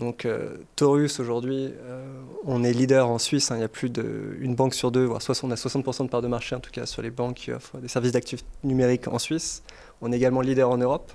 Donc, 0.00 0.24
euh, 0.24 0.56
Taurus, 0.76 1.20
aujourd'hui, 1.20 1.74
euh, 1.82 2.02
on 2.46 2.64
est 2.64 2.72
leader 2.72 3.08
en 3.08 3.18
Suisse. 3.18 3.50
Hein. 3.50 3.56
il 3.56 3.60
y 3.60 3.64
a 3.64 3.68
plus 3.68 3.90
d'une 3.90 4.54
banque 4.54 4.74
sur 4.74 4.90
deux, 4.90 5.04
voire 5.04 5.20
60, 5.20 5.50
on 5.50 5.52
a 5.52 5.56
60% 5.56 6.04
de 6.04 6.08
part 6.08 6.22
de 6.22 6.28
marché, 6.28 6.56
en 6.56 6.60
tout 6.60 6.70
cas, 6.70 6.86
sur 6.86 7.02
les 7.02 7.10
banques 7.10 7.36
qui 7.36 7.52
offrent 7.52 7.76
des 7.78 7.88
services 7.88 8.12
d'actifs 8.12 8.42
numériques 8.64 9.08
en 9.08 9.18
Suisse. 9.18 9.62
On 10.00 10.10
est 10.10 10.16
également 10.16 10.40
leader 10.40 10.70
en 10.70 10.78
Europe. 10.78 11.12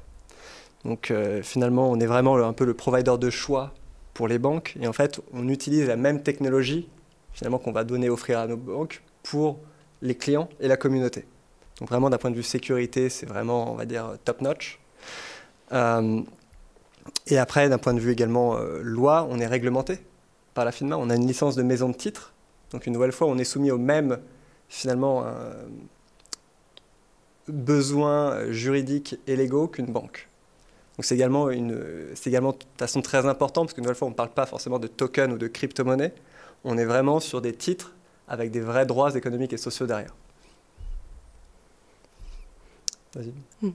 Donc, 0.84 1.10
euh, 1.10 1.42
finalement, 1.42 1.90
on 1.90 2.00
est 2.00 2.06
vraiment 2.06 2.38
un 2.38 2.54
peu 2.54 2.64
le 2.64 2.76
provider 2.76 3.18
de 3.20 3.30
choix 3.32 3.74
pour 4.16 4.28
les 4.28 4.40
banques. 4.40 4.76
Et 4.82 4.88
en 4.88 4.94
fait, 4.94 5.22
on 5.34 5.48
utilise 5.50 5.88
la 5.88 5.98
même 5.98 6.24
technologie, 6.24 6.90
finalement, 7.34 7.60
qu'on 7.60 7.74
va 7.74 7.84
donner, 7.84 8.10
offrir 8.10 8.40
à 8.40 8.48
nos 8.48 8.58
banques 8.58 9.04
pour 9.22 9.60
les 10.02 10.16
clients 10.16 10.50
et 10.60 10.68
la 10.68 10.78
communauté. 10.78 11.26
Donc 11.80 11.90
vraiment 11.90 12.10
d'un 12.10 12.18
point 12.18 12.32
de 12.32 12.36
vue 12.36 12.44
sécurité, 12.44 13.10
c'est 13.10 13.28
vraiment, 13.28 13.72
on 13.72 13.76
va 13.76 13.86
dire, 13.86 14.18
top 14.24 14.42
notch. 14.42 14.80
Euh, 15.74 16.22
et 17.28 17.38
après, 17.38 17.68
d'un 17.70 17.78
point 17.78 17.94
de 17.94 18.00
vue 18.00 18.12
également 18.12 18.56
euh, 18.56 18.80
loi, 18.82 19.28
on 19.30 19.38
est 19.38 19.48
réglementé. 19.48 20.00
par 20.54 20.64
la 20.64 20.72
FINMA. 20.72 20.98
On 20.98 21.10
a 21.10 21.16
une 21.16 21.28
licence 21.28 21.58
de 21.58 21.64
maison 21.64 21.90
de 21.90 21.96
titre. 21.96 22.34
Donc 22.72 22.88
une 22.88 22.94
nouvelle 22.94 23.12
fois, 23.12 23.28
on 23.28 23.38
est 23.38 23.44
soumis 23.44 23.72
au 23.72 23.78
même, 23.78 24.20
finalement, 24.70 25.26
besoins 27.48 28.50
juridiques 28.52 29.18
et 29.28 29.36
légaux 29.36 29.68
qu'une 29.68 29.88
banque. 29.88 30.30
Donc 30.98 31.06
c'est 31.06 31.16
également, 31.16 31.50
une, 31.50 31.78
également 32.26 32.52
de 32.52 32.58
façon 32.78 33.02
très 33.02 33.26
important 33.26 33.62
parce 33.64 33.74
qu'une 33.74 33.84
nouvelle 33.84 33.98
fois, 33.98 34.08
on 34.08 34.12
ne 34.12 34.16
parle 34.16 34.30
pas 34.30 34.46
forcément 34.46 34.80
de 34.80 34.88
token 34.88 35.34
ou 35.34 35.38
de 35.38 35.48
crypto-monnaie. 35.48 36.14
On 36.64 36.78
est 36.78 36.86
vraiment 36.86 37.20
sur 37.20 37.42
des 37.42 37.54
titres 37.54 37.94
avec 38.28 38.52
des 38.52 38.62
vrais 38.62 38.86
droits 38.86 39.14
économiques 39.16 39.54
et 39.54 39.58
sociaux 39.58 39.86
derrière. 39.86 40.14
Vas-y. 43.14 43.34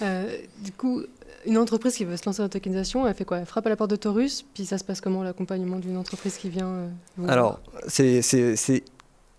Euh, 0.00 0.38
du 0.60 0.72
coup, 0.72 1.02
une 1.44 1.58
entreprise 1.58 1.94
qui 1.94 2.04
veut 2.04 2.16
se 2.16 2.24
lancer 2.24 2.38
dans 2.38 2.44
la 2.44 2.48
tokenisation, 2.48 3.06
elle 3.06 3.14
fait 3.14 3.26
quoi? 3.26 3.38
Elle 3.38 3.46
frappe 3.46 3.66
à 3.66 3.68
la 3.68 3.76
porte 3.76 3.90
de 3.90 3.96
Taurus, 3.96 4.42
puis 4.54 4.64
ça 4.64 4.78
se 4.78 4.84
passe 4.84 5.00
comment 5.00 5.22
l'accompagnement 5.22 5.78
d'une 5.78 5.96
entreprise 5.96 6.38
qui 6.38 6.48
vient 6.48 6.88
euh, 7.20 7.28
Alors, 7.28 7.60
c'est 7.88 8.22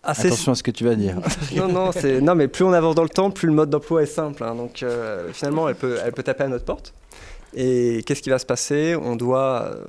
Attention 0.03 0.51
à 0.51 0.55
ce 0.55 0.63
que 0.63 0.71
tu 0.71 0.83
vas 0.83 0.95
dire. 0.95 1.15
non, 1.55 1.69
non, 1.69 1.91
non, 2.21 2.35
mais 2.35 2.49
plus 2.49 2.65
on 2.65 2.73
avance 2.73 2.95
dans 2.95 3.03
le 3.03 3.09
temps, 3.09 3.31
plus 3.31 3.47
le 3.47 3.53
mode 3.53 3.69
d'emploi 3.69 4.03
est 4.03 4.07
simple. 4.07 4.43
Hein. 4.43 4.55
donc 4.55 4.83
euh, 4.83 5.31
finalement, 5.31 5.69
elle 5.69 5.75
peut, 5.75 5.97
elle 6.03 6.11
peut 6.11 6.23
taper 6.23 6.43
à 6.43 6.47
notre 6.49 6.65
porte. 6.65 6.93
Et 7.55 8.03
qu'est-ce 8.05 8.21
qui 8.21 8.29
va 8.29 8.39
se 8.39 8.45
passer? 8.45 8.97
On 9.01 9.15
doit, 9.15 9.71
euh, 9.71 9.85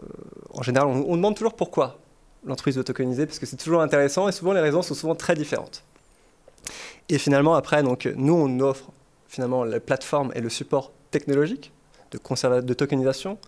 en 0.53 0.62
général, 0.62 0.88
on, 0.88 1.16
demande 1.16 1.35
toujours 1.35 1.55
pourquoi 1.55 1.98
l'entreprise 2.44 2.77
veut 2.77 2.85
tokeniser, 2.85 3.27
parce 3.27 3.38
que 3.38 3.46
c'est 3.46 3.57
toujours 3.57 3.83
intéressant 3.83 4.29
et 4.29 4.33
souvent 4.33 4.53
les 4.53 4.61
raisons 4.61 4.83
sont 4.83 4.94
souvent 4.94 5.14
très 5.14 5.35
différentes. 5.35 5.83
Et 7.09 7.18
finalement, 7.18 7.55
après, 7.55 7.83
donc, 7.83 8.09
nous, 8.16 8.35
on 8.35 8.61
offre 8.61 8.92
finalement 9.29 9.64
la 9.64 9.81
plateforme 9.81 10.31
et 10.35 10.40
le 10.40 10.48
support 10.48 10.92
technologique 11.11 11.72
de, 12.12 12.61
de 12.61 12.74
tokenisation, 12.74 13.38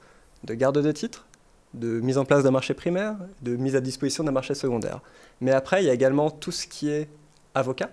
de 0.45 0.55
garde 0.55 0.79
de 0.79 0.93
titres, 0.93 1.27
de 1.77 2.01
mise 2.01 2.19
en 2.19 2.25
place 2.25 2.43
d'un 2.43 2.51
marché 2.51 2.75
primaire, 2.75 3.15
de 3.43 3.57
mise 3.57 3.77
à 3.77 3.81
disposition 3.81 4.25
d'un 4.25 4.33
marché 4.33 4.55
secondaire. 4.55 5.01
Mais 5.41 5.53
après, 5.53 5.83
il 5.83 5.87
y 5.87 5.91
a 5.91 5.93
également 5.93 6.31
tout 6.31 6.53
ce 6.53 6.67
qui 6.67 6.89
est 6.91 7.09
avocat. 7.55 7.91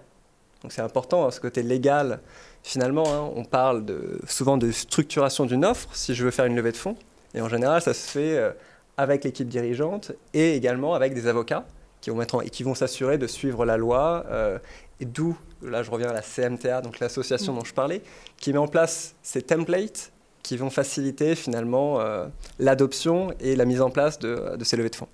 Donc 0.62 0.72
c'est 0.72 0.82
important, 0.82 1.28
hein, 1.28 1.32
ce 1.32 1.40
côté 1.40 1.62
légal. 1.62 2.22
Finalement, 2.64 3.04
hein, 3.08 3.32
on 3.36 3.44
parle 3.44 3.84
de, 3.84 4.20
souvent 4.28 4.58
de 4.58 4.72
structuration 4.72 5.46
d'une 5.46 5.66
offre 5.66 5.90
si 5.94 6.16
je 6.16 6.24
veux 6.24 6.32
faire 6.32 6.46
une 6.46 6.56
levée 6.56 6.72
de 6.72 6.78
fonds. 6.78 6.96
Et 7.34 7.42
en 7.42 7.50
général, 7.50 7.82
ça 7.82 7.94
se 7.94 8.10
fait 8.10 8.38
euh, 8.38 8.52
avec 8.96 9.26
l'équipe 9.26 9.48
dirigeante 9.48 10.14
et 10.34 10.56
également 10.56 10.94
avec 10.94 11.14
des 11.14 11.28
avocats 11.28 11.66
qui 12.00 12.10
vont, 12.10 12.16
mettre 12.16 12.42
et 12.46 12.50
qui 12.50 12.64
vont 12.64 12.76
s'assurer 12.76 13.18
de 13.18 13.28
suivre 13.28 13.66
la 13.66 13.76
loi. 13.76 14.26
Euh, 14.30 14.58
et 15.02 15.06
d'où, 15.06 15.38
là 15.62 15.84
je 15.84 15.92
reviens 15.92 16.10
à 16.10 16.14
la 16.14 16.22
CMTA, 16.22 16.80
donc 16.80 17.00
l'association 17.00 17.52
mmh. 17.52 17.58
dont 17.58 17.66
je 17.66 17.74
parlais, 17.74 18.02
qui 18.38 18.54
met 18.54 18.60
en 18.60 18.68
place 18.68 19.16
ces 19.22 19.42
templates 19.42 20.13
qui 20.44 20.58
vont 20.58 20.70
faciliter 20.70 21.36
finalement 21.36 22.00
euh, 22.00 22.28
l'adoption 22.60 23.34
et 23.40 23.56
la 23.56 23.66
mise 23.66 23.82
en 23.82 23.90
place 23.90 24.20
de, 24.20 24.56
de 24.58 24.64
ces 24.64 24.78
levées 24.78 24.90
de 24.90 24.96
fonds. 24.96 25.08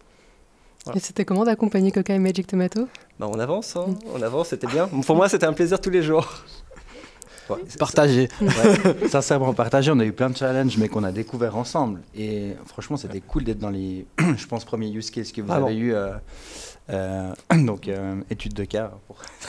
Et 0.96 1.00
c'était 1.00 1.26
comment 1.26 1.44
d'accompagner 1.44 1.92
Coca 1.92 2.16
et 2.16 2.20
Magic 2.20 2.48
Tomato? 2.48 2.88
Bah, 3.20 3.28
On 3.30 3.40
avance, 3.40 3.76
hein. 3.76 3.88
mm. 3.88 3.98
on 4.16 4.22
avance, 4.22 4.50
c'était 4.50 4.68
bien. 4.68 4.88
Pour 4.88 5.16
moi, 5.16 5.30
c'était 5.30 5.46
un 5.46 5.54
plaisir 5.54 5.80
tous 5.80 5.90
les 5.90 6.02
jours. 6.02 6.28
Partager. 7.78 8.30
Sincèrement, 9.10 9.54
partager. 9.54 9.92
On 9.92 10.00
a 10.00 10.06
eu 10.06 10.14
plein 10.14 10.30
de 10.30 10.38
challenges, 10.38 10.78
mais 10.78 10.90
qu'on 10.90 11.04
a 11.04 11.12
découvert 11.12 11.58
ensemble. 11.58 12.02
Et 12.16 12.56
franchement, 12.66 12.98
c'était 12.98 13.22
cool 13.22 13.44
d'être 13.44 13.60
dans 13.60 13.70
les, 13.70 14.06
je 14.38 14.46
pense, 14.48 14.66
premiers 14.66 14.90
use 14.90 15.12
cases 15.12 15.32
que 15.32 15.42
vous 15.42 15.52
avez 15.52 15.76
eu. 15.76 15.94
Euh, 15.94 16.12
euh, 16.90 17.34
donc, 17.66 17.88
euh, 17.88 18.22
étude 18.30 18.54
de 18.54 18.66
cas. 18.66 18.92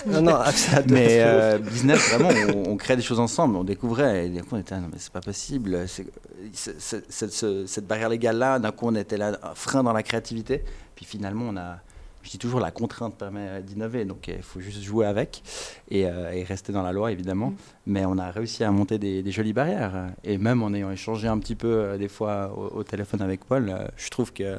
Non, 0.06 0.22
non, 0.22 0.38
mais 0.88 1.18
euh, 1.20 1.58
business, 1.58 2.10
vraiment, 2.10 2.30
on, 2.66 2.76
crée 2.76 2.96
des 2.96 3.02
choses 3.02 3.20
ensemble, 3.20 3.56
on 3.56 3.64
découvrait, 3.64 4.26
et 4.26 4.28
d'un 4.30 4.40
coup, 4.40 4.48
on 4.52 4.58
était, 4.58 4.76
non, 4.76 4.88
mais 4.90 4.98
c'est 4.98 5.12
pas 5.12 5.20
possible. 5.20 5.86
cette 6.54 7.86
barrière 7.86 8.08
légale-là, 8.08 8.58
d'un 8.58 8.70
coup, 8.70 8.86
on 8.88 8.94
était 8.94 9.18
là, 9.18 9.38
un 9.42 9.54
frein 9.54 9.82
dans 9.82 9.92
la 9.92 10.02
créativité. 10.02 10.64
Puis 10.94 11.04
finalement, 11.04 11.46
on 11.50 11.56
a, 11.56 11.80
je 12.22 12.30
dis 12.30 12.38
toujours, 12.38 12.61
la 12.61 12.70
contrainte 12.70 13.14
permet 13.16 13.62
d'innover, 13.62 14.04
donc 14.04 14.28
il 14.28 14.42
faut 14.42 14.61
juste 14.61 14.83
jouer 14.83 15.06
avec 15.06 15.42
et, 15.90 16.06
rester 16.44 16.72
dans 16.72 16.83
la 16.83 16.92
loi, 16.92 17.12
évidemment. 17.12 17.50
Mm. 17.50 17.56
Mais 17.87 18.04
on 18.04 18.18
a 18.18 18.30
réussi 18.30 18.64
à 18.64 18.70
monter 18.70 18.98
des, 18.98 19.30
jolies 19.30 19.52
barrières. 19.52 20.12
Et 20.24 20.38
même 20.38 20.62
en 20.62 20.72
ayant 20.74 20.90
échangé 20.90 21.28
un 21.28 21.38
petit 21.38 21.54
peu, 21.54 21.96
des 21.98 22.09
fois, 22.09 22.54
au 22.74 22.83
téléphone 22.85 23.22
avec 23.22 23.44
Paul, 23.44 23.74
je 23.96 24.11
trouve 24.11 24.33
que 24.33 24.59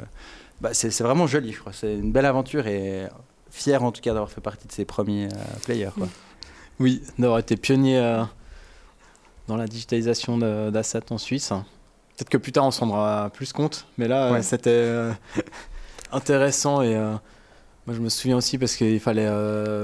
bah, 0.61 0.73
c'est 0.73 1.01
vraiment 1.01 1.25
joli, 1.25 1.51
je 1.51 1.59
crois. 1.59 1.73
C'est 1.73 1.95
une 1.95 2.11
belle 2.11 2.27
aventure 2.27 2.67
et 2.67 3.07
fier 3.49 3.83
en 3.83 3.91
tout 3.91 4.01
cas 4.01 4.11
d'avoir 4.11 4.31
fait 4.31 4.41
partie 4.41 4.67
de 4.67 4.71
ces 4.71 4.85
premiers 4.85 5.25
euh, 5.25 5.59
players. 5.63 5.89
Quoi. 5.97 6.07
Oui, 6.79 7.01
d'avoir 7.17 7.39
été 7.39 7.57
pionnier 7.57 7.97
euh, 7.97 8.23
dans 9.47 9.57
la 9.57 9.67
digitalisation 9.67 10.37
d'assets 10.37 11.11
en 11.11 11.17
Suisse. 11.17 11.49
Peut-être 11.49 12.29
que 12.29 12.37
plus 12.37 12.51
tard 12.51 12.65
on 12.65 12.71
s'en 12.71 12.87
rendra 12.87 13.31
plus 13.31 13.51
compte, 13.53 13.87
mais 13.97 14.07
là 14.07 14.33
euh, 14.33 14.41
c'était 14.41 15.11
intéressant 16.11 16.83
et 16.83 16.95
moi 17.87 17.95
je 17.95 18.01
me 18.01 18.09
souviens 18.09 18.37
aussi 18.37 18.57
parce 18.57 18.75
qu'il 18.75 18.99
fallait 18.99 19.29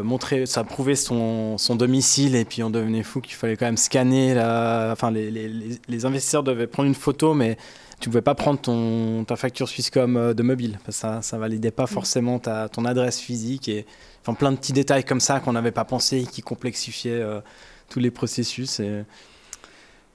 montrer, 0.04 0.46
ça 0.46 0.64
prouvait 0.64 0.96
son, 0.96 1.58
son, 1.58 1.76
domicile 1.76 2.36
et 2.36 2.46
puis 2.46 2.62
on 2.62 2.70
devenait 2.70 3.04
fou 3.04 3.22
qu'il 3.22 3.36
fallait 3.36 3.58
quand 3.58 3.66
même 3.66 3.78
scanner. 3.78 4.36
La, 4.36 4.90
enfin 4.92 5.10
les, 5.10 5.32
les, 5.32 5.50
les 5.88 6.06
investisseurs 6.06 6.44
devaient 6.44 6.68
prendre 6.68 6.88
une 6.88 6.96
photo, 6.96 7.34
mais 7.34 7.58
tu 8.00 8.10
pouvais 8.10 8.22
pas 8.22 8.36
prendre 8.36 8.60
ton, 8.60 9.24
ta 9.26 9.36
facture 9.36 9.68
Swisscom 9.68 10.18
euh, 10.18 10.34
de 10.34 10.44
mobile. 10.44 10.80
Ça, 10.90 11.22
ça 11.22 11.38
validait 11.38 11.72
pas 11.72 11.86
mm. 11.86 11.88
forcément 11.88 12.40
ta, 12.40 12.70
ton 12.70 12.86
adresse 12.86 13.20
physique 13.20 13.68
et 13.70 13.86
enfin, 14.22 14.34
plein 14.34 14.52
de 14.52 14.58
petits 14.58 14.74
détails 14.74 15.04
comme 15.04 15.20
ça 15.20 15.40
qu'on 15.40 15.54
n'avait 15.54 15.72
pas 15.72 15.86
pensé 15.86 16.20
et 16.20 16.26
qui 16.26 16.42
complexifiaient 16.42 17.12
euh, 17.12 17.42
tous 17.90 18.00
les 18.00 18.12
processus. 18.12 18.80
Et, 18.80 19.04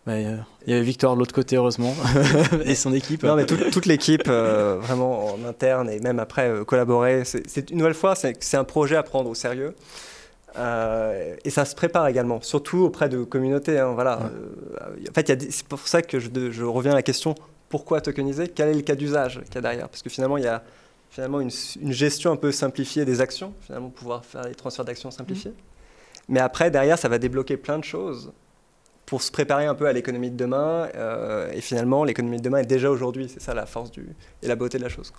bah, 0.07 0.19
il 0.19 0.45
y 0.67 0.73
avait 0.73 0.83
Victor 0.83 1.15
de 1.15 1.21
l'autre 1.21 1.35
côté, 1.35 1.57
heureusement, 1.57 1.95
et 2.65 2.75
son 2.75 2.93
équipe. 2.93 3.23
Non, 3.23 3.37
mais 3.37 3.47
toute 3.47 3.87
l'équipe, 3.87 4.25
euh, 4.27 4.79
vraiment 4.81 5.35
en 5.35 5.45
interne 5.45 5.89
et 5.91 6.01
même 6.01 6.19
après 6.19 6.51
collaborer. 6.67 7.25
C'est 7.25 7.71
une 7.71 7.79
nouvelle 7.79 7.95
fois, 7.95 8.15
c'est 8.15 8.57
un 8.57 8.65
projet 8.65 8.97
à 8.97 9.03
prendre 9.03 9.31
au 9.31 9.35
sérieux. 9.35 9.75
et 10.57 11.51
ça 11.51 11.65
se 11.65 11.75
prépare 11.75 12.09
également, 12.09 12.41
surtout 12.43 12.79
auprès 12.79 13.09
de 13.09 13.23
communautés. 13.25 13.79
Hein, 13.79 13.93
voilà. 13.95 14.19
en 15.09 15.13
fait, 15.15 15.51
c'est 15.51 15.67
pour 15.67 15.87
ça 15.87 16.03
que 16.03 16.19
je, 16.19 16.29
je, 16.51 16.65
reviens 16.65 16.93
à 16.93 16.97
la 16.97 17.03
question 17.03 17.35
pourquoi 17.73 18.03
tokeniser? 18.03 18.49
Quel 18.49 18.69
est 18.69 18.75
le 18.75 18.83
cas 18.83 18.95
d'usage 18.95 19.41
qu'il 19.47 19.55
y 19.55 19.59
a 19.59 19.61
derrière? 19.63 19.89
Parce 19.89 20.03
que 20.03 20.11
finalement, 20.11 20.37
il 20.37 20.45
y 20.45 20.47
a 20.47 20.63
finalement 21.09 21.41
une, 21.41 21.51
gestion 21.91 22.31
un 22.31 22.37
peu 22.37 22.53
simplifiée 22.53 23.07
des 23.07 23.23
actions, 23.23 23.55
finalement 23.63 23.89
pouvoir 23.89 24.27
faire 24.27 24.43
des 24.43 24.55
transferts 24.55 24.85
d'actions 24.85 25.11
simplifiés. 25.11 25.55
Mais 26.29 26.39
après, 26.39 26.71
derrière, 26.71 26.99
ça 26.99 27.09
va 27.09 27.19
débloquer 27.19 27.57
plein 27.57 27.79
de 27.79 27.85
choses 27.85 28.31
pour 29.13 29.21
se 29.21 29.31
préparer 29.31 29.67
un 29.67 29.75
peu 29.75 29.87
à 29.87 29.93
l'économie 29.93 30.31
de 30.31 30.39
demain. 30.39 30.89
Euh, 30.95 31.53
et 31.53 31.61
finalement, 31.61 32.03
l'économie 32.03 32.39
de 32.39 32.43
demain 32.43 32.61
est 32.61 32.65
déjà 32.65 32.91
aujourd'hui. 32.91 33.29
C'est 33.29 33.43
ça 33.43 33.53
la 33.53 33.67
force 33.67 33.91
du, 33.91 34.07
et 34.43 34.49
la 34.49 34.57
beauté 34.57 34.79
de 34.79 34.83
la 34.83 34.89
chose. 34.89 35.13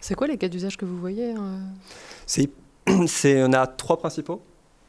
C'est 0.00 0.16
quoi 0.16 0.26
les 0.26 0.36
cas 0.36 0.48
d'usage 0.48 0.76
que 0.76 0.84
vous 0.84 0.98
voyez 0.98 1.30
hein? 1.30 1.60
C'est, 3.06 3.44
On 3.44 3.52
a 3.52 3.68
trois 3.68 3.98
principaux. 3.98 4.42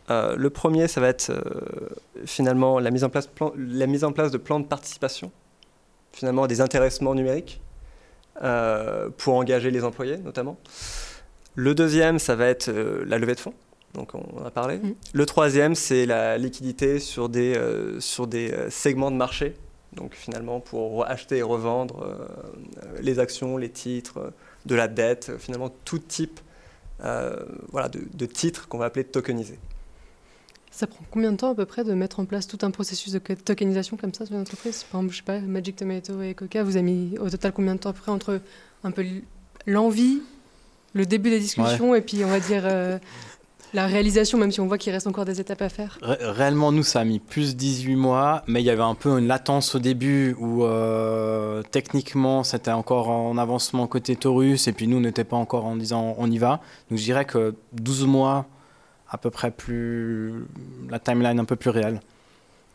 Euh, 0.09 0.35
le 0.35 0.49
premier, 0.49 0.87
ça 0.87 0.99
va 0.99 1.09
être 1.09 1.29
euh, 1.29 1.39
finalement 2.25 2.79
la 2.79 2.89
mise, 2.89 3.03
en 3.03 3.09
place, 3.09 3.29
la 3.55 3.85
mise 3.85 4.03
en 4.03 4.11
place 4.11 4.31
de 4.31 4.39
plans 4.39 4.59
de 4.59 4.65
participation 4.65 5.31
finalement 6.11 6.47
des 6.47 6.59
intéressements 6.59 7.13
numériques 7.13 7.61
pour 9.17 9.35
engager 9.35 9.69
les 9.69 9.83
employés 9.83 10.17
notamment. 10.17 10.57
Le 11.53 11.75
deuxième, 11.75 12.17
ça 12.17 12.35
va 12.35 12.47
être 12.47 12.71
la 12.71 13.19
levée 13.19 13.35
de 13.35 13.39
fonds, 13.39 13.53
donc 13.93 14.13
on 14.15 14.39
en 14.39 14.45
a 14.45 14.51
parlé. 14.51 14.77
Mm. 14.77 14.95
Le 15.13 15.25
troisième, 15.25 15.75
c'est 15.75 16.05
la 16.05 16.37
liquidité 16.37 16.99
sur 16.99 17.29
des, 17.29 17.55
euh, 17.55 17.99
sur 17.99 18.27
des 18.27 18.53
segments 18.69 19.11
de 19.11 19.17
marché, 19.17 19.55
donc 19.93 20.13
finalement 20.13 20.59
pour 20.59 21.05
acheter 21.05 21.37
et 21.37 21.43
revendre 21.43 22.17
les 23.01 23.19
actions, 23.19 23.57
les 23.57 23.69
titres, 23.69 24.33
de 24.65 24.75
la 24.75 24.87
dette, 24.87 25.31
finalement 25.39 25.73
tout 25.85 25.99
type 25.99 26.39
voilà, 26.99 27.89
de, 27.89 28.01
de 28.13 28.25
titres 28.25 28.67
qu'on 28.67 28.77
va 28.77 28.85
appeler 28.85 29.05
tokenisés. 29.05 29.59
Ça 30.77 30.85
prend 30.85 31.03
combien 31.09 31.31
de 31.31 31.37
temps 31.37 31.49
à 31.49 31.55
peu 31.55 31.65
près 31.65 31.83
de 31.83 31.91
mettre 31.95 32.19
en 32.19 32.25
place 32.25 32.45
tout 32.45 32.59
un 32.61 32.69
processus 32.69 33.11
de 33.11 33.17
tokenisation 33.17 33.97
comme 33.97 34.13
ça 34.13 34.27
sur 34.27 34.35
une 34.35 34.41
entreprise? 34.41 34.83
Par 34.83 35.01
exemple, 35.01 35.11
je 35.11 35.17
sais 35.17 35.23
pas, 35.23 35.39
Magic 35.39 35.75
Tomato 35.75 36.21
et 36.21 36.35
Coca, 36.35 36.61
vous 36.61 36.77
avez 36.77 36.83
mis 36.83 37.17
au 37.17 37.31
total 37.31 37.51
combien 37.51 37.73
de 37.73 37.79
temps 37.79 37.89
à 37.89 37.93
peu 37.93 38.01
près 38.01 38.11
entre 38.11 38.41
un 38.83 38.91
peu 38.91 39.03
l'envie, 39.65 40.21
le 40.93 41.07
début 41.07 41.31
des 41.31 41.39
discussions 41.39 41.95
et 41.95 42.01
puis 42.01 42.23
on 42.23 42.27
va 42.27 42.39
dire 42.39 42.61
euh, 42.65 42.99
la 43.73 43.87
réalisation, 43.87 44.37
même 44.37 44.51
si 44.51 44.61
on 44.61 44.67
voit 44.67 44.77
qu'il 44.77 44.93
reste 44.93 45.07
encore 45.07 45.25
des 45.25 45.39
étapes 45.39 45.61
à 45.61 45.69
faire 45.69 45.99
Réellement, 46.01 46.71
nous, 46.71 46.83
ça 46.83 47.01
a 47.01 47.03
mis 47.03 47.19
plus 47.19 47.53
de 47.53 47.59
18 47.59 47.95
mois, 47.95 48.43
mais 48.47 48.61
il 48.61 48.65
y 48.65 48.69
avait 48.69 48.81
un 48.81 48.95
peu 48.95 49.17
une 49.17 49.27
latence 49.27 49.75
au 49.75 49.79
début 49.79 50.35
où 50.39 50.63
euh, 50.63 51.63
techniquement 51.71 52.43
c'était 52.43 52.71
encore 52.71 53.09
en 53.09 53.37
avancement 53.37 53.87
côté 53.87 54.15
Taurus 54.15 54.67
et 54.67 54.73
puis 54.73 54.87
nous, 54.87 54.97
on 54.97 55.01
n'était 55.01 55.23
pas 55.23 55.37
encore 55.37 55.65
en 55.65 55.75
disant 55.75 56.15
on 56.17 56.31
y 56.31 56.37
va. 56.37 56.61
Donc 56.89 56.99
je 56.99 57.03
dirais 57.03 57.25
que 57.25 57.55
12 57.73 58.05
mois 58.05 58.45
à 59.09 59.17
peu 59.17 59.29
près 59.29 59.51
plus. 59.51 60.45
la 60.89 60.99
timeline 60.99 61.39
un 61.39 61.45
peu 61.45 61.55
plus 61.55 61.69
réelle. 61.69 61.99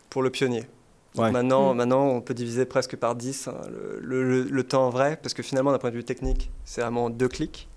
Pour 0.09 0.21
le 0.21 0.29
pionnier. 0.29 0.65
Maintenant, 1.15 1.73
mm. 1.73 1.77
maintenant, 1.77 2.05
on 2.07 2.21
peut 2.21 2.33
diviser 2.33 2.65
presque 2.65 2.95
par 2.95 3.15
10 3.15 3.47
hein, 3.47 3.53
le, 4.01 4.43
le, 4.43 4.63
temps 4.63 4.89
vrai, 4.89 5.19
parce 5.21 5.33
que 5.33 5.43
finalement, 5.43 5.71
d'un 5.71 5.77
point 5.77 5.91
de 5.91 5.95
vue 5.95 6.03
technique, 6.03 6.49
c'est 6.65 6.81
vraiment 6.81 7.09
deux 7.09 7.27
clics. 7.27 7.69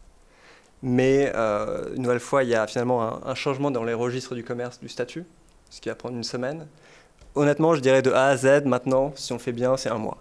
Mais 0.83 1.33
euh, 1.35 1.95
une 1.95 2.03
nouvelle 2.03 2.21
fois, 2.21 2.45
il 2.45 2.51
y 2.51 2.55
a 2.55 2.67
finalement 2.67 3.27
un, 3.27 3.35
changement 3.35 3.71
dans 3.71 3.85
les 3.85 3.95
registres 3.95 4.35
du 4.35 4.45
commerce 4.45 4.79
du 4.81 4.89
statut, 4.89 5.25
ce 5.71 5.81
qui 5.81 5.89
va 5.89 5.95
prendre 5.95 6.17
une 6.17 6.25
semaine. 6.25 6.67
Honnêtement, 7.35 7.75
je 7.75 7.81
dirais 7.81 8.03
de 8.03 8.13
A 8.13 8.27
à 8.27 8.37
Z, 8.37 8.65
maintenant, 8.65 9.13
si 9.17 9.33
on 9.33 9.39
fait 9.39 9.53
bien, 9.53 9.77
c'est 9.77 9.91
un 9.91 9.99
mois. 9.99 10.19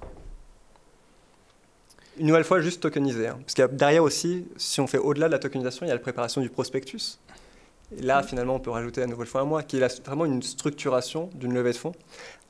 une 2.17 2.27
nouvelle 2.27 2.43
fois 2.43 2.61
juste 2.61 2.81
tokenisé. 2.81 3.27
Hein. 3.27 3.37
Parce 3.41 3.53
que 3.53 3.73
derrière 3.73 4.03
aussi, 4.03 4.47
si 4.57 4.79
on 4.79 4.87
fait 4.87 4.97
au-delà 4.97 5.27
de 5.27 5.33
la 5.33 5.39
tokenisation, 5.39 5.85
il 5.85 5.89
y 5.89 5.91
a 5.91 5.95
la 5.95 6.01
préparation 6.01 6.41
du 6.41 6.49
prospectus. 6.49 7.19
Et 7.97 8.01
là, 8.01 8.23
finalement, 8.23 8.55
on 8.55 8.59
peut 8.59 8.71
rajouter 8.71 9.03
à 9.03 9.07
nouvelle 9.07 9.27
fois 9.27 9.41
un 9.41 9.45
mois, 9.45 9.63
qui 9.63 9.77
est 9.77 10.05
vraiment 10.05 10.25
une 10.25 10.41
structuration 10.41 11.29
d'une 11.35 11.53
levée 11.53 11.71
de 11.71 11.77
fonds 11.77 11.93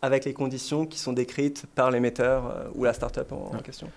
avec 0.01 0.25
les 0.25 0.33
conditions 0.33 0.85
qui 0.85 0.99
sont 0.99 1.13
décrites 1.13 1.65
par 1.75 1.91
l'émetteur 1.91 2.47
euh, 2.47 2.63
ou 2.75 2.83
la 2.83 2.93
start-up 2.93 3.31
en, 3.31 3.57
question. 3.59 3.89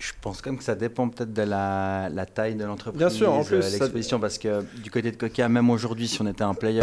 Je 0.00 0.12
pense 0.18 0.40
quand 0.40 0.50
même 0.50 0.58
que 0.58 0.64
ça 0.64 0.74
dépend 0.74 1.10
peut-être 1.10 1.34
de 1.34 1.42
la, 1.42 2.10
taille 2.34 2.54
de 2.54 2.64
l'entreprise, 2.64 2.98
Bien 2.98 3.10
sûr, 3.10 3.32
en 3.32 3.44
plus, 3.44 3.56
euh, 3.56 3.70
l'exposition, 3.70 4.18
parce 4.18 4.38
que 4.38 4.64
du 4.82 4.90
côté 4.90 5.12
de 5.12 5.16
Coca, 5.16 5.46
même 5.50 5.68
aujourd'hui, 5.68 6.08
si 6.08 6.22
on 6.22 6.26
était 6.26 6.42
un 6.42 6.54
player 6.54 6.80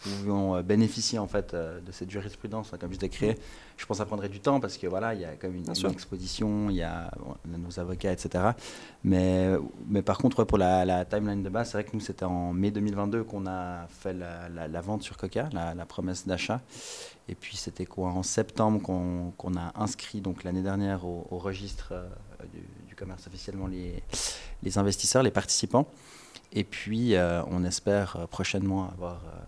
pouvions 0.00 0.56
euh, 0.56 0.62
bénéficier 0.62 1.18
en 1.18 1.26
fait 1.26 1.54
euh, 1.54 1.80
de 1.80 1.92
cette 1.92 2.10
jurisprudence, 2.10 2.72
hein, 2.72 2.78
comme 2.80 2.92
je 2.92 2.98
décris. 2.98 3.34
Je 3.76 3.86
pense 3.86 3.98
que 3.98 4.02
ça 4.02 4.06
prendrait 4.06 4.28
du 4.28 4.40
temps 4.40 4.60
parce 4.60 4.76
que 4.76 4.86
voilà, 4.86 5.14
il 5.14 5.20
y 5.20 5.24
a 5.24 5.36
comme 5.36 5.54
une, 5.54 5.64
une 5.68 5.90
exposition, 5.90 6.68
il 6.70 6.76
y 6.76 6.82
a 6.82 7.10
nos 7.46 7.80
avocats, 7.80 8.12
etc. 8.12 8.50
Mais, 9.04 9.54
mais 9.88 10.02
par 10.02 10.18
contre, 10.18 10.44
pour 10.44 10.58
la, 10.58 11.04
timeline 11.04 11.42
de 11.42 11.48
base, 11.48 11.70
c'est 11.70 11.78
vrai 11.78 11.84
que 11.84 11.94
nous, 11.94 12.00
c'était 12.00 12.24
en 12.24 12.52
mai 12.52 12.70
2022 12.70 13.24
qu'on 13.24 13.46
a 13.46 13.86
fait 13.88 14.12
la, 14.12 14.80
vente 14.82 15.02
sur 15.02 15.16
Coca, 15.16 15.48
la, 15.52 15.86
promesse 15.86 16.26
d'achat. 16.26 16.60
Et 17.28 17.34
puis 17.34 17.56
c'était 17.56 17.86
quoi 17.86 18.08
en 18.08 18.22
septembre 18.22 18.82
qu'on 18.82 19.56
a 19.56 19.72
inscrit 19.80 20.20
donc 20.20 20.44
l'année 20.44 20.62
dernière 20.62 21.06
au, 21.06 21.38
registre 21.38 21.92
euh, 21.92 22.06
du, 22.86 22.94
commerce 22.94 23.26
officiellement 23.26 23.66
les, 23.66 24.02
les 24.62 24.76
investisseurs, 24.76 25.22
les 25.22 25.30
participants. 25.30 25.86
Et 26.52 26.64
puis 26.64 27.14
on 27.46 27.64
espère 27.64 28.26
prochainement 28.28 28.90
avoir 28.90 29.22
euh, 29.24 29.40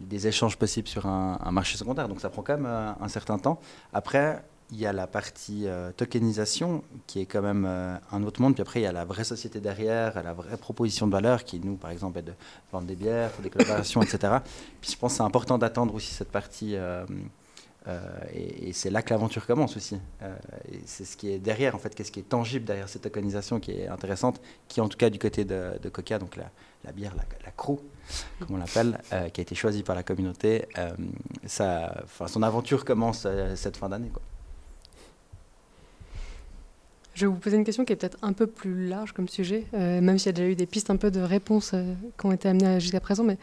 des 0.00 0.26
échanges 0.26 0.56
possibles 0.56 0.88
sur 0.88 1.06
un, 1.06 1.50
marché 1.50 1.76
secondaire. 1.76 2.08
Donc 2.08 2.20
ça 2.20 2.30
prend 2.30 2.42
quand 2.42 2.56
même 2.56 2.66
euh, 2.66 2.92
un 3.00 3.08
certain 3.08 3.38
temps. 3.38 3.60
Après, 3.92 4.42
il 4.70 4.78
y 4.78 4.86
a 4.86 4.92
la 4.92 5.06
partie 5.06 5.66
euh, 5.66 5.92
tokenisation 5.92 6.82
qui 7.06 7.20
est 7.20 7.26
quand 7.26 7.42
même 7.42 7.66
un 7.66 8.22
autre 8.22 8.40
monde. 8.40 8.54
Puis 8.54 8.62
après, 8.62 8.80
il 8.80 8.84
y 8.84 8.86
a 8.86 8.92
la 8.92 9.04
vraie 9.04 9.24
société 9.24 9.60
derrière, 9.60 10.22
la 10.22 10.32
vraie 10.32 10.56
proposition 10.56 11.06
de 11.06 11.12
valeur 11.12 11.44
qui, 11.44 11.60
nous, 11.60 11.76
par 11.76 11.90
exemple, 11.90 12.18
est 12.18 12.22
de 12.22 12.32
vendre 12.72 12.86
des 12.86 12.96
bières, 12.96 13.30
des 13.42 13.50
collaborations, 13.50 14.02
etc. 14.02 14.38
Puis 14.80 14.92
je 14.92 14.96
pense 14.96 15.12
que 15.12 15.16
c'est 15.18 15.22
important 15.22 15.58
d'attendre 15.58 15.94
aussi 15.94 16.14
cette 16.14 16.30
partie 16.30 16.76
euh, 17.88 18.00
et, 18.32 18.72
c'est 18.72 18.90
là 18.90 19.02
que 19.02 19.10
l'aventure 19.10 19.46
commence 19.46 19.76
aussi. 19.76 19.98
Euh, 20.22 20.36
c'est 20.84 21.04
ce 21.04 21.16
qui 21.16 21.30
est 21.30 21.38
derrière, 21.38 21.74
en 21.74 21.78
fait, 21.78 21.94
qu'est-ce 21.94 22.12
qui 22.12 22.20
est 22.20 22.28
tangible 22.28 22.64
derrière 22.64 22.88
cette 22.88 23.02
tokenisation 23.02 23.60
qui 23.60 23.72
est 23.72 23.88
intéressante, 23.88 24.40
qui 24.68 24.80
en 24.80 24.88
tout 24.88 24.96
cas 24.96 25.10
du 25.10 25.18
côté 25.18 25.44
de, 25.44 25.88
Coca, 25.92 26.18
donc 26.18 26.36
la, 26.36 26.92
bière, 26.92 27.14
la, 27.16 27.24
la 27.44 27.50
crew, 27.50 27.78
comme 28.38 28.56
on 28.56 28.58
l'appelle, 28.58 29.00
euh, 29.12 29.28
qui 29.28 29.40
a 29.40 29.42
été 29.42 29.54
choisie 29.54 29.82
par 29.82 29.94
la 29.94 30.02
communauté, 30.02 30.66
ça, 31.46 32.02
son 32.26 32.42
aventure 32.42 32.84
commence 32.84 33.26
cette 33.54 33.76
fin 33.76 33.88
d'année. 33.88 34.10
Je 37.14 37.26
vais 37.26 37.32
vous 37.32 37.38
poser 37.38 37.56
une 37.56 37.64
question 37.64 37.84
qui 37.84 37.92
est 37.92 37.96
peut-être 37.96 38.18
un 38.22 38.32
peu 38.32 38.46
plus 38.46 38.88
large 38.88 39.12
comme 39.12 39.28
sujet, 39.28 39.66
même 39.72 40.18
s'il 40.18 40.26
y 40.26 40.30
a 40.30 40.32
déjà 40.32 40.48
eu 40.48 40.54
des 40.54 40.66
pistes 40.66 40.90
un 40.90 40.96
peu 40.96 41.10
de 41.10 41.20
réponses 41.20 41.74
qui 42.18 42.26
ont 42.26 42.32
été 42.32 42.48
amenées 42.48 42.80
jusqu'à 42.80 43.00
présent, 43.00 43.22
mais 43.22 43.36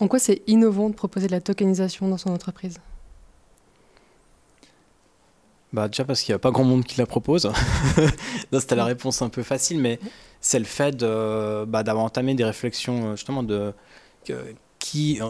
en 0.00 0.08
quoi 0.08 0.18
c'est 0.18 0.42
innovant 0.46 0.88
de 0.88 0.94
proposer 0.94 1.26
de 1.26 1.32
la 1.32 1.40
tokenisation 1.40 2.08
dans 2.08 2.18
son 2.18 2.30
entreprise? 2.30 2.78
Bah, 5.72 5.88
Déjà 5.88 6.04
parce 6.04 6.22
qu'il 6.22 6.32
n'y 6.32 6.36
a 6.36 6.38
pas 6.38 6.50
grand 6.50 6.64
monde 6.64 6.84
qui 6.84 6.98
la 6.98 7.06
propose. 7.06 7.50
C'était 8.52 8.74
la 8.74 8.84
réponse 8.84 9.22
un 9.22 9.28
peu 9.28 9.42
facile, 9.42 9.78
mais 9.78 9.98
c'est 10.42 10.58
le 10.58 10.66
fait 10.66 10.98
bah, 10.98 11.82
d'avoir 11.82 12.04
entamé 12.04 12.34
des 12.34 12.44
réflexions 12.44 13.06
euh, 13.06 13.16
justement 13.16 13.42
de, 13.42 13.72
qui, 14.78 15.20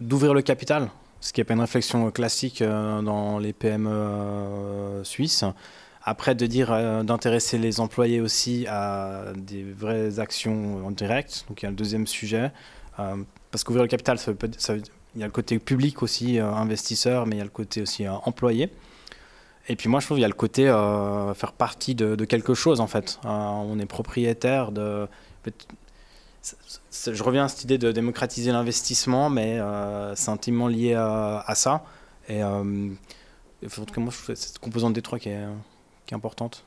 d'ouvrir 0.00 0.32
le 0.32 0.40
capital, 0.40 0.88
ce 1.20 1.32
qui 1.32 1.40
n'est 1.40 1.44
pas 1.44 1.54
une 1.54 1.60
réflexion 1.60 2.10
classique 2.10 2.62
euh, 2.62 3.02
dans 3.02 3.38
les 3.38 3.52
PME 3.52 3.90
euh, 3.90 5.04
suisses. 5.04 5.44
Après, 6.02 6.34
de 6.34 6.46
dire 6.46 6.70
d'intéresser 7.04 7.58
les 7.58 7.78
employés 7.78 8.22
aussi 8.22 8.66
à 8.68 9.34
des 9.36 9.62
vraies 9.62 10.18
actions 10.18 10.86
en 10.86 10.90
direct. 10.92 11.44
Donc 11.46 11.60
il 11.60 11.66
y 11.66 11.68
a 11.68 11.70
le 11.70 11.76
deuxième 11.76 12.06
sujet. 12.06 12.52
parce 12.96 13.64
qu'ouvrir 13.64 13.82
le 13.82 13.88
capital, 13.88 14.16
il 15.14 15.20
y 15.20 15.22
a 15.22 15.26
le 15.26 15.30
côté 15.30 15.58
public 15.58 16.02
aussi, 16.02 16.38
investisseur, 16.38 17.26
mais 17.26 17.36
il 17.36 17.38
y 17.40 17.42
a 17.42 17.44
le 17.44 17.50
côté 17.50 17.82
aussi 17.82 18.08
employé. 18.08 18.70
Et 19.70 19.76
puis 19.76 19.88
moi, 19.88 20.00
je 20.00 20.06
trouve 20.06 20.16
qu'il 20.16 20.22
y 20.22 20.24
a 20.24 20.28
le 20.28 20.34
côté 20.34 20.68
euh, 20.68 21.32
faire 21.32 21.52
partie 21.52 21.94
de, 21.94 22.16
quelque 22.24 22.54
chose, 22.54 22.80
en 22.80 22.88
fait. 22.88 23.20
Euh, 23.24 23.28
on 23.28 23.78
est 23.78 23.86
propriétaire 23.86 24.72
de... 24.72 25.06
Je 26.90 27.22
reviens 27.22 27.44
à 27.44 27.48
cette 27.48 27.62
idée 27.62 27.78
de 27.78 27.92
démocratiser 27.92 28.50
l'investissement, 28.50 29.30
mais 29.30 29.60
euh, 29.60 30.12
c'est 30.16 30.30
intimement 30.30 30.66
lié 30.66 30.94
à, 30.94 31.52
ça. 31.54 31.84
Et 32.28 32.42
en 32.42 32.64
tout 33.62 33.94
cas, 33.94 34.00
moi, 34.00 34.12
je 34.12 34.20
trouve 34.24 34.34
cette 34.34 34.58
composante 34.58 34.92
des 34.92 35.02
trois 35.02 35.20
qui 35.20 35.28
est, 35.28 35.46
qui 36.04 36.14
est 36.14 36.16
importante. 36.16 36.64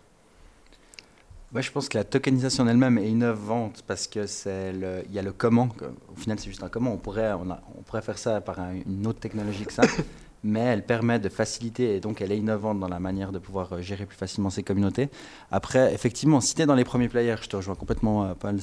Ouais, 1.54 1.62
je 1.62 1.74
pense 1.74 1.90
que 1.90 1.98
la 1.98 2.06
tokenisation 2.06 2.64
en 2.64 2.68
elle-même 2.68 2.98
est 2.98 3.10
innovante 3.10 3.84
parce 3.86 4.08
que 4.08 4.28
c'est 4.28 4.72
le, 4.72 5.04
il 5.10 5.14
y 5.14 5.20
a 5.20 5.22
le 5.22 5.34
comment. 5.34 5.68
Au 6.10 6.16
final, 6.16 6.40
c'est 6.40 6.48
juste 6.48 6.64
un 6.64 6.70
comment. 6.70 6.94
On 6.94 6.98
pourrait, 6.98 7.34
on, 7.34 7.52
on 7.78 7.82
pourrait 7.82 8.02
faire 8.02 8.18
ça 8.18 8.40
par 8.40 8.60
une 8.60 9.06
autre 9.06 9.20
technologie 9.20 9.66
que 9.66 9.74
ça. 9.74 9.84
mais 10.44 10.60
elle 10.60 10.86
permet 10.86 11.20
de 11.20 11.30
faciliter 11.30 11.96
et 11.96 12.00
donc 12.00 12.22
elle 12.22 12.32
est 12.32 12.38
innovante 12.38 12.80
dans 12.80 12.88
la 12.88 13.00
manière 13.00 13.32
de 13.32 13.40
pouvoir 13.40 13.74
euh, 13.74 13.82
gérer 13.82 14.06
plus 14.06 14.18
facilement 14.18 14.50
ces 14.50 14.64
communautés. 14.64 15.10
Après, 15.52 15.94
effectivement, 15.94 16.42
si 16.42 16.54
tu 16.54 16.62
es 16.62 16.66
dans 16.66 16.76
les 16.76 16.84
premiers 16.84 17.08
players, 17.08 17.38
je 17.42 17.48
te 17.48 17.56
rejoins 17.56 17.76
complètement, 17.76 18.26
euh, 18.26 18.34
Paul, 18.34 18.60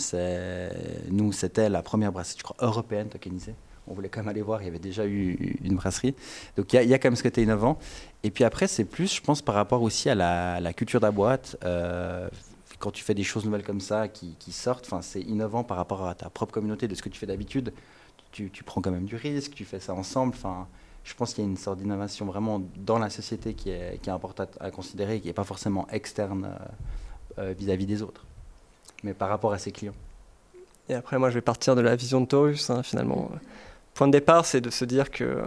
nous, 1.11 1.33
c'était 1.33 1.69
la 1.69 1.83
première 1.83 2.13
brasserie, 2.13 2.39
je 2.39 2.43
crois, 2.45 2.57
européenne 2.61 3.09
tokenisée. 3.09 3.55
On 3.87 3.95
voulait 3.95 4.09
quand 4.09 4.21
même 4.21 4.29
aller 4.29 4.43
voir, 4.43 4.63
il 4.63 4.67
y 4.67 4.69
avait 4.69 4.79
déjà 4.79 5.07
eu 5.07 5.57
une 5.65 5.75
brasserie. 5.75 6.15
Donc 6.57 6.73
il 6.73 6.83
y, 6.83 6.95
a 6.95 6.99
quand 6.99 7.09
même 7.09 7.17
ce 7.17 7.23
côté 7.23 7.43
innovant. 7.43 7.79
Et 8.23 8.31
puis 8.31 8.45
après, 8.45 8.69
c'est 8.69 8.85
plus, 8.85 9.13
je 9.17 9.21
pense, 9.21 9.43
par 9.43 9.55
rapport 9.55 9.83
aussi 9.83 10.09
à 10.09 10.15
la, 10.15 10.73
culture 10.75 11.01
de 11.01 11.07
la 11.07 11.11
boîte. 11.11 11.57
Euh, 11.65 12.29
quand 12.79 12.93
tu 12.93 13.03
fais 13.03 13.15
des 13.15 13.25
choses 13.25 13.45
nouvelles 13.45 13.65
comme 13.65 13.81
ça 13.81 14.07
qui, 14.07 14.53
sortent, 14.53 14.89
c'est 15.01 15.23
innovant 15.23 15.65
par 15.65 15.77
rapport 15.77 16.07
à 16.07 16.15
ta 16.15 16.31
propre 16.31 16.53
communauté, 16.53 16.87
de 16.89 16.95
ce 16.95 17.03
que 17.03 17.09
tu 17.09 17.19
fais 17.19 17.27
d'habitude. 17.27 17.73
Tu, 18.33 18.51
tu, 18.51 18.63
prends 18.63 18.81
quand 18.81 18.93
même 18.93 19.07
du 19.07 19.17
risque, 19.17 19.55
tu 19.55 19.65
fais 19.65 19.81
ça 19.81 19.93
ensemble. 19.93 20.35
Je 21.05 21.15
pense 21.15 21.35
qu'il 21.35 21.45
y 21.45 21.47
a 21.47 21.51
une 21.51 21.57
sorte 21.57 21.79
d'innovation 21.79 22.27
vraiment 22.27 22.63
dans 22.77 22.99
la 22.99 23.11
société 23.11 23.55
qui 23.55 23.71
est, 23.71 24.09
importante 24.09 24.57
à 24.61 24.71
considérer 24.71 25.21
qui 25.21 25.29
n'est 25.29 25.33
pas 25.33 25.45
forcément 25.45 25.87
externe 25.89 26.47
euh, 27.39 27.49
euh, 27.51 27.55
vis-à-vis 27.59 27.87
des 27.87 28.03
autres, 28.03 28.25
mais 29.03 29.15
par 29.15 29.29
rapport 29.29 29.53
à 29.53 29.59
ses 29.59 29.73
clients. 29.73 29.95
Et 30.89 30.95
après, 30.95 31.19
moi, 31.19 31.31
je 31.31 31.35
vais 31.35 31.41
partir 31.41 31.77
de 31.77 31.81
la 31.81 31.95
vision 31.97 32.21
de 32.21 32.27
Taurus, 32.27 32.69
hein, 32.71 32.83
finalement. 32.83 33.31
Point 33.95 34.09
de 34.09 34.13
départ, 34.13 34.45
c'est 34.45 34.61
de 34.61 34.71
se 34.71 34.85
dire 34.85 35.11
que, 35.11 35.25
euh, 35.25 35.47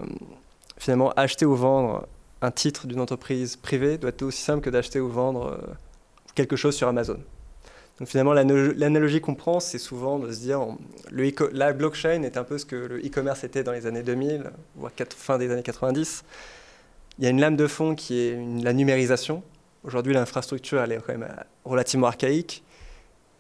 finalement, 0.77 1.11
acheter 1.11 1.45
ou 1.45 1.55
vendre 1.55 2.07
un 2.41 2.51
titre 2.51 2.87
d'une 2.87 2.99
entreprise 2.99 3.55
privée 3.55 3.97
doit 3.97 4.09
être 4.09 4.21
aussi 4.23 4.41
simple 4.41 4.61
que 4.61 4.69
d'acheter 4.69 4.99
ou 4.99 5.09
vendre 5.09 5.59
quelque 6.35 6.55
chose 6.55 6.75
sur 6.75 6.87
Amazon. 6.87 7.19
Donc 7.99 8.07
finalement, 8.07 8.33
l'analogie 8.33 9.21
qu'on 9.21 9.35
prend, 9.35 9.59
c'est 9.59 9.77
souvent 9.77 10.17
de 10.17 10.31
se 10.31 10.39
dire, 10.39 10.65
le 11.11 11.31
la 11.51 11.73
blockchain 11.73 12.23
est 12.23 12.37
un 12.37 12.43
peu 12.43 12.57
ce 12.57 12.65
que 12.65 12.75
le 12.75 12.97
e-commerce 12.99 13.43
était 13.43 13.63
dans 13.63 13.71
les 13.71 13.85
années 13.85 14.01
2000, 14.01 14.51
voire 14.75 14.91
fin 15.15 15.37
des 15.37 15.51
années 15.51 15.63
90. 15.63 16.23
Il 17.19 17.23
y 17.23 17.27
a 17.27 17.29
une 17.29 17.39
lame 17.39 17.55
de 17.55 17.67
fond 17.67 17.93
qui 17.93 18.19
est 18.19 18.39
la 18.63 18.73
numérisation. 18.73 19.43
Aujourd'hui, 19.83 20.13
l'infrastructure, 20.13 20.81
elle 20.81 20.93
est 20.93 20.97
quand 20.97 21.15
même 21.17 21.27
relativement 21.65 22.07
archaïque. 22.07 22.63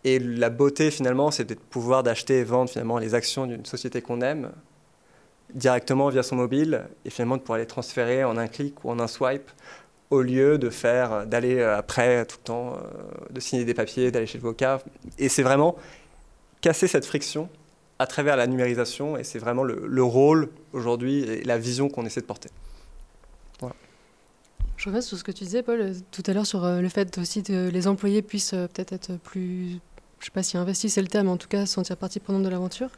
Et 0.03 0.19
la 0.19 0.49
beauté, 0.49 0.91
finalement, 0.91 1.31
c'est 1.31 1.45
de 1.45 1.55
pouvoir 1.55 2.03
d'acheter 2.03 2.39
et 2.39 2.43
vendre 2.43 2.69
finalement 2.69 2.99
les 2.99 3.15
actions 3.15 3.47
d'une 3.47 3.65
société 3.65 4.01
qu'on 4.01 4.21
aime 4.21 4.51
directement 5.53 6.09
via 6.09 6.23
son 6.23 6.35
mobile 6.35 6.85
et 7.05 7.09
finalement 7.09 7.37
de 7.37 7.41
pouvoir 7.41 7.59
les 7.59 7.67
transférer 7.67 8.23
en 8.23 8.37
un 8.37 8.47
clic 8.47 8.83
ou 8.83 8.91
en 8.91 8.99
un 8.99 9.07
swipe 9.07 9.49
au 10.13 10.21
lieu 10.21 10.57
de 10.57 10.69
faire, 10.69 11.25
d'aller 11.25 11.59
euh, 11.59 11.77
après 11.77 12.25
tout 12.25 12.37
le 12.39 12.43
temps, 12.43 12.73
euh, 12.73 13.31
de 13.31 13.39
signer 13.39 13.65
des 13.65 13.73
papiers, 13.73 14.11
d'aller 14.11 14.27
chez 14.27 14.37
le 14.37 14.43
vocat. 14.43 14.79
Et 15.17 15.27
c'est 15.27 15.43
vraiment 15.43 15.75
casser 16.61 16.87
cette 16.87 17.05
friction 17.05 17.49
à 17.99 18.07
travers 18.07 18.37
la 18.37 18.47
numérisation, 18.47 19.17
et 19.17 19.23
c'est 19.23 19.39
vraiment 19.39 19.63
le, 19.63 20.03
rôle 20.03 20.49
aujourd'hui 20.73 21.23
et 21.23 21.43
la 21.43 21.57
vision 21.57 21.89
qu'on 21.89 22.05
essaie 22.05 22.21
de 22.21 22.25
porter. 22.25 22.49
Je 24.77 24.89
reviens 24.89 25.01
sur 25.01 25.17
ce 25.17 25.23
que 25.23 25.31
tu 25.31 25.43
disais, 25.45 25.63
Paul, 25.63 25.79
euh, 25.79 25.93
tout 26.11 26.23
à 26.25 26.33
l'heure 26.33 26.45
sur 26.45 26.65
le 26.65 26.89
fait 26.89 27.17
aussi 27.17 27.43
que 27.43 27.69
les 27.69 27.87
employés 27.87 28.21
puissent 28.21 28.51
peut-être 28.51 28.93
être 28.93 29.17
plus, 29.17 29.69
je 29.69 29.75
ne 29.75 30.25
sais 30.25 30.31
pas 30.33 30.43
si 30.43 30.57
investis 30.57 30.93
c'est 30.93 31.01
le 31.01 31.07
terme, 31.07 31.27
mais 31.27 31.33
en 31.33 31.37
tout 31.37 31.47
cas 31.47 31.65
sentir 31.65 31.95
partie 31.95 32.19
prenante 32.19 32.43
de 32.43 32.49
l'aventure. 32.49 32.89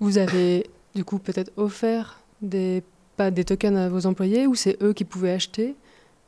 Vous 0.00 0.18
avez 0.18 0.70
du 0.94 1.04
coup 1.04 1.18
peut-être 1.18 1.52
offert 1.56 2.20
des, 2.42 2.82
pas 3.16 3.30
des 3.30 3.44
tokens 3.44 3.76
à 3.76 3.88
vos 3.88 4.06
employés, 4.06 4.46
ou 4.46 4.54
c'est 4.54 4.80
eux 4.82 4.92
qui 4.92 5.04
pouvaient 5.04 5.32
acheter 5.32 5.74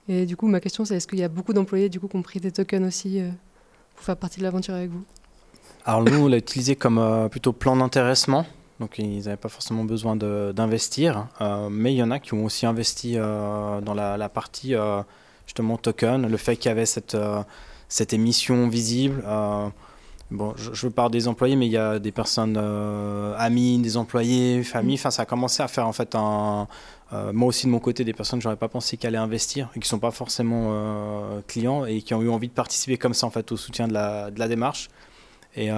et 0.09 0.27
du 0.27 0.37
coup, 0.37 0.47
ma 0.47 0.61
question, 0.61 0.85
c'est 0.85 0.97
est-ce 0.97 1.07
qu'il 1.07 1.19
y 1.19 1.25
a 1.25 1.29
beaucoup 1.29 1.53
d'employés 1.53 1.91
qui 1.91 1.99
ont 1.99 2.23
pris 2.23 2.41
des 2.41 2.53
tokens 2.53 2.87
aussi 2.87 3.21
euh, 3.21 3.29
pour 3.95 4.05
faire 4.05 4.17
partie 4.17 4.39
de 4.39 4.45
l'aventure 4.45 4.75
avec 4.75 4.91
vous? 4.91 5.03
Alors 5.85 6.03
nous, 6.03 6.25
on 6.25 6.29
l'a 6.29 6.39
utilisé 6.39 6.77
comme 6.77 6.99
euh, 6.99 7.29
plutôt 7.29 7.53
plan 7.53 7.77
d'intéressement. 7.77 8.47
Donc 8.79 8.99
ils 8.99 9.25
n'avaient 9.25 9.37
pas 9.37 9.49
forcément 9.49 9.85
besoin 9.85 10.17
d'investir. 10.17 11.29
Euh, 11.41 11.69
mais 11.71 11.95
il 11.95 11.97
y 11.97 12.03
en 12.03 12.11
a 12.11 12.19
qui 12.19 12.35
ont 12.35 12.45
aussi 12.45 12.67
investi 12.67 13.15
dans 13.15 13.95
la, 13.95 14.29
partie 14.29 14.75
justement 15.47 15.79
token. 15.79 16.29
Le 16.29 16.37
fait 16.37 16.57
qu'il 16.57 16.69
y 16.69 16.73
avait 16.73 16.87
cette, 16.87 17.17
cette 17.89 18.13
émission 18.13 18.69
visible 18.69 19.25
bon, 20.31 20.55
je, 20.57 20.89
parle 20.89 21.11
des 21.11 21.29
employés, 21.29 21.57
mais 21.57 21.67
il 21.67 21.73
y 21.73 21.77
a 21.77 21.99
des 21.99 22.13
personnes 22.13 22.57
amies, 23.39 23.79
des 23.79 23.97
employés, 23.97 24.63
familles. 24.63 24.97
Enfin, 24.97 25.11
ça 25.11 25.23
a 25.23 25.27
commencé 25.27 25.63
à 25.63 25.69
faire 25.69 25.87
en 25.87 25.93
fait 25.93 26.15
un, 26.15 26.67
moi 27.33 27.49
aussi 27.49 27.67
de 27.67 27.71
mon 27.71 27.79
côté 27.79 28.05
des 28.05 28.13
personnes 28.13 28.39
que 28.39 28.45
j'aurais 28.45 28.57
pas 28.57 28.69
pensé 28.69 28.97
qu'elles 28.97 29.15
allaient 29.15 29.19
investir 29.19 29.71
et 29.77 29.81
qui 29.81 29.89
sont 29.89 29.99
pas 29.99 30.11
forcément 30.11 31.41
clients 31.47 31.85
et 31.85 32.03
qui 32.03 32.15
ont 32.15 32.23
eu 32.23 32.29
envie 32.29 32.49
de 32.49 32.53
participer 32.53 32.99
comme 32.99 33.15
ça 33.15 33.27
en 33.27 33.31
fait 33.31 33.53
au 33.53 33.57
soutien 33.57 33.89
de 33.89 33.93
la, 33.95 34.31
de 34.31 34.39
la 34.39 34.49
démarche. 34.49 34.89
Et 35.55 35.71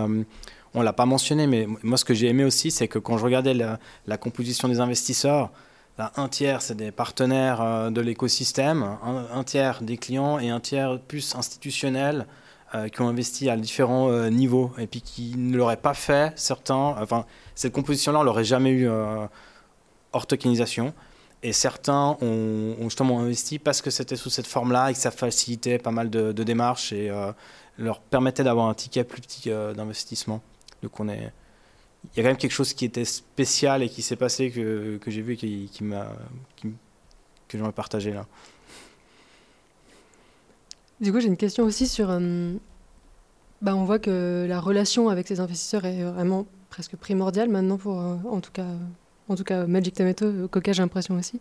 on 0.74 0.82
l'a 0.82 0.92
pas 0.92 1.06
mentionné, 1.06 1.46
mais 1.46 1.66
moi 1.82 1.96
ce 1.96 2.04
que 2.04 2.14
j'ai 2.14 2.28
aimé 2.28 2.44
aussi, 2.44 2.70
c'est 2.70 2.88
que 2.88 2.98
quand 2.98 3.18
je 3.18 3.24
regardais 3.24 3.54
la, 3.54 4.16
composition 4.18 4.68
des 4.68 4.80
investisseurs, 4.80 5.50
un 5.98 6.28
tiers 6.28 6.62
c'est 6.62 6.76
des 6.76 6.92
partenaires 6.92 7.60
euh, 7.60 7.90
de 7.90 8.00
l'écosystème, 8.00 8.98
un, 9.02 9.42
tiers 9.42 9.82
des 9.82 9.96
clients 9.96 10.38
et 10.38 10.48
un 10.48 10.60
tiers 10.60 11.00
plus 11.00 11.34
institutionnels 11.34 12.26
euh, 12.74 12.88
qui 12.88 13.00
ont 13.00 13.08
investi 13.08 13.48
à 13.48 13.56
différents 13.56 14.10
euh, 14.10 14.28
niveaux 14.28 14.72
et 14.78 14.86
puis 14.86 15.00
qui 15.00 15.34
ne 15.36 15.56
l'auraient 15.56 15.78
pas 15.78 15.94
fait, 15.94 16.38
certains, 16.38 16.94
enfin 17.00 17.24
cette 17.54 17.72
composition-là 17.72 18.20
on 18.20 18.22
l'aurait 18.22 18.44
jamais 18.44 18.70
eu 18.70 18.88
hors 20.12 20.26
tokenisation. 20.26 20.92
Et 21.42 21.52
certains 21.52 22.16
ont, 22.20 22.74
justement 22.80 23.20
investi 23.20 23.58
parce 23.58 23.80
que 23.80 23.90
c'était 23.90 24.16
sous 24.16 24.30
cette 24.30 24.46
forme-là 24.46 24.90
et 24.90 24.92
que 24.92 24.98
ça 24.98 25.12
facilitait 25.12 25.78
pas 25.78 25.92
mal 25.92 26.10
de, 26.10 26.32
démarches 26.42 26.92
et 26.92 27.12
leur 27.78 28.00
permettait 28.00 28.42
d'avoir 28.42 28.68
un 28.68 28.74
ticket 28.74 29.04
plus 29.04 29.20
petit 29.20 29.48
d'investissement. 29.48 30.42
Donc 30.82 30.98
on 30.98 31.08
est, 31.08 31.32
il 32.04 32.16
y 32.16 32.20
a 32.20 32.22
quand 32.22 32.30
même 32.30 32.36
quelque 32.36 32.52
chose 32.52 32.72
qui 32.74 32.84
était 32.84 33.04
spécial 33.04 33.82
et 33.82 33.88
qui 33.88 34.02
s'est 34.02 34.16
passé 34.16 34.50
que, 34.50 34.98
j'ai 35.06 35.22
vu 35.22 35.34
et 35.34 35.68
que 36.58 36.68
j'aimerais 37.56 37.72
partager 37.72 38.12
là. 38.12 38.26
Du 41.00 41.12
coup, 41.12 41.20
j'ai 41.20 41.28
une 41.28 41.36
question 41.36 41.64
aussi 41.64 41.86
sur. 41.86 42.10
Euh, 42.10 42.54
bah, 43.62 43.74
on 43.74 43.84
voit 43.84 43.98
que 43.98 44.46
la 44.48 44.60
relation 44.60 45.08
avec 45.08 45.26
ces 45.26 45.40
investisseurs 45.40 45.84
est 45.84 46.02
vraiment 46.02 46.46
presque 46.70 46.96
primordiale 46.96 47.48
maintenant 47.48 47.76
pour, 47.76 48.00
euh, 48.00 48.16
en 48.30 48.40
tout 48.40 48.52
cas, 48.52 48.66
en 49.28 49.34
tout 49.36 49.44
cas 49.44 49.66
Magic 49.66 49.94
Tomato, 49.94 50.48
Coca, 50.48 50.72
j'ai 50.72 50.82
l'impression 50.82 51.16
aussi. 51.16 51.40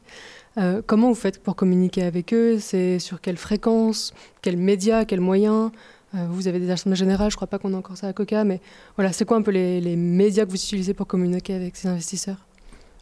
Euh, 0.57 0.81
comment 0.85 1.09
vous 1.09 1.15
faites 1.15 1.41
pour 1.41 1.55
communiquer 1.55 2.03
avec 2.03 2.33
eux? 2.33 2.59
C'est 2.59 2.99
sur 2.99 3.21
quelle 3.21 3.37
fréquence? 3.37 4.13
Quels 4.41 4.57
médias? 4.57 5.05
Quels 5.05 5.21
moyens? 5.21 5.71
Euh, 6.15 6.25
vous 6.29 6.47
avez 6.47 6.59
des 6.59 6.71
assemblées 6.71 6.95
générales, 6.95 7.29
je 7.29 7.35
ne 7.35 7.37
crois 7.37 7.47
pas 7.47 7.59
qu'on 7.59 7.73
a 7.73 7.77
encore 7.77 7.97
ça 7.97 8.07
à 8.07 8.13
Coca, 8.13 8.43
mais 8.45 8.61
voilà, 8.95 9.11
c'est 9.11 9.25
quoi 9.25 9.37
un 9.37 9.41
peu 9.41 9.51
les, 9.51 9.95
médias 9.95 10.45
que 10.45 10.49
vous 10.49 10.55
utilisez 10.55 10.93
pour 10.93 11.05
communiquer 11.05 11.53
avec 11.53 11.75
ces 11.75 11.87
investisseurs? 11.89 12.37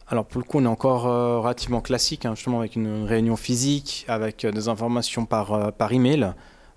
Alors 0.08 0.24
pour 0.24 0.40
le 0.40 0.46
coup, 0.46 0.58
on 0.58 0.64
est 0.64 0.68
encore 0.68 1.06
euh, 1.06 1.40
relativement 1.40 1.80
classique, 1.80 2.26
hein, 2.26 2.34
justement 2.34 2.60
avec 2.60 2.76
une 2.76 3.04
réunion 3.04 3.36
physique, 3.36 4.04
avec 4.08 4.44
euh, 4.44 4.52
des 4.52 4.68
informations 4.68 5.26
par, 5.26 5.72
par 5.72 5.92
email. 5.92 6.32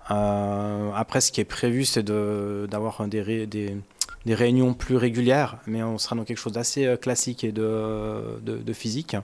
après, 0.08 1.20
ce 1.20 1.30
qui 1.30 1.40
est 1.40 1.44
prévu, 1.44 1.84
c'est 1.84 2.04
d'avoir 2.04 3.06
des, 3.06 3.46
des, 3.46 4.34
réunions 4.34 4.74
plus 4.74 4.96
régulières, 4.96 5.58
mais 5.66 5.82
on 5.82 5.98
sera 5.98 6.16
dans 6.16 6.24
quelque 6.24 6.38
chose 6.38 6.54
d'assez 6.54 6.96
classique 7.00 7.44
et 7.44 7.52
de, 7.52 8.40
de, 8.42 8.72
physique. 8.72 9.16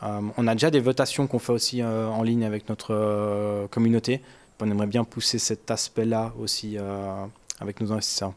on 0.00 0.46
a 0.46 0.54
déjà 0.54 0.70
des 0.70 0.80
votations 0.80 1.26
qu'on 1.26 1.38
fait 1.38 1.52
aussi 1.52 1.84
en 1.84 2.22
ligne 2.22 2.44
avec 2.46 2.70
notre 2.70 3.66
communauté 3.70 4.22
on 4.60 4.70
aimerait 4.70 4.86
bien 4.86 5.04
pousser 5.04 5.38
cet 5.38 5.70
aspect-là 5.70 6.32
aussi 6.38 6.76
euh, 6.78 7.26
avec 7.60 7.80
nos 7.80 7.92
investisseurs. 7.92 8.32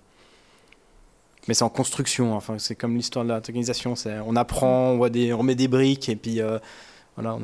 Mais 1.49 1.55
c'est 1.55 1.63
en 1.63 1.69
construction, 1.69 2.35
enfin, 2.35 2.59
c'est 2.59 2.75
comme 2.75 2.95
l'histoire 2.95 3.25
de 3.25 3.31
la 3.31 3.41
tokenisation, 3.41 3.95
on 4.23 4.35
apprend, 4.35 4.91
on, 4.91 5.09
des, 5.09 5.33
on 5.33 5.41
met 5.41 5.55
des 5.55 5.67
briques 5.67 6.07
et 6.07 6.15
puis 6.15 6.41
euh, 6.41 6.59
voilà. 7.15 7.39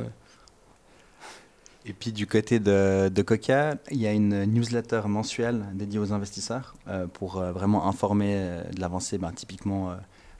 Et 1.87 1.93
puis 1.93 2.11
du 2.11 2.27
côté 2.27 2.59
de, 2.59 3.21
Coca, 3.23 3.77
il 3.89 3.97
y 3.97 4.05
a 4.05 4.11
une 4.11 4.45
newsletter 4.45 5.01
mensuelle 5.07 5.65
dédiée 5.73 5.97
aux 5.97 6.13
investisseurs 6.13 6.75
euh, 6.87 7.07
pour 7.07 7.39
vraiment 7.39 7.87
informer 7.87 8.35
de 8.71 8.79
l'avancée. 8.79 9.17
Ben, 9.17 9.31
typiquement, 9.31 9.97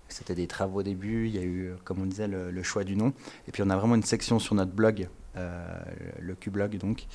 c'était 0.10 0.36
des 0.36 0.46
travaux 0.46 0.82
au 0.82 0.84
début, 0.84 1.28
il 1.28 1.36
y 1.36 1.40
a 1.40 1.44
eu, 1.44 1.74
comme 1.86 2.04
on 2.04 2.06
disait, 2.06 2.28
le, 2.28 2.52
le, 2.52 2.62
choix 2.62 2.84
du 2.84 2.96
nom. 2.96 3.14
Et 3.48 3.52
puis 3.52 3.64
on 3.66 3.72
a 3.72 3.78
vraiment 3.78 3.96
une 3.96 4.04
section 4.04 4.38
sur 4.38 4.54
notre 4.54 4.74
blog 4.74 5.08
euh, 5.08 5.08
le 5.36 6.36
Q-Blog 6.36 6.78
donc, 6.78 7.06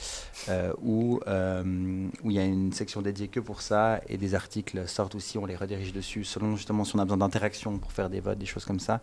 euh, 0.48 0.72
où, 0.82 1.20
euh, 1.26 2.08
où 2.22 2.30
il 2.30 2.36
y 2.36 2.38
a 2.38 2.44
une 2.44 2.72
section 2.72 3.02
dédiée 3.02 3.28
que 3.28 3.40
pour 3.40 3.62
ça 3.62 4.00
et 4.08 4.16
des 4.16 4.34
articles 4.34 4.86
sortent 4.88 5.14
aussi, 5.14 5.38
on 5.38 5.46
les 5.46 5.56
redirige 5.56 5.92
dessus 5.92 6.24
selon 6.24 6.56
justement 6.56 6.84
si 6.84 6.96
on 6.96 6.98
a 6.98 7.04
besoin 7.04 7.18
d'interaction 7.18 7.78
pour 7.78 7.92
faire 7.92 8.10
des 8.10 8.20
votes, 8.20 8.38
des 8.38 8.46
choses 8.46 8.64
comme 8.64 8.80
ça. 8.80 9.00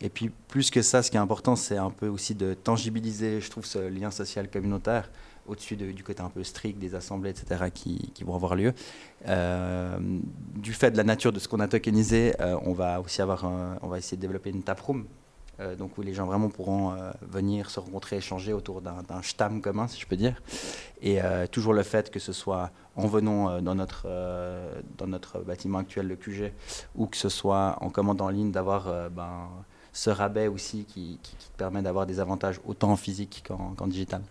Et 0.00 0.08
puis 0.08 0.30
plus 0.48 0.70
que 0.70 0.80
ça, 0.80 1.02
ce 1.02 1.10
qui 1.10 1.16
est 1.16 1.20
important, 1.20 1.56
c'est 1.56 1.76
un 1.76 1.90
peu 1.90 2.08
aussi 2.08 2.34
de 2.34 2.54
tangibiliser, 2.54 3.40
je 3.40 3.50
trouve, 3.50 3.66
ce 3.66 3.78
lien 3.78 4.10
social 4.10 4.48
communautaire 4.50 5.10
au-dessus 5.46 5.74
du 5.76 6.04
côté 6.04 6.22
un 6.22 6.30
peu 6.30 6.44
strict 6.44 6.78
des 6.78 6.94
assemblées, 6.94 7.30
etc., 7.30 7.64
qui 7.74 8.12
vont 8.24 8.36
avoir 8.36 8.54
lieu. 8.54 8.72
du 9.26 10.72
fait 10.72 10.92
de 10.92 10.96
la 10.96 11.02
nature 11.02 11.32
de 11.32 11.40
ce 11.40 11.48
qu'on 11.48 11.58
a 11.58 11.66
tokenisé, 11.66 12.34
on 12.38 12.72
va 12.72 13.00
aussi 13.00 13.20
avoir, 13.20 13.44
on 13.82 13.88
va 13.88 13.98
essayer 13.98 14.16
de 14.16 14.22
développer 14.22 14.50
une 14.50 14.62
taproom 14.62 15.06
euh, 15.60 15.76
donc 15.76 15.98
où 15.98 16.02
les 16.02 16.14
gens 16.14 16.24
vraiment 16.24 16.48
pourront 16.48 16.92
euh, 16.92 17.10
venir 17.20 17.70
se 17.70 17.80
rencontrer, 17.80 18.16
échanger 18.16 18.52
autour 18.52 18.80
d'un 18.80 19.22
stam 19.22 19.60
commun, 19.60 19.88
si 19.88 20.00
je 20.00 20.06
peux 20.06 20.16
dire. 20.16 20.40
Et 21.02 21.22
euh, 21.22 21.46
toujours 21.46 21.74
le 21.74 21.82
fait 21.82 22.10
que 22.10 22.18
ce 22.18 22.32
soit 22.32 22.70
en 22.96 23.06
venant 23.06 23.60
dans, 23.60 23.74
notre, 23.74 24.06
dans 24.98 25.06
notre 25.06 25.40
bâtiment 25.40 25.78
actuel, 25.78 26.08
le 26.08 26.16
QG, 26.16 26.52
ou 26.94 27.06
que 27.06 27.16
ce 27.16 27.28
soit 27.28 27.76
en 27.80 27.90
commande 27.90 28.20
en 28.20 28.28
ligne, 28.28 28.50
d'avoir 28.50 29.10
ben, 29.10 29.48
ce 29.92 30.10
rabais 30.10 30.48
aussi 30.48 30.84
qui, 30.84 31.18
permet 31.56 31.82
d'avoir 31.82 32.06
des 32.06 32.20
avantages 32.20 32.60
autant 32.66 32.90
en 32.90 32.96
physique 32.96 33.44
qu'en 33.46 33.86
digital. 33.86 34.22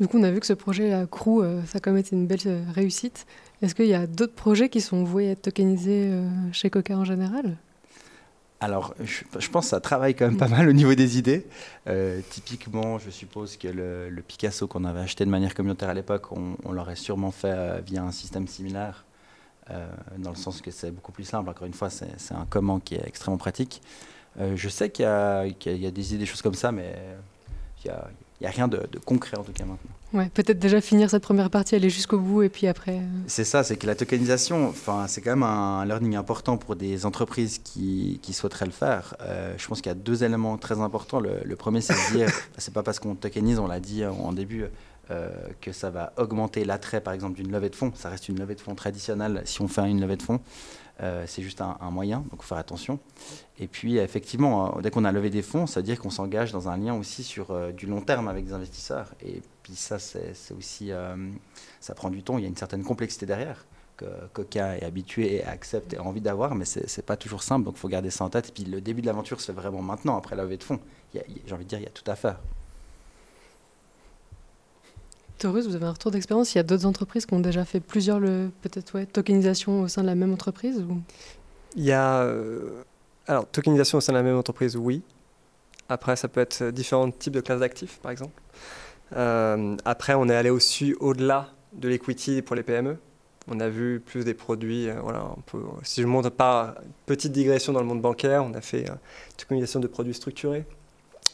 Du 0.00 0.08
coup, 0.08 0.18
on 0.18 0.22
a 0.24 0.30
vu 0.30 0.40
que 0.40 0.46
ce 0.46 0.52
projet 0.52 0.92
à 0.92 1.06
Crew, 1.06 1.42
ça 1.66 1.76
a 1.76 1.80
quand 1.80 1.90
même 1.90 2.00
été 2.00 2.16
une 2.16 2.26
belle 2.26 2.64
réussite. 2.74 3.26
Est-ce 3.62 3.74
qu'il 3.74 3.86
y 3.86 3.94
a 3.94 4.06
d'autres 4.06 4.34
projets 4.34 4.68
qui 4.68 4.80
sont 4.80 5.04
voués 5.04 5.28
à 5.28 5.30
être 5.32 5.42
tokenisés 5.42 6.10
chez 6.52 6.70
Coca 6.70 6.96
en 6.96 7.04
général? 7.04 7.56
Alors, 8.58 8.94
je, 9.04 9.48
pense 9.50 9.66
que 9.66 9.70
ça 9.70 9.80
travaille 9.80 10.14
quand 10.14 10.26
même 10.26 10.38
pas 10.38 10.48
mal 10.48 10.68
au 10.68 10.72
niveau 10.72 10.94
des 10.94 11.18
idées. 11.18 11.46
Euh, 11.88 12.20
typiquement, 12.30 12.98
je 12.98 13.10
suppose 13.10 13.58
que 13.58 13.68
le, 13.68 14.22
Picasso 14.26 14.66
qu'on 14.66 14.84
avait 14.84 15.00
acheté 15.00 15.26
de 15.26 15.30
manière 15.30 15.54
communautaire 15.54 15.90
à 15.90 15.94
l'époque, 15.94 16.32
on, 16.32 16.72
l'aurait 16.72 16.96
sûrement 16.96 17.32
fait 17.32 17.52
euh, 17.52 17.80
via 17.84 18.02
un 18.02 18.12
système 18.12 18.48
similaire, 18.48 19.04
euh, 19.70 19.86
dans 20.16 20.30
le 20.30 20.36
sens 20.36 20.62
que 20.62 20.70
c'est 20.70 20.90
beaucoup 20.90 21.12
plus 21.12 21.24
simple. 21.24 21.50
Encore 21.50 21.66
une 21.66 21.74
fois, 21.74 21.90
c'est 21.90 22.34
un 22.34 22.46
comment 22.48 22.80
qui 22.80 22.94
est 22.94 23.06
extrêmement 23.06 23.38
pratique. 23.38 23.82
je 24.38 24.68
sais 24.68 24.88
qu'il 24.88 25.04
y, 25.04 25.70
y, 25.70 25.86
a 25.86 25.90
des 25.90 26.08
idées, 26.08 26.18
des 26.18 26.26
choses 26.26 26.42
comme 26.42 26.54
ça, 26.54 26.72
mais 26.72 26.94
il 27.84 27.88
y 27.88 27.90
a, 27.90 28.08
il 28.40 28.44
n'y 28.44 28.48
a 28.48 28.50
rien 28.50 28.68
de, 28.68 28.86
concret 29.04 29.36
en 29.38 29.42
tout 29.42 29.52
cas 29.52 29.64
maintenant. 29.64 29.90
Ouais, 30.12 30.30
peut-être 30.32 30.58
déjà 30.58 30.80
finir 30.80 31.10
cette 31.10 31.22
première 31.22 31.50
partie, 31.50 31.74
aller 31.74 31.90
jusqu'au 31.90 32.18
bout 32.18 32.42
et 32.42 32.48
puis 32.48 32.66
après. 32.68 32.98
Euh, 32.98 33.06
c'est 33.26 33.44
ça, 33.44 33.64
c'est 33.64 33.76
que 33.76 33.86
la 33.86 33.94
tokenisation, 33.94 34.68
enfin, 34.68 35.06
c'est 35.08 35.20
quand 35.20 35.30
même 35.30 35.42
un 35.42 35.84
learning 35.84 36.16
important 36.16 36.56
pour 36.56 36.76
des 36.76 37.06
entreprises 37.06 37.58
qui, 37.58 38.20
qui 38.22 38.32
souhaiteraient 38.32 38.66
le 38.66 38.72
faire. 38.72 39.16
Euh, 39.20 39.54
je 39.58 39.66
pense 39.66 39.80
qu'il 39.80 39.90
y 39.90 39.94
a 39.94 39.98
deux 39.98 40.22
éléments 40.22 40.56
très 40.58 40.80
importants. 40.80 41.20
Le, 41.20 41.56
premier, 41.56 41.80
c'est 41.80 41.94
de 41.94 42.16
dire, 42.16 42.28
c'est 42.58 42.72
pas 42.72 42.82
parce 42.82 42.98
qu'on 42.98 43.14
tokenise, 43.14 43.58
on 43.58 43.66
l'a 43.66 43.80
dit 43.80 44.04
en 44.04 44.32
début, 44.32 44.66
euh, 45.12 45.30
que 45.60 45.70
ça 45.70 45.88
va 45.88 46.12
augmenter 46.16 46.64
l'attrait, 46.64 47.00
par 47.00 47.14
exemple, 47.14 47.36
d'une 47.36 47.52
levée 47.52 47.70
de 47.70 47.76
fonds. 47.76 47.92
Ça 47.94 48.08
reste 48.08 48.28
une 48.28 48.40
levée 48.40 48.56
de 48.56 48.60
fonds 48.60 48.74
traditionnelle 48.74 49.42
si 49.44 49.62
on 49.62 49.68
fait 49.68 49.88
une 49.88 50.00
levée 50.00 50.16
de 50.16 50.22
fonds. 50.22 50.40
Euh, 51.02 51.24
c'est 51.26 51.42
juste 51.42 51.60
un, 51.60 51.76
moyen, 51.90 52.24
donc 52.30 52.42
faut 52.42 52.48
faire 52.48 52.58
attention. 52.58 52.98
Et 53.58 53.68
puis 53.68 53.98
effectivement, 53.98 54.78
euh, 54.78 54.80
dès 54.80 54.90
qu'on 54.90 55.04
a 55.04 55.12
levé 55.12 55.28
des 55.28 55.42
fonds, 55.42 55.66
ça 55.66 55.80
veut 55.80 55.84
dire 55.84 56.00
qu'on 56.00 56.10
s'engage 56.10 56.52
dans 56.52 56.68
un 56.68 56.76
lien 56.78 56.94
aussi 56.94 57.22
sur 57.22 57.50
euh, 57.50 57.70
du 57.70 57.86
long 57.86 58.00
terme 58.00 58.28
avec 58.28 58.46
des 58.46 58.52
investisseurs. 58.54 59.14
Et 59.24 59.42
puis 59.62 59.74
ça, 59.74 59.98
c'est 59.98 60.32
aussi, 60.56 60.90
ça 61.80 61.94
prend 61.94 62.08
du 62.08 62.22
temps, 62.22 62.38
il 62.38 62.42
y 62.42 62.44
a 62.44 62.48
une 62.48 62.56
certaine 62.56 62.84
complexité 62.84 63.26
derrière 63.26 63.66
que 63.96 64.04
Coca 64.34 64.76
est 64.76 64.84
habitué 64.84 65.36
et 65.36 65.44
accepte 65.44 65.94
et 65.94 65.96
a 65.96 66.02
envie 66.02 66.20
d'avoir, 66.20 66.54
mais 66.54 66.66
c'est 66.66 67.04
pas 67.04 67.16
toujours 67.16 67.42
simple, 67.42 67.64
donc 67.64 67.76
faut 67.76 67.88
garder 67.88 68.10
ça 68.10 68.24
en 68.24 68.30
tête. 68.30 68.50
Et 68.50 68.52
puis 68.52 68.64
le 68.64 68.80
début 68.80 69.00
de 69.00 69.06
l'aventure 69.06 69.40
fait 69.40 69.52
vraiment 69.52 69.82
maintenant, 69.82 70.16
après 70.16 70.36
la 70.36 70.44
levée 70.44 70.58
de 70.58 70.64
fonds. 70.64 70.80
J'ai 71.14 71.52
envie 71.52 71.64
de 71.64 71.68
dire, 71.68 71.78
il 71.78 71.84
y 71.84 71.88
a 71.88 71.90
tout 71.90 72.08
à 72.10 72.14
faire. 72.14 72.38
Taurus, 75.38 75.66
vous 75.66 75.74
avez 75.74 75.84
un 75.86 75.92
retour 75.92 76.10
d'expérience 76.10 76.54
Il 76.54 76.58
y 76.58 76.60
a 76.60 76.62
d'autres 76.62 76.86
entreprises 76.86 77.26
qui 77.26 77.34
ont 77.34 77.40
déjà 77.40 77.64
fait 77.64 77.80
plusieurs, 77.80 78.20
peut-être, 78.20 78.94
ouais, 78.94 79.06
tokenisation 79.06 79.82
au 79.82 79.88
sein 79.88 80.02
de 80.02 80.06
la 80.06 80.14
même 80.14 80.32
entreprise. 80.32 80.84
Il 81.76 81.84
y 81.84 81.92
a. 81.92 82.22
Euh, 82.22 82.82
alors, 83.26 83.46
tokenisation 83.46 83.98
au 83.98 84.00
sein 84.00 84.12
de 84.12 84.18
la 84.18 84.22
même 84.22 84.36
entreprise, 84.36 84.76
oui. 84.76 85.02
Après, 85.88 86.16
ça 86.16 86.28
peut 86.28 86.40
être 86.40 86.70
différents 86.70 87.10
types 87.10 87.34
de 87.34 87.40
classes 87.40 87.60
d'actifs, 87.60 87.98
par 87.98 88.12
exemple. 88.12 88.40
Euh, 89.14 89.76
après, 89.84 90.14
on 90.14 90.28
est 90.28 90.34
allé 90.34 90.50
aussi 90.50 90.94
au-delà 91.00 91.50
de 91.74 91.88
l'equity 91.88 92.40
pour 92.42 92.56
les 92.56 92.62
PME. 92.62 92.96
On 93.48 93.60
a 93.60 93.68
vu 93.68 94.00
plus 94.00 94.24
des 94.24 94.34
produits. 94.34 94.88
Euh, 94.88 94.94
voilà, 95.02 95.34
si 95.82 96.00
je 96.00 96.06
montre 96.06 96.30
par 96.30 96.76
petite 97.04 97.32
digression 97.32 97.72
dans 97.72 97.80
le 97.80 97.86
monde 97.86 98.00
bancaire, 98.00 98.42
on 98.42 98.54
a 98.54 98.60
fait 98.60 98.86
tokenisation 99.36 99.80
de 99.80 99.86
produits 99.86 100.14
structurés, 100.14 100.64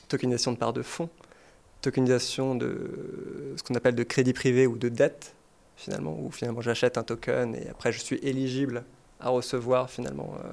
tokenisation 0.08 0.52
de 0.52 0.56
parts 0.56 0.72
de 0.72 0.82
fonds 0.82 1.08
tokenisation 1.82 2.54
de 2.54 3.54
ce 3.56 3.62
qu'on 3.62 3.74
appelle 3.74 3.94
de 3.94 4.02
crédit 4.02 4.32
privé 4.32 4.66
ou 4.66 4.78
de 4.78 4.88
dette, 4.88 5.34
finalement, 5.76 6.18
où 6.18 6.30
finalement 6.30 6.60
j'achète 6.60 6.96
un 6.96 7.02
token 7.02 7.54
et 7.54 7.68
après 7.68 7.92
je 7.92 8.00
suis 8.00 8.18
éligible 8.22 8.84
à 9.20 9.28
recevoir 9.28 9.90
finalement 9.90 10.34
euh, 10.38 10.48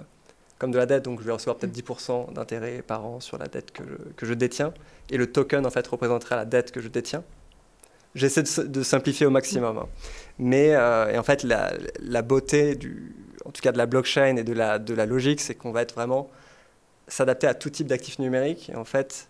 comme 0.57 0.71
de 0.71 0.77
la 0.77 0.85
dette, 0.85 1.03
donc 1.03 1.21
je 1.21 1.25
vais 1.25 1.31
recevoir 1.31 1.57
peut-être 1.57 1.73
10% 1.73 2.33
d'intérêt 2.33 2.81
par 2.81 3.05
an 3.05 3.19
sur 3.19 3.37
la 3.37 3.47
dette 3.47 3.71
que 3.71 3.83
je, 3.83 4.11
que 4.17 4.25
je, 4.25 4.33
détiens, 4.33 4.73
et 5.09 5.17
le 5.17 5.31
token 5.31 5.65
en 5.65 5.69
fait 5.69 5.87
représenterait 5.87 6.35
la 6.35 6.45
dette 6.45 6.71
que 6.71 6.81
je 6.81 6.89
détiens. 6.89 7.23
J'essaie 8.15 8.43
de, 8.43 8.83
simplifier 8.83 9.27
au 9.27 9.29
maximum. 9.29 9.77
Hein. 9.77 9.87
Mais 10.39 10.69
et 10.69 11.17
en 11.17 11.23
fait, 11.23 11.43
la, 11.43 11.71
la, 11.99 12.23
beauté, 12.23 12.73
du, 12.73 13.15
en 13.45 13.51
tout 13.51 13.61
cas 13.61 13.71
de 13.71 13.77
la 13.77 13.85
blockchain 13.85 14.35
et 14.35 14.43
de 14.43 14.53
la, 14.53 14.79
de 14.79 14.95
la 14.95 15.05
logique, 15.05 15.41
c'est 15.41 15.53
qu'on 15.53 15.71
va 15.71 15.83
être 15.83 15.93
vraiment 15.93 16.29
s'adapter 17.07 17.47
à 17.47 17.53
tout 17.53 17.69
type 17.69 17.87
d'actifs 17.87 18.17
numériques. 18.19 18.69
Et 18.69 18.75
en 18.75 18.83
fait, 18.83 19.28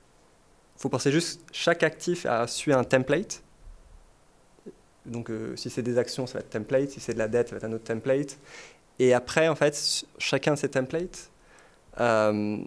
faut 0.79 0.89
penser 0.89 1.11
juste, 1.11 1.41
chaque 1.51 1.83
actif 1.83 2.25
a 2.25 2.47
suivi 2.47 2.75
un 2.75 2.85
template. 2.85 3.43
Donc 5.05 5.29
euh, 5.29 5.55
si 5.57 5.69
c'est 5.69 5.81
des 5.81 5.97
actions, 5.97 6.25
ça 6.25 6.35
va 6.35 6.39
être 6.39 6.49
template. 6.49 6.91
Si 6.91 7.01
c'est 7.01 7.13
de 7.13 7.19
la 7.19 7.27
dette, 7.27 7.49
ça 7.49 7.55
va 7.55 7.57
être 7.57 7.65
un 7.65 7.73
autre 7.73 7.83
template. 7.83 8.37
Et 8.97 9.13
après, 9.13 9.49
en 9.49 9.55
fait, 9.55 10.05
chacun 10.17 10.53
de 10.53 10.57
ces 10.57 10.69
templates, 10.69 11.29
euh, 11.99 12.57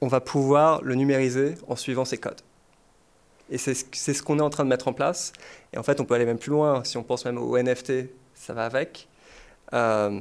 on 0.00 0.06
va 0.06 0.20
pouvoir 0.20 0.80
le 0.82 0.94
numériser 0.94 1.56
en 1.66 1.74
suivant 1.74 2.04
ces 2.04 2.18
codes. 2.18 2.40
Et 3.50 3.58
c'est 3.58 3.74
ce 3.74 4.22
qu'on 4.22 4.38
est 4.38 4.42
en 4.42 4.50
train 4.50 4.64
de 4.64 4.68
mettre 4.68 4.88
en 4.88 4.92
place. 4.92 5.32
Et 5.72 5.78
en 5.78 5.82
fait, 5.82 6.00
on 6.00 6.04
peut 6.04 6.14
aller 6.14 6.26
même 6.26 6.38
plus 6.38 6.50
loin. 6.50 6.84
Si 6.84 6.98
on 6.98 7.02
pense 7.02 7.24
même 7.24 7.38
au 7.38 7.58
NFT, 7.58 8.10
ça 8.34 8.52
va 8.52 8.64
avec. 8.64 9.08
Euh, 9.72 10.20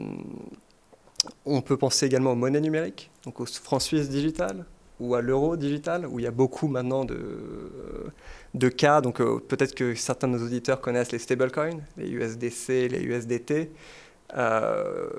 on 1.45 1.61
peut 1.61 1.77
penser 1.77 2.05
également 2.05 2.31
aux 2.31 2.35
monnaies 2.35 2.61
numériques, 2.61 3.11
donc 3.23 3.39
au 3.39 3.45
franc 3.45 3.79
suisse 3.79 4.09
digital 4.09 4.65
ou 4.99 5.15
à 5.15 5.21
l'euro 5.21 5.57
digital, 5.57 6.07
où 6.07 6.19
il 6.19 6.23
y 6.23 6.27
a 6.27 6.31
beaucoup 6.31 6.67
maintenant 6.67 7.05
de, 7.05 7.19
de 8.53 8.69
cas. 8.69 9.01
Donc 9.01 9.21
euh, 9.21 9.39
peut-être 9.39 9.75
que 9.75 9.95
certains 9.95 10.27
de 10.27 10.33
nos 10.33 10.45
auditeurs 10.45 10.81
connaissent 10.81 11.11
les 11.11 11.19
stablecoins, 11.19 11.79
les 11.97 12.09
USDC, 12.09 12.89
les 12.89 13.01
USDT. 13.01 13.71
Euh, 14.35 15.09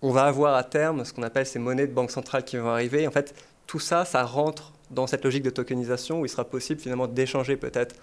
on 0.00 0.10
va 0.10 0.24
avoir 0.24 0.54
à 0.54 0.64
terme 0.64 1.04
ce 1.04 1.12
qu'on 1.12 1.22
appelle 1.22 1.46
ces 1.46 1.58
monnaies 1.58 1.86
de 1.86 1.92
banque 1.92 2.10
centrale 2.10 2.44
qui 2.44 2.56
vont 2.56 2.70
arriver. 2.70 3.06
En 3.06 3.12
fait, 3.12 3.34
tout 3.66 3.78
ça, 3.78 4.04
ça 4.04 4.24
rentre 4.24 4.72
dans 4.90 5.06
cette 5.06 5.24
logique 5.24 5.42
de 5.42 5.50
tokenisation 5.50 6.20
où 6.20 6.26
il 6.26 6.28
sera 6.28 6.44
possible 6.44 6.80
finalement 6.80 7.06
d'échanger 7.06 7.56
peut-être 7.56 7.94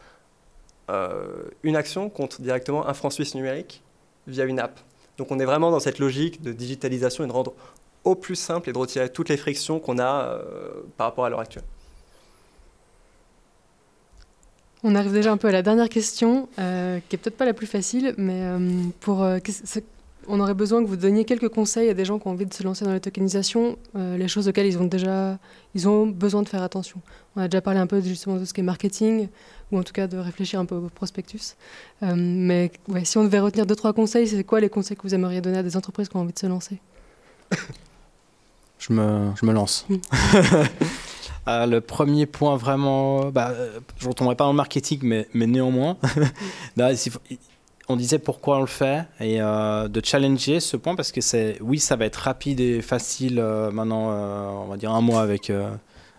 euh, 0.89 1.43
une 1.63 1.75
action 1.75 2.09
contre 2.09 2.41
directement 2.41 2.87
un 2.87 2.93
franc 2.93 3.09
suisse 3.09 3.35
numérique 3.35 3.83
via 4.27 4.45
une 4.45 4.59
app. 4.59 4.79
Donc 5.17 5.31
on 5.31 5.39
est 5.39 5.45
vraiment 5.45 5.69
dans 5.69 5.79
cette 5.79 5.99
logique 5.99 6.41
de 6.41 6.53
digitalisation 6.53 7.25
et 7.25 7.27
de 7.27 7.33
rendre 7.33 7.53
au 8.03 8.15
plus 8.15 8.35
simple 8.35 8.69
et 8.69 8.73
de 8.73 8.77
retirer 8.77 9.09
toutes 9.09 9.29
les 9.29 9.37
frictions 9.37 9.79
qu'on 9.79 9.99
a 9.99 10.23
euh, 10.23 10.39
par 10.97 11.07
rapport 11.07 11.25
à 11.25 11.29
l'heure 11.29 11.39
actuelle. 11.39 11.63
On 14.83 14.95
arrive 14.95 15.11
déjà 15.11 15.31
un 15.31 15.37
peu 15.37 15.49
à 15.49 15.51
la 15.51 15.61
dernière 15.61 15.89
question, 15.89 16.47
euh, 16.57 16.99
qui 17.09 17.15
est 17.15 17.19
peut-être 17.19 17.35
pas 17.35 17.45
la 17.45 17.53
plus 17.53 17.67
facile, 17.67 18.15
mais 18.17 18.43
euh, 18.43 18.59
pour, 19.01 19.27
on 20.29 20.39
aurait 20.39 20.53
besoin 20.53 20.81
que 20.81 20.87
vous 20.87 20.95
donniez 20.95 21.25
quelques 21.25 21.49
conseils 21.49 21.89
à 21.89 21.93
des 21.93 22.05
gens 22.05 22.17
qui 22.17 22.27
ont 22.27 22.31
envie 22.31 22.45
de 22.45 22.53
se 22.53 22.63
lancer 22.63 22.85
dans 22.85 22.93
la 22.93 23.01
tokenisation, 23.01 23.77
les 23.95 24.27
choses 24.29 24.47
auxquelles 24.47 24.67
ils 24.67 24.77
ont 24.77 24.85
déjà 24.85 25.37
ils 25.75 25.87
ont 25.87 26.07
besoin 26.07 26.41
de 26.41 26.49
faire 26.49 26.63
attention. 26.63 27.01
On 27.35 27.41
a 27.41 27.47
déjà 27.47 27.61
parlé 27.61 27.79
un 27.79 27.87
peu 27.87 28.01
justement 28.01 28.37
de 28.37 28.45
ce 28.45 28.53
qui 28.53 28.61
est 28.61 28.63
marketing, 28.63 29.29
ou 29.71 29.77
en 29.77 29.83
tout 29.83 29.93
cas 29.93 30.07
de 30.07 30.17
réfléchir 30.17 30.59
un 30.59 30.65
peu 30.65 30.75
au 30.75 30.89
prospectus. 30.89 31.55
Euh, 32.03 32.15
mais 32.15 32.71
si 33.03 33.17
on 33.17 33.23
devait 33.23 33.39
retenir 33.39 33.65
deux, 33.65 33.75
trois 33.75 33.93
conseils, 33.93 34.27
c'est 34.27 34.43
quoi 34.43 34.59
les 34.59 34.69
conseils 34.69 34.97
que 34.97 35.03
vous 35.03 35.13
aimeriez 35.13 35.41
donner 35.41 35.59
à 35.59 35.63
des 35.63 35.77
entreprises 35.77 36.09
qui 36.09 36.15
ont 36.15 36.21
envie 36.21 36.33
de 36.33 36.39
se 36.39 36.47
lancer? 36.47 36.79
je, 38.79 38.93
me, 38.93 39.31
je 39.39 39.45
me 39.45 39.53
lance. 39.53 39.85
Mm. 39.89 39.95
Euh, 41.47 41.65
le 41.67 41.81
premier 41.81 42.25
point 42.25 42.55
vraiment, 42.57 43.25
bah, 43.25 43.49
euh, 43.51 43.79
je 43.97 44.05
ne 44.05 44.09
retomberai 44.09 44.35
pas 44.35 44.45
dans 44.45 44.51
le 44.51 44.57
marketing, 44.57 44.99
mais, 45.03 45.27
mais 45.33 45.45
néanmoins, 45.45 45.97
on 47.87 47.95
disait 47.95 48.19
pourquoi 48.19 48.57
on 48.57 48.61
le 48.61 48.67
fait 48.67 49.05
et 49.19 49.39
de 49.39 50.01
challenger 50.03 50.59
ce 50.59 50.77
point 50.77 50.95
parce 50.95 51.11
que 51.11 51.21
c'est, 51.21 51.57
oui, 51.61 51.79
ça 51.79 51.95
va 51.95 52.05
être 52.05 52.17
rapide 52.17 52.59
et 52.59 52.81
facile 52.81 53.41
maintenant, 53.71 54.11
on 54.63 54.67
va 54.67 54.77
dire 54.77 54.91
un 54.91 55.01
mois 55.01 55.21
avec, 55.21 55.51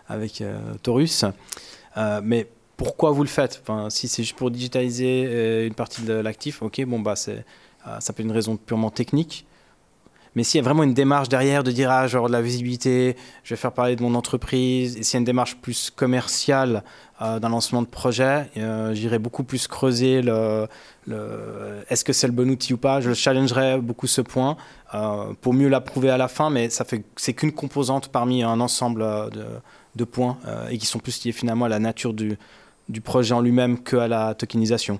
avec 0.09 0.43
Taurus, 0.83 1.23
mais 2.23 2.47
pourquoi 2.81 3.11
vous 3.11 3.21
le 3.21 3.29
faites? 3.29 3.61
Enfin, 3.61 3.91
si 3.91 4.07
c'est 4.07 4.23
juste 4.23 4.35
pour 4.35 4.49
digitaliser 4.49 5.25
euh, 5.27 5.67
une 5.67 5.75
partie 5.75 6.01
de 6.01 6.13
l'actif, 6.13 6.63
ok, 6.63 6.83
bon, 6.85 6.99
bah, 6.99 7.15
c'est, 7.15 7.45
euh, 7.87 7.99
ça 7.99 8.11
peut 8.11 8.21
être 8.21 8.27
une 8.27 8.33
raison 8.33 8.57
purement 8.57 8.89
technique. 8.89 9.45
Mais 10.35 10.43
s'il 10.43 10.59
y 10.59 10.61
a 10.61 10.63
vraiment 10.63 10.83
une 10.83 10.93
démarche 10.93 11.27
derrière 11.27 11.63
de 11.63 11.71
dire, 11.71 11.91
ah, 11.91 12.07
genre 12.07 12.27
de 12.27 12.31
la 12.31 12.41
visibilité, 12.41 13.17
je 13.43 13.53
vais 13.53 13.59
faire 13.59 13.73
parler 13.73 13.95
de 13.95 14.01
mon 14.01 14.15
entreprise, 14.15 14.95
et 14.97 15.03
s'il 15.03 15.15
y 15.15 15.17
a 15.17 15.19
une 15.19 15.25
démarche 15.25 15.57
plus 15.57 15.89
commerciale 15.89 16.83
euh, 17.21 17.39
d'un 17.39 17.49
lancement 17.49 17.81
de 17.81 17.87
projet, 17.87 18.49
j'irai 18.93 19.19
beaucoup 19.19 19.43
plus 19.43 19.67
creuser 19.67 20.21
le, 20.21 20.67
est-ce 21.89 22.05
que 22.05 22.13
c'est 22.13 22.27
le 22.27 22.33
bon 22.33 22.49
outil 22.49 22.73
ou 22.73 22.77
pas? 22.77 23.01
Je 23.01 23.13
challengerai 23.13 23.79
beaucoup 23.79 24.07
ce 24.07 24.21
point 24.21 24.55
pour 25.41 25.53
mieux 25.53 25.67
l'approuver 25.67 26.09
à 26.09 26.17
la 26.17 26.27
fin, 26.27 26.49
mais 26.49 26.69
ça 26.69 26.85
fait, 26.85 27.03
c'est 27.17 27.33
qu'une 27.33 27.51
composante 27.51 28.07
parmi 28.07 28.43
un 28.43 28.59
ensemble 28.59 29.01
de, 29.31 29.45
de 29.95 30.03
points 30.03 30.37
et 30.69 30.77
qui 30.77 30.85
sont 30.85 30.99
plus 30.99 31.23
liés 31.25 31.31
finalement 31.31 31.65
à 31.65 31.69
la 31.69 31.79
nature 31.79 32.13
du, 32.13 32.37
du 32.89 33.01
projet 33.01 33.33
en 33.33 33.41
lui-même 33.41 33.83
qu'à 33.83 34.07
la 34.07 34.33
tokenisation. 34.33 34.99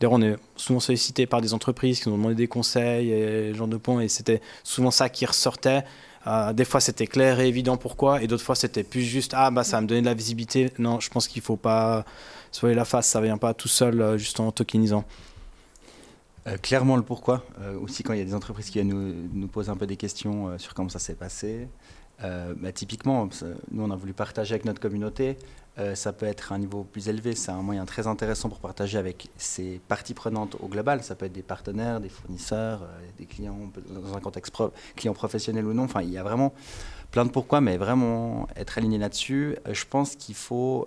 D'ailleurs, 0.00 0.12
on 0.12 0.22
est 0.22 0.36
souvent 0.56 0.80
sollicité 0.80 1.26
par 1.26 1.40
des 1.40 1.54
entreprises 1.54 2.00
qui 2.00 2.08
nous 2.08 2.14
ont 2.14 2.18
demandé 2.18 2.34
des 2.36 2.48
conseils 2.48 3.10
et 3.10 3.54
genre 3.54 3.66
de 3.66 3.76
points, 3.76 4.00
et 4.00 4.08
c'était 4.08 4.40
souvent 4.62 4.90
ça 4.90 5.08
qui 5.08 5.26
ressortait. 5.26 5.84
Euh, 6.26 6.52
des 6.52 6.64
fois, 6.64 6.80
c'était 6.80 7.06
clair 7.06 7.40
et 7.40 7.48
évident 7.48 7.76
pourquoi, 7.76 8.22
et 8.22 8.26
d'autres 8.26 8.44
fois, 8.44 8.54
c'était 8.54 8.84
plus 8.84 9.02
juste 9.02 9.32
ah 9.34 9.50
bah 9.50 9.64
ça 9.64 9.78
va 9.78 9.80
me 9.82 9.86
donner 9.86 10.02
de 10.02 10.06
la 10.06 10.14
visibilité. 10.14 10.72
Non, 10.78 11.00
je 11.00 11.10
pense 11.10 11.26
qu'il 11.26 11.42
faut 11.42 11.56
pas 11.56 12.04
soigner 12.52 12.74
la 12.74 12.84
face, 12.84 13.08
ça 13.08 13.20
vient 13.20 13.38
pas 13.38 13.54
tout 13.54 13.68
seul 13.68 14.00
euh, 14.00 14.18
juste 14.18 14.38
en 14.38 14.52
tokenisant. 14.52 15.04
Euh, 16.46 16.56
clairement 16.58 16.96
le 16.96 17.02
pourquoi. 17.02 17.44
aussi 17.82 18.02
quand 18.02 18.12
il 18.12 18.20
y 18.20 18.22
a 18.22 18.24
des 18.24 18.34
entreprises 18.34 18.70
qui 18.70 18.82
nous, 18.84 19.14
nous 19.32 19.48
posent 19.48 19.68
un 19.68 19.76
peu 19.76 19.86
des 19.86 19.96
questions 19.96 20.56
sur 20.58 20.74
comment 20.74 20.88
ça 20.88 20.98
s'est 20.98 21.14
passé. 21.14 21.68
Bah, 22.20 22.72
typiquement, 22.72 23.28
nous 23.70 23.82
on 23.82 23.90
a 23.90 23.96
voulu 23.96 24.12
partager 24.12 24.54
avec 24.54 24.64
notre 24.64 24.80
communauté 24.80 25.36
euh, 25.78 25.94
ça 25.94 26.12
peut 26.12 26.26
être 26.26 26.52
un 26.52 26.58
niveau 26.58 26.82
plus 26.82 27.08
élevé. 27.08 27.34
C'est 27.34 27.52
un 27.52 27.62
moyen 27.62 27.84
très 27.84 28.06
intéressant 28.06 28.48
pour 28.48 28.58
partager 28.58 28.98
avec 28.98 29.28
ses 29.36 29.80
parties 29.86 30.14
prenantes 30.14 30.56
au 30.60 30.66
global. 30.66 31.04
Ça 31.04 31.14
peut 31.14 31.26
être 31.26 31.32
des 31.32 31.42
partenaires, 31.42 32.00
des 32.00 32.08
fournisseurs, 32.08 32.82
euh, 32.82 33.00
des 33.18 33.26
clients, 33.26 33.70
dans 33.88 34.16
un 34.16 34.20
contexte 34.20 34.52
client 34.96 35.14
professionnel 35.14 35.64
ou 35.66 35.74
non. 35.74 35.84
Enfin, 35.84 36.02
il 36.02 36.10
y 36.10 36.18
a 36.18 36.24
vraiment 36.24 36.52
plein 37.12 37.24
de 37.24 37.30
pourquoi, 37.30 37.60
mais 37.60 37.76
vraiment 37.76 38.48
être 38.56 38.78
aligné 38.78 38.98
là-dessus. 38.98 39.56
Euh, 39.66 39.74
je 39.74 39.84
pense 39.86 40.16
qu'il 40.16 40.34
faut 40.34 40.86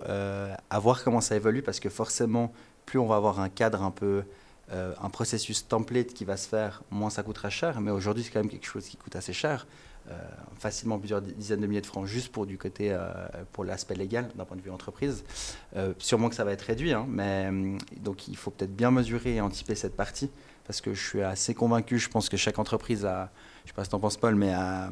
avoir 0.70 1.02
comment 1.02 1.20
ça 1.20 1.36
évolue 1.36 1.62
parce 1.62 1.80
que 1.80 1.88
forcément, 1.88 2.52
plus 2.84 2.98
on 2.98 3.06
va 3.06 3.16
avoir 3.16 3.40
un 3.40 3.48
cadre 3.48 3.82
un 3.82 3.90
peu, 3.90 4.24
un 4.70 5.10
processus 5.10 5.68
template 5.68 6.14
qui 6.14 6.24
va 6.24 6.36
se 6.36 6.48
faire, 6.48 6.82
moins 6.90 7.10
ça 7.10 7.22
coûtera 7.22 7.50
cher. 7.50 7.80
Mais 7.80 7.90
aujourd'hui, 7.90 8.24
c'est 8.24 8.30
quand 8.30 8.40
même 8.40 8.48
quelque 8.48 8.66
chose 8.66 8.86
qui 8.86 8.96
coûte 8.96 9.16
assez 9.16 9.32
cher. 9.32 9.66
Euh, 10.10 10.14
facilement 10.58 10.98
plusieurs 10.98 11.22
dizaines 11.22 11.60
de 11.60 11.66
milliers 11.66 11.80
de 11.80 11.86
francs 11.86 12.06
juste 12.06 12.30
pour 12.30 12.46
du 12.46 12.56
côté 12.58 12.92
euh, 12.92 13.08
pour 13.52 13.64
l'aspect 13.64 13.94
légal 13.94 14.28
d'un 14.36 14.44
point 14.44 14.56
de 14.56 14.62
vue 14.62 14.70
entreprise. 14.70 15.24
Euh, 15.76 15.92
sûrement 15.98 16.28
que 16.28 16.34
ça 16.34 16.44
va 16.44 16.52
être 16.52 16.62
réduit, 16.62 16.92
hein, 16.92 17.06
mais 17.08 17.50
donc 17.98 18.28
il 18.28 18.36
faut 18.36 18.50
peut-être 18.50 18.74
bien 18.74 18.90
mesurer 18.90 19.36
et 19.36 19.40
anticiper 19.40 19.74
cette 19.74 19.96
partie 19.96 20.30
parce 20.64 20.80
que 20.80 20.94
je 20.94 21.04
suis 21.04 21.22
assez 21.22 21.54
convaincu. 21.54 21.98
Je 21.98 22.08
pense 22.08 22.28
que 22.28 22.36
chaque 22.36 22.58
entreprise 22.58 23.04
a, 23.04 23.30
je 23.64 23.70
sais 23.70 23.74
pas 23.74 23.84
ce 23.84 23.90
que 23.90 23.96
en 23.96 24.00
penses 24.00 24.16
Paul, 24.16 24.34
mais 24.34 24.52
a, 24.52 24.90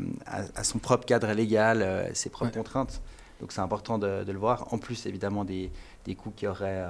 son 0.62 0.78
propre 0.78 1.06
cadre 1.06 1.32
légal, 1.32 2.11
ses 2.14 2.30
propres 2.30 2.52
contraintes. 2.52 3.00
Donc 3.41 3.53
c'est 3.53 3.61
important 3.61 3.99
de, 3.99 4.24
le 4.30 4.38
voir. 4.38 4.72
En 4.72 4.78
plus 4.78 5.07
évidemment 5.07 5.45
des, 5.45 5.70
des 6.05 6.14
coûts 6.14 6.30
qu'il 6.30 6.47
y 6.47 6.49
aurait 6.49 6.84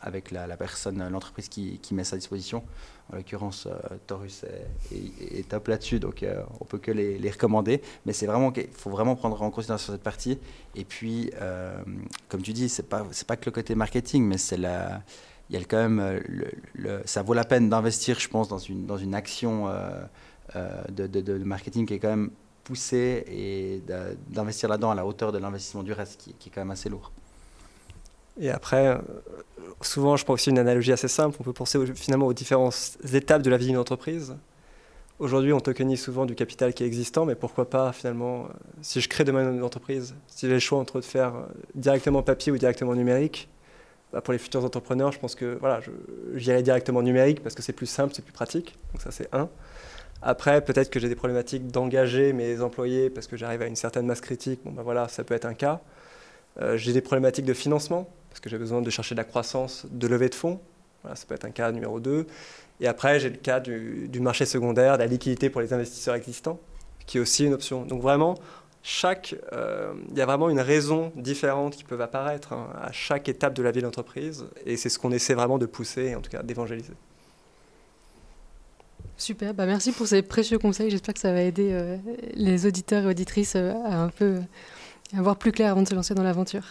avec 0.00 0.30
la, 0.30 0.56
personne, 0.56 1.06
l'entreprise 1.08 1.48
qui, 1.48 1.80
met 1.92 2.04
sa 2.04 2.16
disposition. 2.16 2.62
En 3.12 3.16
l'occurrence, 3.16 3.66
euh, 3.66 3.96
Taurus 4.06 4.44
est, 4.92 5.48
top 5.48 5.68
là-dessus, 5.68 5.98
donc 5.98 6.22
euh, 6.22 6.42
on 6.60 6.64
peut 6.64 6.78
que 6.78 6.92
les, 6.92 7.30
recommander. 7.30 7.82
Mais 8.06 8.12
c'est 8.12 8.26
vraiment 8.26 8.52
qu'il 8.52 8.68
faut 8.68 8.90
vraiment 8.90 9.16
prendre 9.16 9.40
en 9.42 9.50
considération 9.50 9.92
cette 9.92 10.02
partie. 10.02 10.38
Et 10.76 10.84
puis, 10.84 11.30
euh, 11.40 11.76
comme 12.28 12.42
tu 12.42 12.52
dis, 12.52 12.68
c'est 12.68 12.88
pas 12.88 13.04
c'est 13.10 13.26
pas 13.26 13.36
que 13.36 13.46
le 13.46 13.50
côté 13.52 13.74
marketing, 13.74 14.24
mais 14.24 14.38
c'est 14.38 14.56
la 14.56 15.02
il 15.48 15.58
y 15.58 15.60
a 15.60 15.64
quand 15.64 15.88
même 15.88 16.22
le, 16.74 17.02
ça 17.04 17.22
vaut 17.22 17.34
la 17.34 17.44
peine 17.44 17.68
d'investir, 17.68 18.20
je 18.20 18.28
pense, 18.28 18.48
dans 18.48 18.58
une 18.58 18.86
dans 18.86 18.96
une 18.96 19.16
action 19.16 19.66
de, 20.54 21.38
marketing 21.44 21.86
qui 21.86 21.94
est 21.94 21.98
quand 21.98 22.10
même 22.10 22.30
poussée 22.70 23.24
et 23.26 23.82
d'investir 24.28 24.68
là-dedans 24.68 24.92
à 24.92 24.94
la 24.94 25.04
hauteur 25.04 25.32
de 25.32 25.38
l'investissement 25.38 25.82
du 25.82 25.92
reste, 25.92 26.20
qui, 26.20 26.30
est 26.30 26.52
quand 26.54 26.60
même 26.60 26.70
assez 26.70 26.88
lourd. 26.88 27.10
Et 28.40 28.48
après, 28.48 28.96
souvent, 29.80 30.16
je 30.16 30.24
prends 30.24 30.34
aussi 30.34 30.50
une 30.50 30.58
analogie 30.58 30.92
assez 30.92 31.08
simple. 31.08 31.36
On 31.40 31.42
peut 31.42 31.52
penser 31.52 31.84
finalement 31.96 32.26
aux 32.26 32.32
différentes 32.32 32.96
étapes 33.12 33.42
de 33.42 33.50
la 33.50 33.56
vie 33.56 33.66
d'une 33.66 33.76
entreprise. 33.76 34.36
Aujourd'hui, 35.18 35.52
on 35.52 35.60
tokenise 35.60 36.00
souvent 36.00 36.26
du 36.26 36.36
capital 36.36 36.72
qui 36.72 36.84
est 36.84 36.86
existant, 36.86 37.26
mais 37.26 37.34
pourquoi 37.34 37.68
pas 37.68 37.92
finalement, 37.92 38.44
euh, 38.44 38.48
si 38.82 39.00
je 39.00 39.08
crée 39.08 39.24
demain 39.24 39.52
une 39.52 39.64
entreprise, 39.64 40.14
si 40.28 40.46
j'ai 40.46 40.54
le 40.54 40.60
choix 40.60 40.78
entre 40.78 41.00
de 41.00 41.04
faire 41.04 41.34
euh, 41.34 41.42
directement 41.74 42.22
papier 42.22 42.52
ou 42.52 42.56
directement 42.56 42.94
numérique, 42.94 43.50
bah, 44.12 44.22
pour 44.22 44.32
les 44.32 44.38
futurs 44.38 44.64
entrepreneurs, 44.64 45.12
je 45.12 45.18
pense 45.18 45.34
que 45.34 45.58
voilà, 45.60 45.80
j'irai 46.36 46.62
directement 46.62 47.02
numérique 47.02 47.42
parce 47.42 47.54
que 47.54 47.62
c'est 47.62 47.74
plus 47.74 47.86
simple, 47.86 48.14
c'est 48.14 48.24
plus 48.24 48.32
pratique. 48.32 48.78
Donc 48.92 49.02
ça, 49.02 49.10
c'est 49.10 49.28
un. 49.34 49.50
Après, 50.22 50.62
peut-être 50.62 50.90
que 50.90 51.00
j'ai 51.00 51.08
des 51.08 51.14
problématiques 51.14 51.68
d'engager 51.68 52.32
mes 52.32 52.60
employés 52.60 53.08
parce 53.08 53.26
que 53.26 53.36
j'arrive 53.36 53.62
à 53.62 53.66
une 53.66 53.76
certaine 53.76 54.06
masse 54.06 54.20
critique. 54.20 54.60
Bon, 54.64 54.70
ben 54.70 54.82
voilà, 54.82 55.08
ça 55.08 55.24
peut 55.24 55.34
être 55.34 55.46
un 55.46 55.54
cas. 55.54 55.80
Euh, 56.60 56.76
j'ai 56.76 56.92
des 56.92 57.00
problématiques 57.00 57.46
de 57.46 57.54
financement 57.54 58.08
parce 58.28 58.40
que 58.40 58.50
j'ai 58.50 58.58
besoin 58.58 58.82
de 58.82 58.90
chercher 58.90 59.14
de 59.14 59.20
la 59.20 59.24
croissance, 59.24 59.86
de 59.90 60.06
lever 60.06 60.28
de 60.28 60.34
fonds. 60.34 60.60
Voilà, 61.02 61.16
ça 61.16 61.24
peut 61.26 61.34
être 61.34 61.46
un 61.46 61.50
cas 61.50 61.72
numéro 61.72 62.00
2. 62.00 62.26
Et 62.80 62.86
après, 62.86 63.18
j'ai 63.18 63.30
le 63.30 63.36
cas 63.36 63.60
du, 63.60 64.20
marché 64.20 64.44
secondaire, 64.44 64.94
de 64.94 65.02
la 65.02 65.06
liquidité 65.06 65.48
pour 65.48 65.62
les 65.62 65.72
investisseurs 65.72 66.14
existants, 66.14 66.60
qui 67.06 67.16
est 67.16 67.20
aussi 67.20 67.46
une 67.46 67.54
option. 67.54 67.84
Donc 67.86 68.02
vraiment, 68.02 68.34
chaque, 68.82 69.34
il 69.52 70.18
y 70.18 70.20
a 70.20 70.26
vraiment 70.26 70.50
une 70.50 70.60
raison 70.60 71.12
différente 71.16 71.76
qui 71.76 71.84
peut 71.84 72.00
apparaître 72.00 72.52
hein, 72.54 72.68
à 72.80 72.92
chaque 72.92 73.28
étape 73.28 73.54
de 73.54 73.62
la 73.62 73.70
vie 73.70 73.82
d'entreprise, 73.82 74.46
et 74.64 74.78
c'est 74.78 74.88
ce 74.88 74.98
qu'on 74.98 75.12
essaie 75.12 75.34
vraiment 75.34 75.58
de 75.58 75.66
pousser, 75.66 76.14
en 76.14 76.22
tout 76.22 76.30
cas 76.30 76.42
d'évangéliser. 76.42 76.94
Super, 79.20 79.52
bah 79.52 79.66
merci 79.66 79.92
pour 79.92 80.06
ces 80.06 80.22
précieux 80.22 80.58
conseils. 80.58 80.90
J'espère 80.90 81.12
que 81.12 81.20
ça 81.20 81.30
va 81.30 81.42
aider 81.42 81.98
les 82.32 82.64
auditeurs 82.64 83.04
et 83.04 83.06
auditrices 83.06 83.54
à 83.54 84.02
un 84.02 84.08
peu 84.08 84.40
voir 85.12 85.36
plus 85.36 85.52
clair 85.52 85.72
avant 85.72 85.82
de 85.82 85.88
se 85.88 85.94
lancer 85.94 86.14
dans 86.14 86.22
l'aventure. 86.22 86.64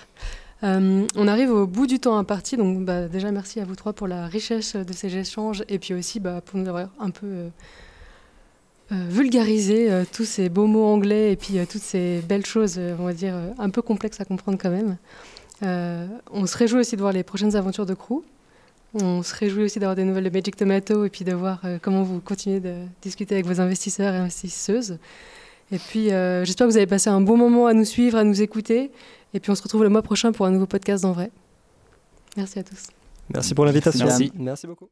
Euh, 0.63 1.05
on 1.15 1.27
arrive 1.27 1.51
au 1.51 1.65
bout 1.65 1.87
du 1.87 1.99
temps 1.99 2.17
imparti, 2.17 2.57
donc 2.57 2.83
bah, 2.83 3.07
déjà 3.07 3.31
merci 3.31 3.59
à 3.59 3.65
vous 3.65 3.75
trois 3.75 3.93
pour 3.93 4.07
la 4.07 4.27
richesse 4.27 4.75
de 4.75 4.93
ces 4.93 5.15
échanges 5.15 5.63
et 5.69 5.79
puis 5.79 5.93
aussi 5.93 6.19
bah, 6.19 6.41
pour 6.41 6.59
nous 6.59 6.67
avoir 6.67 6.89
un 6.99 7.11
peu 7.11 7.27
euh, 7.27 7.49
euh, 8.91 9.05
vulgarisé 9.09 10.03
tous 10.11 10.25
ces 10.25 10.49
beaux 10.49 10.67
mots 10.67 10.85
anglais 10.85 11.31
et 11.31 11.35
puis 11.35 11.55
toutes 11.67 11.81
ces 11.81 12.21
belles 12.27 12.45
choses, 12.45 12.79
on 12.99 13.05
va 13.05 13.13
dire, 13.13 13.35
un 13.57 13.69
peu 13.69 13.81
complexes 13.81 14.19
à 14.19 14.25
comprendre 14.25 14.57
quand 14.59 14.71
même. 14.71 14.97
on 16.31 16.45
se 16.45 16.57
réjouit 16.57 16.79
aussi 16.79 16.95
de 16.95 17.01
voir 17.01 17.13
les 17.13 17.23
prochaines 17.23 17.55
aventures 17.55 17.85
de 17.85 17.93
Crew. 17.93 18.23
On 18.93 19.21
se 19.21 19.35
réjouit 19.35 19.63
aussi 19.63 19.79
d'avoir 19.79 19.95
des 19.95 20.03
nouvelles 20.03 20.23
de 20.23 20.29
Magic 20.29 20.55
Tomato 20.55 21.05
et 21.05 21.09
puis 21.09 21.23
de 21.23 21.33
voir 21.33 21.61
comment 21.81 22.03
vous 22.03 22.19
continuez 22.19 22.59
de 22.59 22.73
discuter 23.01 23.35
avec 23.35 23.45
vos 23.45 23.61
investisseurs 23.61 24.13
et 24.13 24.17
investisseuses. 24.17 24.97
Et 25.71 25.77
puis, 25.77 26.05
j'espère 26.09 26.65
que 26.65 26.71
vous 26.71 26.77
avez 26.77 26.87
passé 26.87 27.09
un 27.09 27.21
bon 27.21 27.37
moment 27.37 27.67
à 27.67 27.73
nous 27.73 27.85
suivre, 27.85 28.17
à 28.17 28.23
nous 28.23 28.41
écouter. 28.41 28.91
Et 29.33 29.39
puis 29.39 29.51
on 29.51 29.55
se 29.55 29.61
retrouve 29.61 29.83
le 29.83 29.89
mois 29.89 30.01
prochain 30.01 30.31
pour 30.31 30.47
un 30.47 30.51
nouveau 30.51 30.65
podcast 30.65 31.05
en 31.05 31.11
vrai. 31.11 31.29
Merci 32.35 32.57
à 32.59 32.63
tous. 32.63 32.87
Merci 33.31 33.53
pour 33.53 33.65
l'invitation. 33.65 34.05
Merci. 34.07 34.31
Merci 34.35 34.65
beaucoup. 34.65 34.89